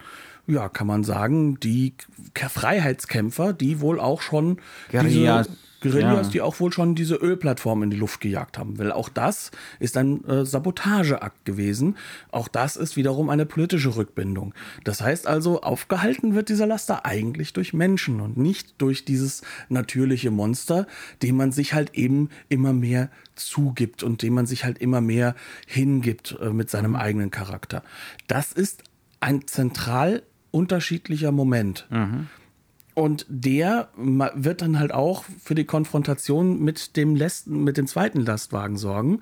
ja, 0.47 0.69
kann 0.69 0.87
man 0.87 1.03
sagen, 1.03 1.59
die 1.59 1.93
Freiheitskämpfer, 2.33 3.53
die 3.53 3.81
wohl 3.81 3.99
auch 3.99 4.21
schon 4.21 4.59
Guerillas. 4.89 5.47
diese 5.47 5.66
Guerillas, 5.81 6.27
Ja. 6.27 6.31
die 6.31 6.41
auch 6.41 6.59
wohl 6.59 6.73
schon 6.73 6.95
diese 6.95 7.15
Ölplattform 7.15 7.83
in 7.83 7.89
die 7.89 7.97
Luft 7.97 8.21
gejagt 8.21 8.57
haben. 8.57 8.77
Weil 8.79 8.91
auch 8.91 9.09
das 9.09 9.51
ist 9.79 9.95
ein 9.97 10.25
äh, 10.25 10.45
Sabotageakt 10.45 11.45
gewesen. 11.45 11.97
Auch 12.31 12.47
das 12.47 12.75
ist 12.75 12.95
wiederum 12.97 13.29
eine 13.29 13.45
politische 13.45 13.95
Rückbindung. 13.95 14.53
Das 14.83 15.01
heißt 15.01 15.27
also, 15.27 15.61
aufgehalten 15.61 16.33
wird 16.35 16.49
dieser 16.49 16.65
Laster 16.67 17.05
eigentlich 17.05 17.53
durch 17.53 17.73
Menschen 17.73 18.21
und 18.21 18.37
nicht 18.37 18.75
durch 18.81 19.05
dieses 19.05 19.41
natürliche 19.69 20.31
Monster, 20.31 20.87
dem 21.21 21.37
man 21.37 21.51
sich 21.51 21.73
halt 21.73 21.93
eben 21.95 22.29
immer 22.49 22.73
mehr 22.73 23.09
zugibt 23.35 24.01
und 24.03 24.21
dem 24.23 24.33
man 24.33 24.45
sich 24.47 24.65
halt 24.65 24.79
immer 24.79 25.01
mehr 25.01 25.35
hingibt 25.67 26.37
äh, 26.41 26.49
mit 26.49 26.69
seinem 26.69 26.95
eigenen 26.95 27.29
Charakter. 27.31 27.83
Das 28.27 28.51
ist 28.51 28.83
ein 29.19 29.45
zentral 29.47 30.23
unterschiedlicher 30.51 31.31
Moment. 31.31 31.87
Und 32.97 33.27
der 33.29 33.89
wird 33.95 34.63
dann 34.63 34.79
halt 34.79 34.91
auch 34.91 35.23
für 35.43 35.53
die 35.53 35.65
Konfrontation 35.65 36.63
mit 36.63 36.97
dem 36.97 37.15
letzten, 37.15 37.63
mit 37.63 37.77
dem 37.77 37.85
zweiten 37.85 38.21
Lastwagen 38.21 38.75
sorgen. 38.75 39.19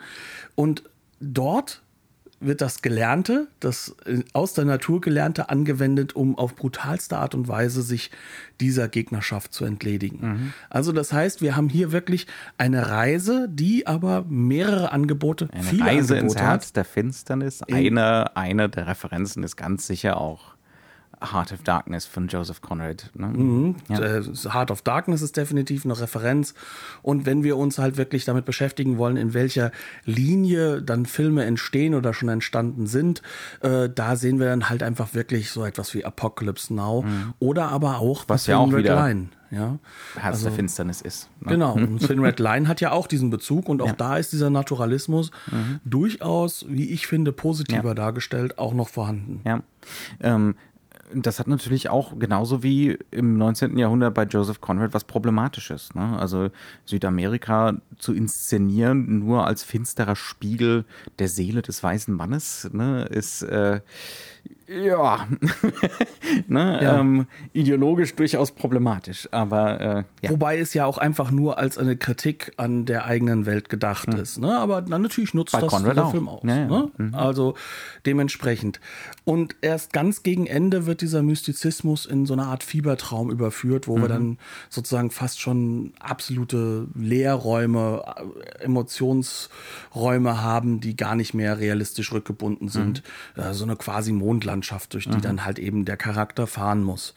Und 0.55 0.83
dort 1.19 1.81
wird 2.39 2.61
das 2.61 2.81
Gelernte, 2.81 3.49
das 3.59 3.93
äh, 4.05 4.23
aus 4.31 4.53
der 4.53 4.63
Natur 4.63 5.01
Gelernte 5.01 5.49
angewendet, 5.49 6.15
um 6.15 6.37
auf 6.37 6.55
brutalste 6.55 7.17
Art 7.17 7.35
und 7.35 7.49
Weise 7.49 7.81
sich 7.81 8.11
dieser 8.61 8.87
Gegnerschaft 8.87 9.53
zu 9.53 9.65
entledigen. 9.65 10.53
Also 10.69 10.93
das 10.93 11.11
heißt, 11.11 11.41
wir 11.41 11.57
haben 11.57 11.67
hier 11.67 11.91
wirklich 11.91 12.27
eine 12.57 12.89
Reise, 12.89 13.49
die 13.51 13.87
aber 13.87 14.23
mehrere 14.29 14.93
Angebote, 14.93 15.49
Eine 15.51 15.63
viele 15.63 15.83
Reise 15.83 16.13
Angebote 16.13 16.19
ins 16.19 16.35
hat. 16.37 16.43
Herz 16.43 16.71
der 16.71 16.85
Finsternis. 16.85 17.61
Eine, 17.63 18.37
eine 18.37 18.69
der 18.69 18.87
Referenzen 18.87 19.43
ist 19.43 19.57
ganz 19.57 19.85
sicher 19.85 20.15
auch 20.21 20.54
Heart 21.21 21.51
of 21.53 21.63
Darkness 21.63 22.05
von 22.05 22.27
Joseph 22.27 22.61
Conrad. 22.61 23.11
Ne? 23.15 23.75
Ja. 23.89 23.99
Äh, 23.99 24.23
Heart 24.23 24.71
of 24.71 24.81
Darkness 24.81 25.21
ist 25.21 25.37
definitiv 25.37 25.85
eine 25.85 25.99
Referenz. 25.99 26.53
Und 27.01 27.25
wenn 27.25 27.43
wir 27.43 27.57
uns 27.57 27.77
halt 27.77 27.97
wirklich 27.97 28.25
damit 28.25 28.45
beschäftigen 28.45 28.97
wollen, 28.97 29.17
in 29.17 29.33
welcher 29.33 29.71
Linie 30.05 30.81
dann 30.81 31.05
Filme 31.05 31.45
entstehen 31.45 31.95
oder 31.95 32.13
schon 32.13 32.29
entstanden 32.29 32.87
sind, 32.87 33.21
äh, 33.61 33.89
da 33.93 34.15
sehen 34.15 34.39
wir 34.39 34.47
dann 34.47 34.69
halt 34.69 34.83
einfach 34.83 35.13
wirklich 35.13 35.51
so 35.51 35.63
etwas 35.65 35.93
wie 35.93 36.05
Apocalypse 36.05 36.73
Now 36.73 37.05
oder 37.39 37.69
aber 37.69 37.97
auch 37.99 38.23
Mhm. 38.23 38.29
Was 38.29 38.47
ja 38.47 38.57
auch 38.57 38.67
Red 38.71 38.79
wieder- 38.85 38.95
Line. 38.95 39.27
Ja. 39.51 39.77
Herz 40.17 40.41
der 40.43 40.51
Finsternis 40.51 41.01
ist. 41.01 41.29
Ne? 41.39 41.51
Genau, 41.51 41.73
und 41.75 41.99
Thin 41.99 42.19
Red 42.19 42.39
Line 42.39 42.67
hat 42.67 42.81
ja 42.81 42.91
auch 42.91 43.07
diesen 43.07 43.29
Bezug 43.29 43.69
und 43.69 43.81
auch 43.81 43.91
da 43.93 44.17
ist 44.17 44.33
dieser 44.33 44.49
Naturalismus 44.49 45.31
durchaus, 45.85 46.65
wie 46.67 46.89
ich 46.89 47.07
finde, 47.07 47.31
positiver 47.31 47.81
Mhm. 47.83 47.87
Ja. 47.89 47.93
dargestellt, 47.93 48.57
auch 48.57 48.73
noch 48.73 48.89
vorhanden. 48.89 49.41
Ja. 49.45 49.61
Ähm, 50.21 50.55
das 51.13 51.39
hat 51.39 51.47
natürlich 51.47 51.89
auch 51.89 52.17
genauso 52.17 52.63
wie 52.63 52.97
im 53.11 53.37
19. 53.37 53.77
Jahrhundert 53.77 54.13
bei 54.13 54.23
Joseph 54.23 54.61
Conrad 54.61 54.93
was 54.93 55.03
Problematisches. 55.03 55.93
Ne? 55.93 56.17
Also 56.17 56.49
Südamerika 56.85 57.75
zu 57.97 58.13
inszenieren 58.13 59.19
nur 59.19 59.45
als 59.45 59.63
finsterer 59.63 60.15
Spiegel 60.15 60.85
der 61.19 61.27
Seele 61.27 61.61
des 61.61 61.83
weißen 61.83 62.13
Mannes 62.13 62.69
ne, 62.71 63.03
ist 63.05 63.43
äh, 63.43 63.81
ja, 64.67 65.27
ne, 66.47 66.79
Ja. 66.81 66.99
Ähm, 66.99 67.27
ideologisch 67.53 68.15
durchaus 68.15 68.51
problematisch. 68.51 69.29
Aber 69.31 69.81
äh, 69.81 70.03
ja. 70.21 70.29
Wobei 70.31 70.57
es 70.57 70.73
ja 70.73 70.85
auch 70.85 70.97
einfach 70.97 71.29
nur 71.31 71.59
als 71.59 71.77
eine 71.77 71.95
Kritik 71.97 72.53
an 72.57 72.85
der 72.85 73.05
eigenen 73.05 73.45
Welt 73.45 73.69
gedacht 73.69 74.07
ist. 74.07 74.39
Ne? 74.39 74.57
Aber 74.57 74.81
dann 74.81 75.03
natürlich 75.03 75.33
nutzt 75.33 75.51
Bei 75.51 75.61
das 75.61 75.69
Conrad 75.69 75.97
der 75.97 76.05
auch. 76.05 76.11
Film 76.11 76.27
aus. 76.27 76.41
Ja. 76.43 76.65
Ne? 76.65 76.91
Also 77.13 77.55
dementsprechend. 78.05 78.79
Und 79.23 79.55
erst 79.61 79.93
ganz 79.93 80.23
gegen 80.23 80.47
Ende 80.47 80.85
wird 80.85 81.01
dieser 81.01 81.21
Mystizismus 81.21 82.05
in 82.05 82.25
so 82.25 82.33
eine 82.33 82.45
Art 82.45 82.63
Fiebertraum 82.63 83.29
überführt, 83.29 83.87
wo 83.87 83.97
wir 83.97 84.07
dann 84.07 84.37
sozusagen 84.69 85.11
fast 85.11 85.39
schon 85.39 85.93
absolute 85.99 86.87
Leerräume, 86.95 88.03
äh, 88.59 88.63
Emotionsräume 88.63 90.41
haben, 90.41 90.79
die 90.79 90.95
gar 90.95 91.15
nicht 91.15 91.33
mehr 91.33 91.59
realistisch 91.59 92.11
rückgebunden 92.11 92.67
sind. 92.67 93.03
Äh, 93.35 93.53
so 93.53 93.63
eine 93.63 93.75
quasi 93.75 94.11
Mondlandschaft, 94.55 94.93
durch 94.93 95.09
die 95.09 95.21
dann 95.21 95.45
halt 95.45 95.59
eben 95.59 95.85
der 95.85 95.97
Charakter 95.97 96.47
fahren 96.47 96.83
muss. 96.83 97.13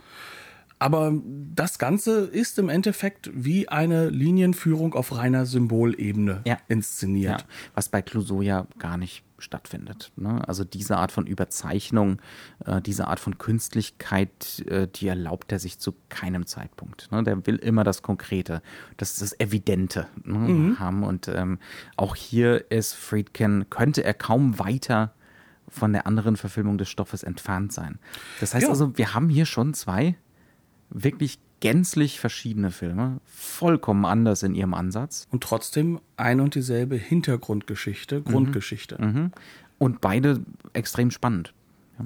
Aber 0.80 1.12
das 1.56 1.78
Ganze 1.80 2.20
ist 2.20 2.56
im 2.58 2.68
Endeffekt 2.68 3.30
wie 3.34 3.68
eine 3.68 4.10
Linienführung 4.10 4.94
auf 4.94 5.16
reiner 5.16 5.44
Symbolebene 5.44 6.42
Ja. 6.44 6.56
inszeniert. 6.68 7.40
Ja, 7.40 7.46
was 7.74 7.88
bei 7.88 8.00
Clouseau 8.00 8.42
ja 8.42 8.66
gar 8.78 8.96
nicht 8.96 9.24
stattfindet. 9.40 10.12
Ne? 10.16 10.46
Also 10.46 10.62
diese 10.62 10.96
Art 10.96 11.10
von 11.10 11.26
Überzeichnung, 11.26 12.20
äh, 12.64 12.80
diese 12.80 13.08
Art 13.08 13.18
von 13.18 13.38
Künstlichkeit, 13.38 14.64
äh, 14.68 14.86
die 14.86 15.08
erlaubt 15.08 15.50
er 15.50 15.58
sich 15.58 15.80
zu 15.80 15.94
keinem 16.10 16.46
Zeitpunkt. 16.46 17.08
Ne? 17.10 17.24
Der 17.24 17.44
will 17.46 17.56
immer 17.56 17.82
das 17.82 18.02
Konkrete, 18.02 18.62
das 18.98 19.16
das 19.16 19.38
Evidente 19.40 20.06
ne? 20.22 20.76
haben. 20.78 21.02
Und 21.02 21.26
ähm, 21.26 21.58
auch 21.96 22.14
hier 22.14 22.70
ist 22.70 22.94
Friedkin, 22.94 23.66
könnte 23.68 24.04
er 24.04 24.14
kaum 24.14 24.60
weiter 24.60 25.12
von 25.68 25.92
der 25.92 26.06
anderen 26.06 26.36
Verfilmung 26.36 26.78
des 26.78 26.88
Stoffes 26.88 27.22
entfernt 27.22 27.72
sein. 27.72 27.98
Das 28.40 28.54
heißt 28.54 28.64
Ja. 28.64 28.70
also, 28.70 28.96
wir 28.96 29.14
haben 29.14 29.28
hier 29.28 29.46
schon 29.46 29.74
zwei 29.74 30.16
wirklich 30.90 31.38
gänzlich 31.60 32.20
verschiedene 32.20 32.70
Filme, 32.70 33.20
vollkommen 33.24 34.04
anders 34.04 34.42
in 34.42 34.54
ihrem 34.54 34.74
Ansatz. 34.74 35.26
Und 35.30 35.42
trotzdem 35.42 36.00
ein 36.16 36.40
und 36.40 36.54
dieselbe 36.54 36.96
Hintergrundgeschichte, 36.96 38.22
Grundgeschichte. 38.22 39.30
Und 39.78 40.00
beide 40.00 40.40
extrem 40.72 41.10
spannend. 41.10 41.52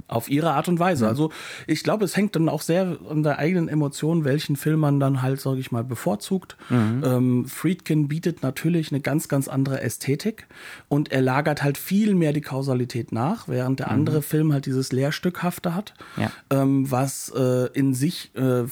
Auf 0.09 0.31
ihre 0.31 0.53
Art 0.53 0.69
und 0.69 0.79
Weise. 0.79 1.07
Also 1.09 1.31
ich 1.67 1.83
glaube, 1.83 2.05
es 2.05 2.17
hängt 2.17 2.35
dann 2.37 2.49
auch 2.49 2.63
sehr 2.63 2.97
an 3.09 3.23
der 3.23 3.39
eigenen 3.39 3.69
Emotion, 3.69 4.25
welchen 4.25 4.57
Film 4.57 4.81
man 4.81 5.01
dann 5.01 5.23
halt, 5.23 5.41
sage 5.41 5.61
ich 5.61 5.73
mal, 5.73 5.85
bevorzugt. 5.85 6.57
Ähm, 6.71 7.47
Friedkin 7.47 8.09
bietet 8.09 8.43
natürlich 8.43 8.91
eine 8.93 9.01
ganz, 9.01 9.29
ganz 9.29 9.49
andere 9.49 9.81
Ästhetik 9.81 10.47
und 10.89 11.13
er 11.13 11.21
lagert 11.23 11.63
halt 11.63 11.79
viel 11.79 12.15
mehr 12.15 12.33
die 12.33 12.41
Kausalität 12.41 13.13
nach, 13.13 13.49
während 13.49 13.81
der 13.81 13.91
andere 13.91 14.23
Film 14.23 14.53
halt 14.53 14.67
dieses 14.67 14.93
Lehrstückhafte 14.93 15.75
hat, 15.75 15.95
Ja. 16.17 16.31
ähm, 16.51 16.91
was 16.91 17.31
äh, 17.37 17.69
in 17.73 17.95
sich 17.95 18.31
äh, 18.35 18.65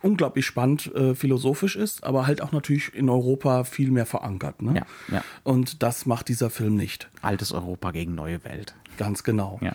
unglaublich 0.00 0.46
spannend 0.46 0.94
äh, 0.94 1.14
philosophisch 1.16 1.74
ist, 1.74 2.04
aber 2.04 2.26
halt 2.28 2.40
auch 2.40 2.52
natürlich 2.52 2.94
in 2.94 3.08
Europa 3.08 3.64
viel 3.64 3.90
mehr 3.90 4.06
verankert. 4.06 4.62
Ne? 4.62 4.76
Ja, 5.08 5.14
ja. 5.16 5.24
Und 5.42 5.82
das 5.82 6.06
macht 6.06 6.28
dieser 6.28 6.50
Film 6.50 6.76
nicht. 6.76 7.08
Altes 7.20 7.50
Europa 7.52 7.90
gegen 7.90 8.14
neue 8.14 8.44
Welt. 8.44 8.74
Ganz 8.96 9.24
genau. 9.24 9.58
Ja. 9.60 9.72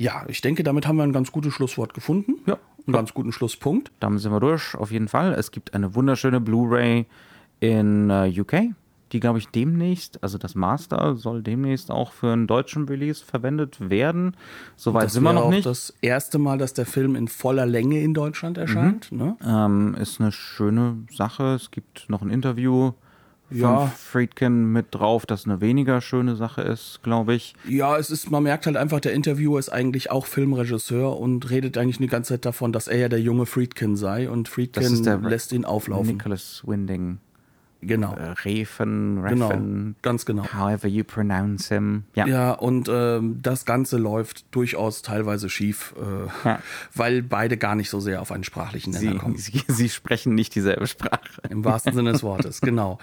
Ja, 0.00 0.24
ich 0.28 0.40
denke, 0.40 0.62
damit 0.62 0.88
haben 0.88 0.96
wir 0.96 1.02
ein 1.02 1.12
ganz 1.12 1.30
gutes 1.30 1.52
Schlusswort 1.52 1.92
gefunden. 1.92 2.36
Ja. 2.46 2.56
Einen 2.86 2.94
ganz 2.94 3.12
guten 3.12 3.32
Schlusspunkt. 3.32 3.92
Damit 4.00 4.20
sind 4.20 4.32
wir 4.32 4.40
durch, 4.40 4.74
auf 4.74 4.90
jeden 4.90 5.08
Fall. 5.08 5.34
Es 5.34 5.50
gibt 5.50 5.74
eine 5.74 5.94
wunderschöne 5.94 6.40
Blu-ray 6.40 7.04
in 7.60 8.08
äh, 8.08 8.32
UK, 8.40 8.62
die, 9.12 9.20
glaube 9.20 9.40
ich, 9.40 9.48
demnächst, 9.48 10.22
also 10.24 10.38
das 10.38 10.54
Master 10.54 11.16
soll 11.16 11.42
demnächst 11.42 11.90
auch 11.90 12.12
für 12.12 12.32
einen 12.32 12.46
deutschen 12.46 12.88
Release 12.88 13.22
verwendet 13.22 13.90
werden. 13.90 14.38
Soweit 14.74 15.04
Das 15.04 15.12
sind 15.12 15.22
wir 15.22 15.34
noch 15.34 15.42
auch 15.42 15.50
nicht. 15.50 15.66
das 15.66 15.92
erste 16.00 16.38
Mal, 16.38 16.56
dass 16.56 16.72
der 16.72 16.86
Film 16.86 17.14
in 17.14 17.28
voller 17.28 17.66
Länge 17.66 18.00
in 18.00 18.14
Deutschland 18.14 18.56
erscheint. 18.56 19.12
Ne? 19.12 19.36
Ähm, 19.44 19.94
ist 20.00 20.18
eine 20.18 20.32
schöne 20.32 20.96
Sache. 21.14 21.56
Es 21.56 21.70
gibt 21.70 22.08
noch 22.08 22.22
ein 22.22 22.30
Interview 22.30 22.92
von 23.50 23.58
Ja. 23.58 23.92
Friedkin 23.96 24.72
mit 24.72 24.86
drauf, 24.90 25.26
das 25.26 25.44
eine 25.44 25.60
weniger 25.60 26.00
schöne 26.00 26.36
Sache 26.36 26.62
ist, 26.62 27.00
glaube 27.02 27.34
ich. 27.34 27.54
Ja, 27.68 27.96
es 27.96 28.10
ist, 28.10 28.30
man 28.30 28.42
merkt 28.42 28.66
halt 28.66 28.76
einfach, 28.76 29.00
der 29.00 29.12
Interviewer 29.12 29.58
ist 29.58 29.68
eigentlich 29.68 30.10
auch 30.10 30.26
Filmregisseur 30.26 31.18
und 31.18 31.50
redet 31.50 31.76
eigentlich 31.78 31.98
die 31.98 32.06
ganze 32.06 32.34
Zeit 32.34 32.44
davon, 32.44 32.72
dass 32.72 32.88
er 32.88 32.98
ja 32.98 33.08
der 33.08 33.20
junge 33.20 33.46
Friedkin 33.46 33.96
sei 33.96 34.30
und 34.30 34.48
Friedkin 34.48 35.22
lässt 35.24 35.52
ihn 35.52 35.64
auflaufen. 35.64 36.14
Nicholas 36.16 36.62
Winding 36.64 37.18
Genau. 37.82 38.14
Äh, 38.14 38.32
Refen, 38.44 39.22
Genau, 39.26 39.48
Reffen, 39.48 39.96
ganz 40.02 40.26
genau. 40.26 40.44
however 40.52 40.86
you 40.86 41.02
pronounce 41.04 41.68
him. 41.68 42.04
Ja. 42.14 42.26
Ja, 42.26 42.52
und 42.52 42.88
ähm, 42.92 43.38
das 43.42 43.64
Ganze 43.64 43.96
läuft 43.96 44.44
durchaus 44.54 45.02
teilweise 45.02 45.48
schief, 45.48 45.94
äh, 45.98 46.48
Ja. 46.48 46.58
weil 46.94 47.22
beide 47.22 47.56
gar 47.56 47.74
nicht 47.74 47.90
so 47.90 48.00
sehr 48.00 48.20
auf 48.20 48.32
einen 48.32 48.44
sprachlichen 48.44 48.90
Nenner 48.90 49.12
Sie, 49.12 49.18
kommen. 49.18 49.36
sie, 49.38 49.62
sie 49.66 49.88
sprechen 49.88 50.34
nicht 50.34 50.54
dieselbe 50.54 50.86
Sprache. 50.86 51.20
Im 51.48 51.64
wahrsten 51.64 51.94
Sinne 51.94 52.12
des 52.12 52.22
Wortes, 52.22 52.60
genau. 52.60 52.98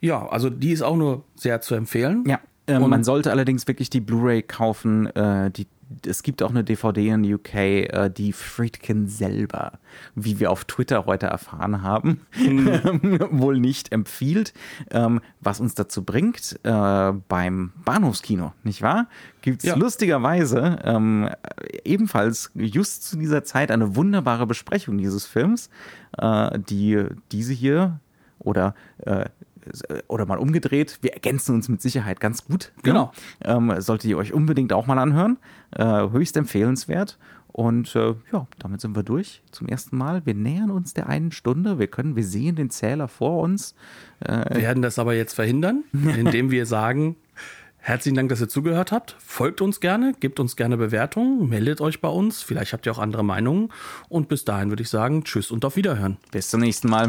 Ja, 0.00 0.26
also 0.28 0.48
die 0.48 0.72
ist 0.72 0.82
auch 0.82 0.96
nur 0.96 1.24
sehr 1.34 1.60
zu 1.60 1.74
empfehlen. 1.74 2.24
Ja, 2.26 2.40
ähm, 2.66 2.88
man 2.88 3.02
sollte 3.04 3.30
allerdings 3.30 3.66
wirklich 3.66 3.90
die 3.90 4.00
Blu-ray 4.00 4.42
kaufen. 4.42 5.06
Äh, 5.06 5.50
die, 5.50 5.66
es 6.06 6.22
gibt 6.22 6.42
auch 6.42 6.50
eine 6.50 6.64
DVD 6.64 7.08
in 7.08 7.34
UK, 7.34 7.54
äh, 7.54 8.10
die 8.10 8.32
Friedkin 8.32 9.06
selber, 9.08 9.78
wie 10.14 10.38
wir 10.40 10.50
auf 10.50 10.64
Twitter 10.64 11.06
heute 11.06 11.26
erfahren 11.26 11.82
haben, 11.82 12.20
wohl 13.30 13.58
nicht 13.58 13.92
empfiehlt. 13.92 14.52
Ähm, 14.90 15.20
was 15.40 15.60
uns 15.60 15.74
dazu 15.74 16.04
bringt, 16.04 16.58
äh, 16.62 17.12
beim 17.28 17.72
Bahnhofskino, 17.84 18.52
nicht 18.64 18.82
wahr? 18.82 19.08
Gibt 19.40 19.62
es 19.64 19.70
Ja. 19.70 19.76
lustigerweise 19.76 20.78
ähm, 20.84 21.28
ebenfalls 21.84 22.50
just 22.54 23.04
zu 23.04 23.16
dieser 23.16 23.44
Zeit 23.44 23.70
eine 23.70 23.96
wunderbare 23.96 24.46
Besprechung 24.46 24.98
dieses 24.98 25.26
Films, 25.26 25.70
äh, 26.18 26.58
die 26.58 27.04
diese 27.32 27.52
hier 27.52 28.00
oder 28.40 28.74
äh, 28.98 29.24
oder 30.08 30.26
mal 30.26 30.38
umgedreht, 30.38 30.98
wir 31.02 31.12
ergänzen 31.12 31.54
uns 31.54 31.68
mit 31.68 31.80
Sicherheit 31.80 32.20
ganz 32.20 32.44
gut. 32.44 32.72
Genau. 32.82 33.12
Ähm, 33.44 33.74
solltet 33.80 34.10
ihr 34.10 34.18
euch 34.18 34.32
unbedingt 34.32 34.72
auch 34.72 34.86
mal 34.86 34.98
anhören. 34.98 35.38
Äh, 35.76 35.84
höchst 35.84 36.36
empfehlenswert. 36.36 37.18
Und 37.52 37.96
äh, 37.96 38.14
ja, 38.32 38.46
damit 38.58 38.80
sind 38.80 38.94
wir 38.94 39.02
durch 39.02 39.42
zum 39.50 39.66
ersten 39.68 39.96
Mal. 39.96 40.24
Wir 40.24 40.34
nähern 40.34 40.70
uns 40.70 40.94
der 40.94 41.08
einen 41.08 41.32
Stunde. 41.32 41.78
Wir 41.78 41.88
können, 41.88 42.14
wir 42.14 42.24
sehen 42.24 42.54
den 42.56 42.70
Zähler 42.70 43.08
vor 43.08 43.42
uns. 43.42 43.74
Wir 44.20 44.44
werden 44.50 44.82
das 44.82 44.98
aber 44.98 45.14
jetzt 45.14 45.34
verhindern, 45.34 45.84
indem 45.92 46.50
wir 46.50 46.66
sagen, 46.66 47.16
herzlichen 47.78 48.16
Dank, 48.16 48.28
dass 48.28 48.40
ihr 48.40 48.48
zugehört 48.48 48.92
habt. 48.92 49.16
Folgt 49.18 49.60
uns 49.60 49.80
gerne, 49.80 50.12
gebt 50.20 50.40
uns 50.40 50.56
gerne 50.56 50.76
Bewertungen, 50.76 51.48
meldet 51.48 51.80
euch 51.80 52.00
bei 52.00 52.08
uns. 52.08 52.42
Vielleicht 52.42 52.72
habt 52.72 52.86
ihr 52.86 52.92
auch 52.92 52.98
andere 52.98 53.24
Meinungen. 53.24 53.70
Und 54.08 54.28
bis 54.28 54.44
dahin 54.44 54.68
würde 54.68 54.82
ich 54.82 54.90
sagen, 54.90 55.24
tschüss 55.24 55.50
und 55.50 55.64
auf 55.64 55.76
Wiederhören. 55.76 56.18
Bis 56.30 56.50
zum 56.50 56.60
nächsten 56.60 56.88
Mal. 56.88 57.08